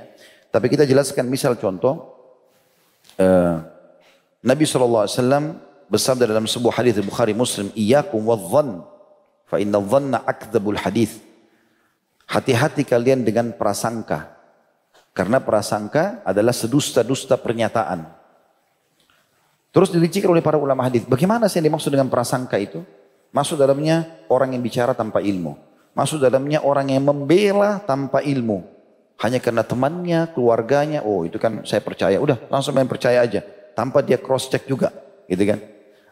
Tapi 0.51 0.67
kita 0.67 0.83
jelaskan 0.83 1.31
misal 1.31 1.55
contoh 1.55 2.19
uh, 3.15 3.63
Nabi 4.43 4.67
SAW 4.67 5.07
bersabda 5.87 6.27
dalam 6.27 6.43
sebuah 6.51 6.83
hadis 6.83 6.99
Bukhari 6.99 7.31
Muslim, 7.31 7.71
"Iyyakum 7.71 8.27
wadh-dhann 8.27 8.83
fa 9.47 9.55
inna 9.55 9.79
dhanna 9.79 10.19
akdzabul 10.27 10.75
hadis." 10.83 11.23
Hati-hati 12.27 12.83
kalian 12.83 13.23
dengan 13.23 13.55
prasangka. 13.55 14.40
Karena 15.11 15.43
prasangka 15.43 16.23
adalah 16.23 16.55
sedusta-dusta 16.55 17.35
pernyataan. 17.35 18.07
Terus 19.71 19.91
diricikan 19.91 20.31
oleh 20.31 20.43
para 20.43 20.59
ulama 20.59 20.87
hadis. 20.87 21.03
Bagaimana 21.07 21.47
sih 21.47 21.59
yang 21.59 21.71
dimaksud 21.71 21.91
dengan 21.91 22.11
prasangka 22.11 22.59
itu? 22.59 22.83
Masuk 23.31 23.55
dalamnya 23.55 24.23
orang 24.27 24.55
yang 24.55 24.63
bicara 24.63 24.91
tanpa 24.91 25.23
ilmu. 25.23 25.55
Masuk 25.95 26.19
dalamnya 26.19 26.63
orang 26.63 26.91
yang 26.91 27.03
membela 27.03 27.79
tanpa 27.83 28.19
ilmu. 28.23 28.67
Hanya 29.19 29.39
karena 29.39 29.63
temannya, 29.63 30.31
keluarganya, 30.35 31.03
oh 31.07 31.23
itu 31.23 31.39
kan 31.39 31.63
saya 31.63 31.79
percaya. 31.79 32.19
Udah 32.19 32.39
langsung 32.51 32.75
main 32.75 32.87
percaya 32.87 33.23
aja. 33.23 33.43
Tanpa 33.71 34.03
dia 34.03 34.19
cross 34.19 34.51
check 34.51 34.67
juga. 34.67 34.91
Gitu 35.27 35.43
kan. 35.47 35.59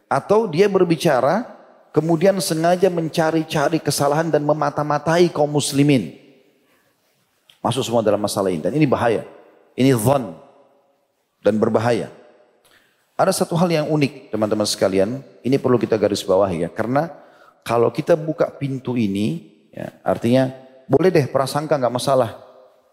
Atau 0.07 0.47
dia 0.47 0.71
berbicara, 0.71 1.43
kemudian 1.91 2.39
sengaja 2.39 2.87
mencari-cari 2.87 3.83
kesalahan 3.83 4.31
dan 4.31 4.47
memata-matai 4.47 5.27
kaum 5.31 5.51
muslimin. 5.51 6.15
Masuk 7.59 7.83
semua 7.83 7.99
dalam 7.99 8.19
masalah 8.19 8.51
ini. 8.51 8.63
Dan 8.63 8.75
ini 8.75 8.87
bahaya. 8.87 9.27
Ini 9.75 9.91
zon. 9.95 10.35
Dan 11.43 11.59
berbahaya. 11.59 12.11
Ada 13.19 13.35
satu 13.35 13.59
hal 13.59 13.67
yang 13.67 13.87
unik 13.91 14.31
teman-teman 14.31 14.63
sekalian. 14.63 15.19
Ini 15.43 15.59
perlu 15.59 15.75
kita 15.75 15.99
garis 15.99 16.23
bawahi 16.23 16.67
ya. 16.67 16.69
Karena 16.71 17.11
kalau 17.67 17.91
kita 17.91 18.15
buka 18.15 18.47
pintu 18.47 18.95
ini. 18.95 19.57
Ya, 19.69 19.93
artinya 20.01 20.49
boleh 20.89 21.13
deh 21.13 21.29
prasangka 21.29 21.77
nggak 21.77 21.93
masalah. 21.93 22.41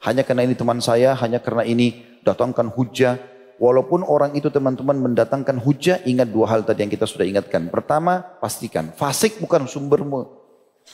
Hanya 0.05 0.21
karena 0.27 0.45
ini 0.45 0.53
teman 0.53 0.77
saya, 0.85 1.17
hanya 1.17 1.41
karena 1.41 1.65
ini 1.65 2.21
datangkan 2.21 2.69
hujah. 2.69 3.17
Walaupun 3.57 4.05
orang 4.05 4.37
itu 4.37 4.53
teman-teman 4.53 5.01
mendatangkan 5.01 5.57
hujah, 5.57 6.05
ingat 6.05 6.29
dua 6.29 6.53
hal 6.53 6.61
tadi 6.69 6.85
yang 6.85 6.93
kita 6.93 7.09
sudah 7.09 7.25
ingatkan. 7.25 7.73
Pertama, 7.73 8.21
pastikan 8.21 8.93
fasik 8.93 9.41
bukan 9.41 9.65
sumber 9.65 10.05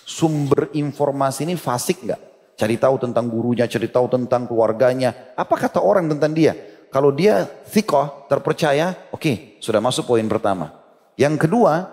sumber 0.07 0.71
informasi 0.71 1.51
ini 1.51 1.59
fasik 1.59 2.07
nggak? 2.07 2.32
Cari 2.57 2.77
tahu 2.77 3.01
tentang 3.01 3.27
gurunya, 3.33 3.65
cari 3.67 3.89
tahu 3.89 4.07
tentang 4.13 4.45
keluarganya. 4.47 5.35
Apa 5.35 5.57
kata 5.57 5.81
orang 5.81 6.07
tentang 6.13 6.37
dia? 6.37 6.53
Kalau 6.93 7.09
dia 7.09 7.49
thikoh, 7.73 8.29
terpercaya, 8.29 9.09
oke, 9.09 9.25
okay, 9.25 9.35
sudah 9.65 9.81
masuk 9.81 10.13
poin 10.13 10.29
pertama. 10.29 10.77
Yang 11.17 11.49
kedua, 11.49 11.89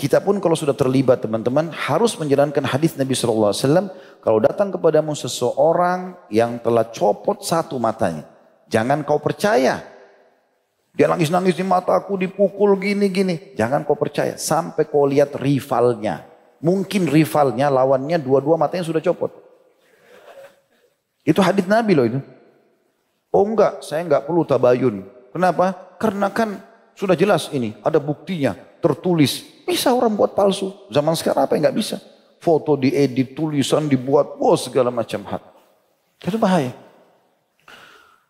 kita 0.00 0.24
pun 0.24 0.40
kalau 0.40 0.56
sudah 0.56 0.72
terlibat 0.72 1.20
teman-teman 1.20 1.68
harus 1.76 2.16
menjalankan 2.16 2.64
hadis 2.64 2.96
Nabi 2.96 3.12
SAW. 3.12 3.52
Kalau 4.24 4.40
datang 4.40 4.72
kepadamu 4.72 5.12
seseorang 5.12 6.16
yang 6.32 6.56
telah 6.56 6.88
copot 6.88 7.44
satu 7.44 7.76
matanya. 7.76 8.24
Jangan 8.72 9.04
kau 9.04 9.20
percaya. 9.20 9.84
Dia 10.96 11.04
nangis-nangis 11.04 11.52
di 11.52 11.60
mataku, 11.60 12.16
dipukul 12.16 12.80
gini-gini. 12.80 13.52
Jangan 13.60 13.84
kau 13.84 13.92
percaya. 13.92 14.40
Sampai 14.40 14.88
kau 14.88 15.04
lihat 15.04 15.36
rivalnya. 15.36 16.24
Mungkin 16.64 17.04
rivalnya, 17.04 17.68
lawannya 17.68 18.16
dua-dua 18.16 18.56
matanya 18.56 18.88
sudah 18.88 19.04
copot. 19.04 19.49
Itu 21.24 21.44
hadis 21.44 21.68
Nabi 21.68 21.92
loh 21.92 22.06
itu. 22.06 22.20
Oh 23.30 23.46
enggak, 23.46 23.84
saya 23.84 24.02
enggak 24.02 24.26
perlu 24.26 24.42
tabayun. 24.42 25.06
Kenapa? 25.30 25.76
Karena 26.00 26.32
kan 26.32 26.58
sudah 26.98 27.14
jelas 27.14 27.46
ini, 27.54 27.76
ada 27.86 28.02
buktinya, 28.02 28.56
tertulis. 28.82 29.46
Bisa 29.64 29.94
orang 29.94 30.16
buat 30.18 30.34
palsu. 30.34 30.74
Zaman 30.90 31.14
sekarang 31.14 31.46
apa 31.46 31.54
yang 31.54 31.68
enggak 31.68 31.78
bisa? 31.78 31.96
Foto 32.40 32.74
diedit, 32.74 33.36
tulisan 33.36 33.86
dibuat, 33.86 34.40
oh 34.40 34.56
segala 34.58 34.88
macam 34.90 35.22
hal. 35.28 35.42
Itu 36.20 36.40
bahaya. 36.40 36.72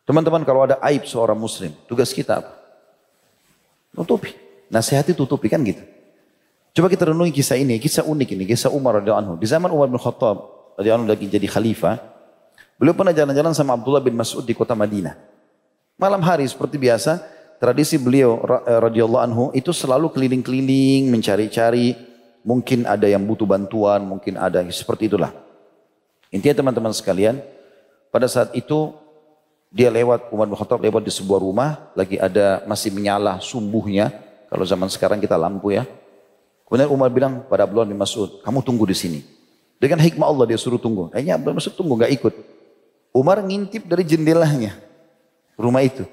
Teman-teman 0.04 0.42
kalau 0.42 0.66
ada 0.66 0.76
aib 0.90 1.06
seorang 1.06 1.38
muslim, 1.38 1.70
tugas 1.86 2.10
kita 2.10 2.42
apa? 2.42 2.52
Tutupi. 3.94 4.34
Nasihati 4.70 5.14
tutupi 5.14 5.46
kan 5.50 5.62
gitu. 5.62 5.82
Coba 6.70 6.86
kita 6.86 7.10
renungi 7.10 7.34
kisah 7.34 7.58
ini, 7.58 7.78
kisah 7.82 8.06
unik 8.06 8.38
ini, 8.38 8.44
kisah 8.46 8.70
Umar 8.70 9.02
radhiyallahu 9.02 9.22
anhu. 9.22 9.34
Di 9.38 9.46
zaman 9.50 9.70
Umar 9.74 9.90
bin 9.90 9.98
Khattab 9.98 10.38
radhiyallahu 10.78 11.06
anhu 11.06 11.14
lagi 11.14 11.26
jadi 11.26 11.46
khalifah, 11.50 11.98
Beliau 12.80 12.96
pernah 12.96 13.12
jalan-jalan 13.12 13.52
sama 13.52 13.76
Abdullah 13.76 14.00
bin 14.00 14.16
Mas'ud 14.16 14.40
di 14.40 14.56
kota 14.56 14.72
Madinah. 14.72 15.12
Malam 16.00 16.24
hari 16.24 16.48
seperti 16.48 16.80
biasa, 16.80 17.20
tradisi 17.60 18.00
beliau 18.00 18.40
eh, 18.40 18.80
radhiyallahu 18.80 19.20
anhu 19.20 19.44
itu 19.52 19.68
selalu 19.68 20.08
keliling-keliling 20.16 21.12
mencari-cari 21.12 21.92
mungkin 22.40 22.88
ada 22.88 23.04
yang 23.04 23.20
butuh 23.28 23.44
bantuan, 23.44 24.00
mungkin 24.00 24.40
ada 24.40 24.64
seperti 24.72 25.12
itulah. 25.12 25.28
Intinya 26.32 26.64
teman-teman 26.64 26.96
sekalian, 26.96 27.44
pada 28.08 28.24
saat 28.32 28.48
itu 28.56 28.96
dia 29.68 29.92
lewat 29.92 30.32
Umar 30.32 30.48
bin 30.48 30.56
Khattab 30.56 30.80
lewat 30.80 31.04
di 31.04 31.12
sebuah 31.12 31.44
rumah, 31.44 31.92
lagi 31.92 32.16
ada 32.16 32.64
masih 32.64 32.96
menyala 32.96 33.44
sumbuhnya. 33.44 34.08
Kalau 34.48 34.64
zaman 34.64 34.88
sekarang 34.88 35.20
kita 35.20 35.36
lampu 35.36 35.76
ya. 35.76 35.84
Kemudian 36.64 36.88
Umar 36.88 37.12
bilang 37.12 37.44
pada 37.44 37.68
Abdullah 37.68 37.84
bin 37.84 38.00
Mas'ud, 38.00 38.40
kamu 38.40 38.64
tunggu 38.64 38.88
di 38.88 38.96
sini. 38.96 39.20
Dengan 39.76 40.00
hikmah 40.00 40.24
Allah 40.24 40.48
dia 40.48 40.56
suruh 40.56 40.80
tunggu. 40.80 41.12
Kayaknya 41.12 41.36
Abdullah 41.36 41.52
bin 41.52 41.60
Mas'ud 41.60 41.76
tunggu 41.76 42.00
nggak 42.00 42.12
ikut. 42.16 42.34
Umar 43.10 43.42
ngintip 43.42 43.86
dari 43.86 44.06
jendelanya 44.06 44.78
rumah 45.58 45.82
itu. 45.82 46.06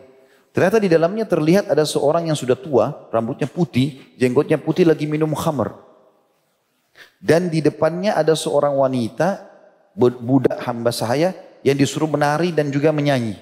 Ternyata 0.52 0.82
di 0.82 0.89
dalamnya 0.89 1.30
terlihat 1.30 1.70
ada 1.70 1.86
seorang 1.86 2.34
yang 2.34 2.38
sudah 2.38 2.58
tua, 2.58 3.08
rambutnya 3.14 3.45
putih, 3.45 4.02
jenggotnya 4.18 4.58
putih 4.58 4.89
lagi 4.89 5.06
minum 5.06 5.30
khamr. 5.38 5.70
Dan 7.22 7.54
di 7.54 7.62
depannya 7.62 8.18
ada 8.18 8.34
seorang 8.34 8.74
wanita, 8.74 9.45
budak 9.93 10.58
hamba 10.66 10.89
saya, 10.89 11.38
yang 11.62 11.78
disuruh 11.78 12.10
menari 12.10 12.50
dan 12.50 12.74
juga 12.74 12.89
menyanyi. 12.89 13.38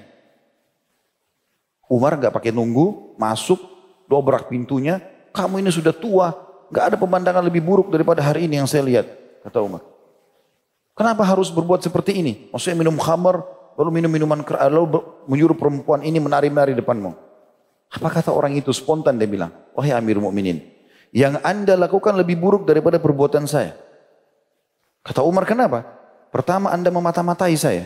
Umar 1.87 2.19
gak 2.19 2.35
pakai 2.35 2.51
nunggu, 2.51 3.15
masuk, 3.15 3.63
dobrak 4.11 4.51
pintunya, 4.51 4.99
kamu 5.31 5.63
ini 5.63 5.71
sudah 5.71 5.95
tua, 5.95 6.45
Gak 6.73 6.91
ada 6.93 6.97
pemandangan 6.97 7.45
lebih 7.45 7.61
buruk 7.61 7.93
daripada 7.93 8.25
hari 8.25 8.49
ini 8.49 8.57
yang 8.57 8.69
saya 8.69 8.83
lihat. 8.85 9.05
Kata 9.45 9.61
Umar. 9.61 9.94
Kenapa 10.95 11.27
harus 11.27 11.51
berbuat 11.51 11.83
seperti 11.83 12.23
ini? 12.23 12.33
Maksudnya 12.55 12.79
minum 12.79 12.95
khamar, 12.95 13.43
lalu 13.75 13.99
minum 13.99 14.11
minuman 14.11 14.39
keras, 14.47 14.71
lalu 14.71 15.03
menyuruh 15.27 15.59
perempuan 15.59 15.99
ini 16.07 16.23
menari-nari 16.23 16.71
depanmu. 16.71 17.11
Apa 17.91 18.07
kata 18.07 18.31
orang 18.31 18.55
itu? 18.55 18.71
Spontan 18.71 19.19
dia 19.19 19.27
bilang, 19.27 19.51
wahai 19.75 19.91
Amir 19.91 20.23
Mukminin, 20.23 20.63
yang 21.11 21.39
anda 21.43 21.75
lakukan 21.75 22.15
lebih 22.15 22.39
buruk 22.39 22.63
daripada 22.63 22.95
perbuatan 22.95 23.43
saya. 23.43 23.75
Kata 25.03 25.21
Umar, 25.21 25.43
kenapa? 25.43 25.83
Pertama 26.31 26.71
anda 26.71 26.89
memata-matai 26.89 27.53
saya. 27.59 27.85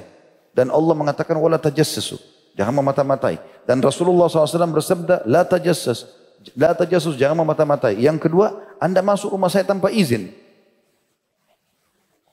Dan 0.53 0.74
Allah 0.74 0.95
mengatakan, 0.97 1.38
wala 1.38 1.62
tajassasu. 1.62 2.18
Jangan 2.57 2.74
memata-matai. 2.82 3.38
Dan 3.66 3.84
Rasulullah 3.84 4.26
SAW 4.26 4.74
bersabda, 4.74 5.28
la 5.30 5.45
tajassas. 5.45 6.10
La 6.55 6.74
tajassus, 6.74 7.20
jangan 7.20 7.43
memata-matai. 7.43 7.99
Yang 8.01 8.26
kedua, 8.30 8.78
anda 8.82 9.03
masuk 9.03 9.36
rumah 9.36 9.51
saya 9.51 9.68
tanpa 9.68 9.93
izin. 9.93 10.34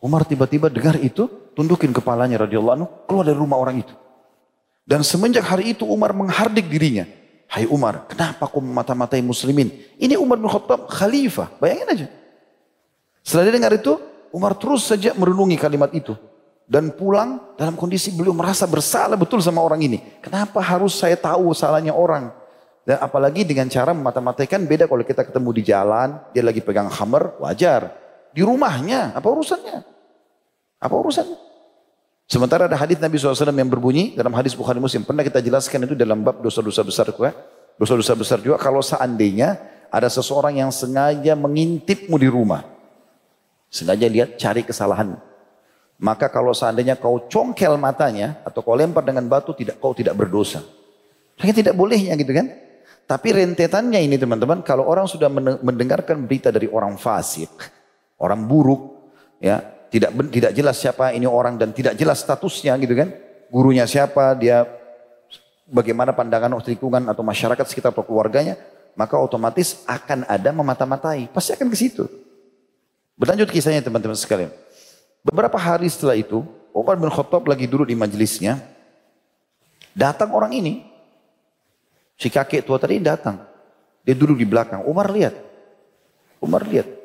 Umar 0.01 0.29
tiba-tiba 0.29 0.69
dengar 0.69 1.01
itu, 1.01 1.29
tundukin 1.57 1.91
kepalanya 1.91 2.45
radhiyallahu 2.45 2.77
anhu, 2.77 2.89
keluar 3.09 3.25
dari 3.25 3.39
rumah 3.39 3.57
orang 3.57 3.81
itu. 3.81 3.95
Dan 4.87 5.03
semenjak 5.03 5.43
hari 5.43 5.75
itu 5.75 5.83
Umar 5.83 6.15
menghardik 6.15 6.71
dirinya. 6.71 7.09
Hai 7.47 7.67
Umar, 7.67 8.07
kenapa 8.11 8.47
kau 8.51 8.63
memata-matai 8.63 9.23
muslimin? 9.23 9.71
Ini 9.99 10.19
Umar 10.19 10.39
bin 10.39 10.51
Khattab 10.51 10.91
khalifah, 10.91 11.59
bayangin 11.59 11.89
aja. 11.91 12.07
Setelah 13.23 13.51
dia 13.51 13.55
dengar 13.59 13.73
itu, 13.75 13.99
Umar 14.31 14.55
terus 14.55 14.87
saja 14.87 15.15
merenungi 15.15 15.59
kalimat 15.59 15.91
itu. 15.95 16.15
Dan 16.67 16.91
pulang 16.95 17.55
dalam 17.55 17.79
kondisi 17.79 18.11
beliau 18.11 18.35
merasa 18.35 18.67
bersalah 18.67 19.15
betul 19.15 19.39
sama 19.39 19.63
orang 19.63 19.79
ini. 19.87 19.99
Kenapa 20.19 20.59
harus 20.59 20.99
saya 20.99 21.15
tahu 21.15 21.55
salahnya 21.55 21.95
orang? 21.95 22.35
Dan 22.87 23.03
apalagi 23.03 23.43
dengan 23.43 23.67
cara 23.67 23.91
memata-mataikan 23.91 24.63
beda 24.63 24.87
kalau 24.87 25.03
kita 25.03 25.27
ketemu 25.27 25.51
di 25.55 25.63
jalan, 25.67 26.23
dia 26.31 26.43
lagi 26.43 26.63
pegang 26.63 26.87
hammer, 26.87 27.35
wajar. 27.43 28.06
Di 28.37 28.45
rumahnya, 28.45 29.17
apa 29.17 29.33
urusannya? 29.33 29.81
Apa 30.77 30.93
urusannya? 30.93 31.41
Sementara 32.29 32.69
ada 32.69 32.77
hadis 32.77 33.01
Nabi 33.01 33.17
SAW 33.17 33.49
yang 33.49 33.71
berbunyi 33.73 34.13
dalam 34.13 34.35
hadis 34.37 34.53
Bukhari 34.53 34.77
Muslim. 34.77 35.09
Pernah 35.09 35.25
kita 35.25 35.41
jelaskan 35.41 35.89
itu 35.89 35.97
dalam 35.97 36.21
bab 36.21 36.45
dosa-dosa 36.45 36.85
besar 36.85 37.09
juga. 37.09 37.33
Dosa-dosa 37.81 38.13
besar 38.13 38.39
juga 38.45 38.61
kalau 38.61 38.85
seandainya 38.85 39.57
ada 39.89 40.13
seseorang 40.13 40.61
yang 40.61 40.69
sengaja 40.69 41.33
mengintipmu 41.33 42.21
di 42.21 42.29
rumah. 42.29 42.61
Sengaja 43.73 44.05
lihat 44.05 44.37
cari 44.37 44.67
kesalahan. 44.69 45.17
Maka 45.97 46.29
kalau 46.29 46.53
seandainya 46.53 47.01
kau 47.01 47.25
congkel 47.25 47.81
matanya 47.81 48.37
atau 48.45 48.61
kau 48.61 48.77
lempar 48.77 49.01
dengan 49.01 49.25
batu 49.25 49.57
tidak 49.57 49.81
kau 49.81 49.97
tidak 49.97 50.13
berdosa. 50.13 50.61
Hanya 51.41 51.57
tidak 51.57 51.73
bolehnya 51.73 52.13
gitu 52.21 52.37
kan. 52.37 52.53
Tapi 53.07 53.33
rentetannya 53.33 54.03
ini 54.03 54.19
teman-teman 54.19 54.67
kalau 54.67 54.85
orang 54.85 55.07
sudah 55.07 55.31
mendengarkan 55.63 56.27
berita 56.27 56.51
dari 56.51 56.67
orang 56.67 56.99
fasik, 56.99 57.49
orang 58.21 58.45
buruk, 58.49 59.13
ya 59.41 59.61
tidak 59.93 60.13
tidak 60.33 60.53
jelas 60.53 60.77
siapa 60.77 61.15
ini 61.15 61.25
orang 61.25 61.57
dan 61.57 61.73
tidak 61.73 61.95
jelas 61.97 62.21
statusnya 62.21 62.77
gitu 62.81 62.95
kan. 62.97 63.09
Gurunya 63.47 63.87
siapa, 63.87 64.35
dia 64.35 64.67
bagaimana 65.71 66.15
pandangan 66.15 66.51
lingkungan 66.63 67.07
atau 67.11 67.23
masyarakat 67.23 67.67
sekitar 67.67 67.95
atau 67.95 68.03
keluarganya, 68.03 68.59
maka 68.99 69.15
otomatis 69.19 69.87
akan 69.87 70.27
ada 70.27 70.51
memata-matai. 70.51 71.31
Pasti 71.31 71.55
akan 71.55 71.71
ke 71.71 71.77
situ. 71.79 72.05
Berlanjut 73.17 73.49
kisahnya 73.49 73.81
teman-teman 73.81 74.19
sekalian. 74.19 74.53
Beberapa 75.23 75.57
hari 75.57 75.89
setelah 75.89 76.15
itu, 76.19 76.45
Umar 76.71 77.01
bin 77.01 77.09
Khattab 77.09 77.47
lagi 77.49 77.65
duduk 77.65 77.89
di 77.89 77.97
majelisnya. 77.97 78.61
Datang 79.97 80.37
orang 80.37 80.53
ini. 80.53 80.85
Si 82.17 82.29
kakek 82.29 82.65
tua 82.65 82.77
tadi 82.77 83.01
datang. 83.01 83.41
Dia 84.05 84.13
duduk 84.13 84.37
di 84.37 84.45
belakang. 84.49 84.85
Umar 84.85 85.09
lihat. 85.09 85.33
Umar 86.41 86.65
lihat. 86.69 86.96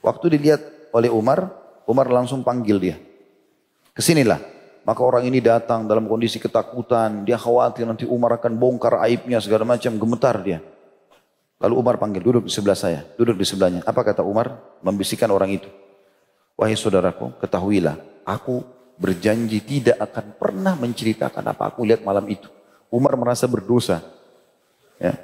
Waktu 0.00 0.40
dilihat 0.40 0.60
oleh 0.96 1.12
Umar, 1.12 1.52
Umar 1.84 2.08
langsung 2.08 2.40
panggil 2.40 2.76
dia. 2.80 2.96
Ke 3.92 4.00
sinilah. 4.00 4.40
Maka 4.80 5.04
orang 5.04 5.28
ini 5.28 5.44
datang 5.44 5.84
dalam 5.84 6.08
kondisi 6.08 6.40
ketakutan. 6.40 7.28
Dia 7.28 7.36
khawatir 7.36 7.84
nanti 7.84 8.08
Umar 8.08 8.40
akan 8.40 8.56
bongkar 8.56 8.96
aibnya 9.04 9.36
segala 9.38 9.68
macam. 9.68 9.92
Gemetar 10.00 10.40
dia. 10.40 10.58
Lalu 11.60 11.74
Umar 11.76 12.00
panggil, 12.00 12.24
duduk 12.24 12.48
di 12.48 12.52
sebelah 12.52 12.78
saya. 12.78 13.04
Duduk 13.20 13.36
di 13.36 13.44
sebelahnya. 13.44 13.84
Apa 13.84 14.00
kata 14.00 14.24
Umar? 14.24 14.56
Membisikkan 14.80 15.28
orang 15.28 15.52
itu. 15.52 15.68
Wahai 16.56 16.72
saudaraku, 16.72 17.36
ketahuilah. 17.36 18.00
Aku 18.24 18.64
berjanji 18.96 19.60
tidak 19.64 20.00
akan 20.00 20.36
pernah 20.36 20.76
menceritakan 20.76 21.44
apa 21.52 21.72
aku 21.72 21.84
lihat 21.84 22.00
malam 22.00 22.24
itu. 22.28 22.48
Umar 22.88 23.16
merasa 23.16 23.44
berdosa. 23.44 24.00
Ya. 24.96 25.16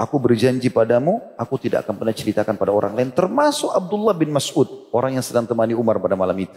Aku 0.00 0.16
berjanji 0.16 0.72
padamu, 0.72 1.20
aku 1.36 1.60
tidak 1.60 1.84
akan 1.84 2.00
pernah 2.00 2.16
ceritakan 2.16 2.56
pada 2.56 2.72
orang 2.72 2.96
lain. 2.96 3.12
Termasuk 3.12 3.68
Abdullah 3.68 4.16
bin 4.16 4.32
Mas'ud, 4.32 4.88
orang 4.96 5.20
yang 5.20 5.24
sedang 5.24 5.44
temani 5.44 5.76
Umar 5.76 6.00
pada 6.00 6.16
malam 6.16 6.32
itu. 6.40 6.56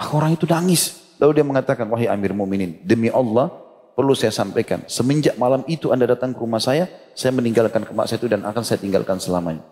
Maka 0.00 0.16
orang 0.16 0.32
itu 0.32 0.48
nangis. 0.48 0.96
Lalu 1.20 1.36
dia 1.36 1.44
mengatakan, 1.44 1.84
wahai 1.92 2.08
Amir 2.08 2.32
Mu'minin, 2.32 2.80
demi 2.80 3.12
Allah, 3.12 3.52
perlu 3.92 4.16
saya 4.16 4.32
sampaikan. 4.32 4.88
Semenjak 4.88 5.36
malam 5.36 5.60
itu 5.68 5.92
anda 5.92 6.08
datang 6.08 6.32
ke 6.32 6.40
rumah 6.40 6.56
saya, 6.56 6.88
saya 7.12 7.36
meninggalkan 7.36 7.84
kemak 7.84 8.08
saya 8.08 8.16
itu 8.16 8.32
dan 8.32 8.48
akan 8.48 8.64
saya 8.64 8.80
tinggalkan 8.80 9.20
selamanya. 9.20 9.64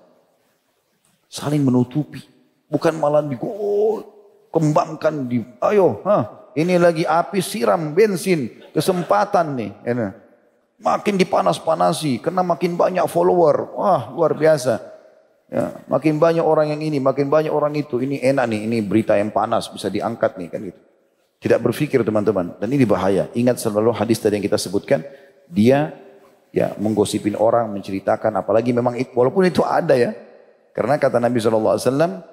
Saling 1.33 1.65
menutupi. 1.65 2.21
Bukan 2.69 2.93
malah 3.01 3.25
digol, 3.25 4.05
kembangkan 4.53 5.33
di, 5.33 5.41
ayo, 5.65 6.05
ha, 6.05 6.49
ini 6.53 6.77
lagi 6.77 7.09
api 7.09 7.41
siram 7.41 7.97
bensin, 7.97 8.53
kesempatan 8.77 9.57
nih. 9.57 9.73
Ini. 9.81 10.24
Makin 10.85 11.16
dipanas-panasi, 11.16 12.20
karena 12.20 12.45
makin 12.45 12.76
banyak 12.76 13.09
follower. 13.09 13.72
Wah, 13.72 14.12
luar 14.12 14.37
biasa. 14.37 14.93
Ya, 15.49 15.80
makin 15.89 16.20
banyak 16.20 16.45
orang 16.45 16.76
yang 16.76 16.85
ini, 16.85 17.01
makin 17.01 17.32
banyak 17.32 17.49
orang 17.49 17.72
itu. 17.72 17.97
Ini 17.97 18.20
enak 18.20 18.45
nih, 18.45 18.61
ini 18.68 18.76
berita 18.85 19.16
yang 19.16 19.32
panas, 19.32 19.72
bisa 19.72 19.89
diangkat 19.89 20.37
nih 20.37 20.49
kan 20.53 20.61
gitu. 20.61 20.80
Tidak 21.41 21.61
berpikir 21.61 22.05
teman-teman, 22.05 22.61
dan 22.61 22.68
ini 22.68 22.85
bahaya. 22.85 23.32
Ingat 23.32 23.64
selalu 23.64 23.97
hadis 23.97 24.20
tadi 24.20 24.37
yang 24.37 24.45
kita 24.45 24.61
sebutkan, 24.61 25.01
dia 25.49 25.93
ya 26.53 26.76
menggosipin 26.76 27.37
orang, 27.37 27.72
menceritakan, 27.72 28.32
apalagi 28.45 28.72
memang 28.76 28.97
walaupun 29.16 29.49
itu 29.49 29.64
ada 29.64 29.97
ya. 29.97 30.12
Karena 30.74 31.01
kata 31.01 31.16
Nabi 31.16 31.39
SAW, 31.39 31.80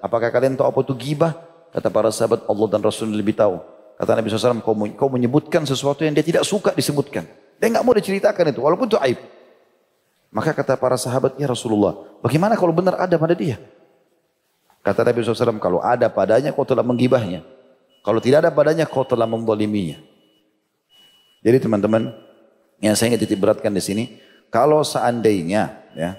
apakah 0.01 0.27
kalian 0.27 0.59
tahu 0.59 0.67
apa 0.67 0.79
itu 0.83 0.93
gibah? 0.97 1.33
Kata 1.71 1.87
para 1.87 2.11
sahabat 2.11 2.43
Allah 2.49 2.67
dan 2.67 2.83
Rasul 2.83 3.13
lebih 3.13 3.37
tahu. 3.37 3.63
Kata 3.95 4.17
Nabi 4.17 4.27
SAW, 4.27 4.59
kau 4.97 5.07
menyebutkan 5.13 5.63
sesuatu 5.63 6.01
yang 6.03 6.11
dia 6.17 6.25
tidak 6.25 6.43
suka 6.43 6.73
disebutkan. 6.75 7.27
Dia 7.61 7.69
nggak 7.69 7.85
mau 7.85 7.93
diceritakan 7.93 8.49
itu, 8.49 8.59
walaupun 8.65 8.89
itu 8.89 8.97
aib. 8.97 9.21
Maka 10.33 10.49
kata 10.57 10.73
para 10.81 10.97
sahabat, 10.97 11.37
ya 11.37 11.45
Rasulullah, 11.45 11.93
bagaimana 12.25 12.57
kalau 12.57 12.73
benar 12.73 12.97
ada 12.97 13.13
pada 13.21 13.37
dia? 13.37 13.61
Kata 14.81 15.05
Nabi 15.05 15.21
SAW, 15.21 15.61
kalau 15.61 15.77
ada 15.77 16.09
padanya 16.09 16.49
kau 16.49 16.65
telah 16.65 16.81
menggibahnya. 16.81 17.45
Kalau 18.01 18.17
tidak 18.17 18.49
ada 18.49 18.49
padanya 18.49 18.89
kau 18.89 19.05
telah 19.05 19.29
memboliminya. 19.29 20.01
Jadi 21.45 21.57
teman-teman, 21.61 22.09
yang 22.81 22.97
saya 22.97 23.13
ingin 23.13 23.21
titip 23.29 23.37
beratkan 23.37 23.69
di 23.69 23.83
sini, 23.83 24.03
kalau 24.49 24.81
seandainya 24.81 25.77
ya 25.93 26.17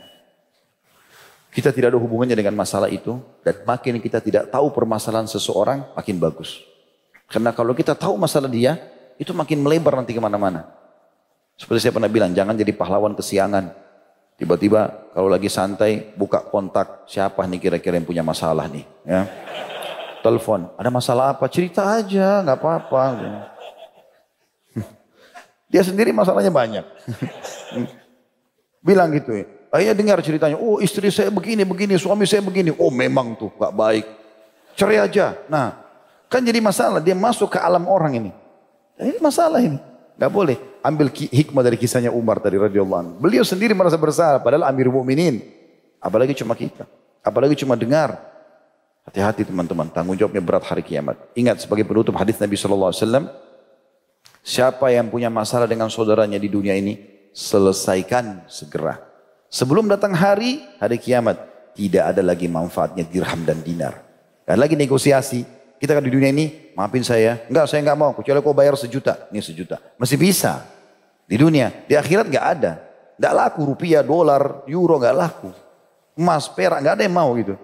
kita 1.50 1.74
tidak 1.74 1.90
ada 1.92 1.98
hubungannya 1.98 2.38
dengan 2.38 2.54
masalah 2.54 2.86
itu 2.86 3.18
dan 3.42 3.66
makin 3.66 3.98
kita 3.98 4.22
tidak 4.22 4.46
tahu 4.48 4.70
permasalahan 4.70 5.26
seseorang, 5.26 5.90
makin 5.98 6.22
bagus. 6.22 6.62
Karena 7.26 7.50
kalau 7.50 7.74
kita 7.74 7.98
tahu 7.98 8.14
masalah 8.14 8.46
dia, 8.46 8.78
itu 9.18 9.34
makin 9.34 9.58
melebar 9.58 9.98
nanti 9.98 10.14
ke 10.14 10.22
mana-mana. 10.22 10.81
Seperti 11.56 11.88
saya 11.88 11.92
pernah 11.94 12.10
bilang, 12.10 12.32
jangan 12.34 12.56
jadi 12.56 12.72
pahlawan 12.74 13.14
kesiangan. 13.14 13.70
Tiba-tiba 14.40 15.12
kalau 15.14 15.30
lagi 15.30 15.46
santai, 15.46 16.16
buka 16.18 16.42
kontak, 16.42 17.06
siapa 17.06 17.46
nih 17.46 17.60
kira-kira 17.62 17.94
yang 18.00 18.08
punya 18.08 18.24
masalah 18.26 18.66
nih. 18.66 18.82
Ya. 19.06 19.28
Telepon, 20.22 20.70
ada 20.78 20.90
masalah 20.90 21.34
apa? 21.34 21.46
Cerita 21.46 21.86
aja, 21.98 22.42
nggak 22.42 22.58
apa-apa. 22.58 23.02
Dia 25.70 25.82
sendiri 25.86 26.10
masalahnya 26.10 26.50
banyak. 26.50 26.84
Bilang 28.86 29.14
gitu 29.14 29.30
ya. 29.30 29.46
Ayah 29.72 29.96
dengar 29.96 30.20
ceritanya, 30.20 30.60
oh 30.60 30.82
istri 30.84 31.08
saya 31.08 31.32
begini, 31.32 31.64
begini, 31.64 31.96
suami 31.96 32.28
saya 32.28 32.44
begini. 32.44 32.76
Oh 32.76 32.92
memang 32.92 33.32
tuh 33.38 33.48
gak 33.56 33.72
baik. 33.72 34.04
Cerai 34.76 35.00
aja. 35.00 35.32
Nah, 35.48 35.80
kan 36.28 36.44
jadi 36.44 36.60
masalah. 36.60 37.00
Dia 37.00 37.16
masuk 37.16 37.56
ke 37.56 37.58
alam 37.62 37.88
orang 37.88 38.12
ini. 38.20 38.30
Ini 39.00 39.16
masalah 39.22 39.64
ini. 39.64 39.80
Gak 40.22 40.30
boleh. 40.30 40.54
Ambil 40.86 41.10
hikmah 41.10 41.66
dari 41.66 41.74
kisahnya 41.74 42.14
Umar 42.14 42.38
tadi 42.38 42.54
radhiyallahu 42.54 43.00
anhu. 43.02 43.12
Beliau 43.18 43.42
sendiri 43.42 43.74
merasa 43.74 43.98
bersalah 43.98 44.38
padahal 44.38 44.70
Amir 44.70 44.86
Mukminin. 44.86 45.42
Apalagi 45.98 46.30
cuma 46.38 46.54
kita. 46.54 46.86
Apalagi 47.26 47.58
cuma 47.58 47.74
dengar. 47.74 48.22
Hati-hati 49.02 49.42
teman-teman, 49.42 49.90
tanggung 49.90 50.14
jawabnya 50.14 50.38
berat 50.38 50.62
hari 50.62 50.86
kiamat. 50.86 51.18
Ingat 51.34 51.66
sebagai 51.66 51.82
penutup 51.82 52.14
hadis 52.14 52.38
Nabi 52.38 52.54
sallallahu 52.54 52.94
alaihi 52.94 53.02
wasallam, 53.02 53.24
siapa 54.46 54.94
yang 54.94 55.10
punya 55.10 55.26
masalah 55.26 55.66
dengan 55.66 55.90
saudaranya 55.90 56.38
di 56.38 56.46
dunia 56.46 56.78
ini, 56.78 57.02
selesaikan 57.34 58.46
segera. 58.46 59.02
Sebelum 59.50 59.90
datang 59.90 60.14
hari, 60.14 60.62
hari 60.78 61.02
kiamat, 61.02 61.34
tidak 61.74 62.14
ada 62.14 62.22
lagi 62.22 62.46
manfaatnya 62.46 63.02
dirham 63.02 63.42
dan 63.42 63.58
dinar. 63.58 64.06
Dan 64.46 64.62
lagi 64.62 64.78
negosiasi, 64.78 65.42
kita 65.82 65.98
kan 65.98 66.04
di 66.06 66.14
dunia 66.14 66.30
ini, 66.30 66.70
maafin 66.78 67.02
saya. 67.02 67.42
Enggak, 67.50 67.66
saya 67.66 67.82
enggak 67.82 67.98
mau. 67.98 68.14
Kecuali 68.14 68.38
kau 68.38 68.54
bayar 68.54 68.78
sejuta. 68.78 69.26
Ini 69.34 69.42
sejuta. 69.42 69.82
Masih 69.98 70.14
bisa. 70.14 70.62
Di 71.26 71.34
dunia. 71.34 71.74
Di 71.90 71.98
akhirat 71.98 72.30
enggak 72.30 72.46
ada. 72.54 72.72
Enggak 73.18 73.34
laku 73.34 73.60
rupiah, 73.66 73.98
dolar, 74.06 74.62
euro 74.70 75.02
enggak 75.02 75.18
laku. 75.18 75.50
emas, 76.12 76.46
perak, 76.46 76.84
nggak 76.84 76.94
ada 76.94 77.02
yang 77.02 77.16
mau 77.16 77.32
gitu. 77.34 77.56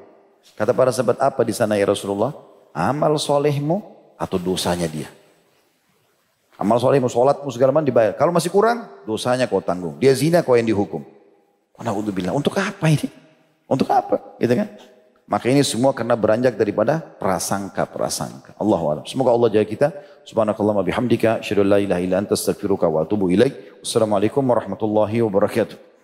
Kata 0.57 0.73
para 0.75 0.89
sahabat 0.89 1.21
apa 1.21 1.45
di 1.45 1.53
sana 1.55 1.77
ya 1.77 1.85
Rasulullah? 1.85 2.33
Amal 2.73 3.15
solehmu 3.21 3.85
atau 4.19 4.41
dosanya 4.41 4.89
dia. 4.89 5.07
Amal 6.59 6.81
solehmu, 6.83 7.07
sholatmu 7.07 7.47
segala 7.55 7.71
macam 7.71 7.87
dibayar. 7.87 8.17
Kalau 8.19 8.35
masih 8.35 8.51
kurang, 8.51 8.89
dosanya 9.07 9.47
kau 9.47 9.63
tanggung. 9.63 9.95
Dia 10.01 10.11
zina 10.17 10.43
kau 10.43 10.59
yang 10.59 10.67
dihukum. 10.67 11.07
bilang, 12.11 12.35
untuk 12.35 12.57
apa 12.59 12.89
ini? 12.91 13.07
Untuk 13.69 13.87
apa? 13.93 14.41
Gitu 14.41 14.59
kan? 14.59 14.67
Maka 15.29 15.53
ini 15.53 15.61
semua 15.61 15.93
karena 15.93 16.17
beranjak 16.17 16.57
daripada 16.57 17.05
prasangka-prasangka. 17.21 18.57
Allah 18.57 18.81
alam. 18.81 19.05
Semoga 19.05 19.29
Allah 19.37 19.53
jaga 19.53 19.67
kita. 19.69 19.89
Subhanakallah 20.25 20.81
bihamdika. 20.81 21.45
Asyadu 21.45 21.69
la 21.69 21.85
ilaha 21.85 22.01
illa 22.01 22.17
anta 22.17 22.33
astaghfiruka 22.33 22.89
wa 22.89 23.05
atubu 23.05 23.29
ilaik. 23.29 23.85
Wassalamualaikum 23.85 24.41
warahmatullahi 24.41 25.21
wabarakatuh. 25.21 25.88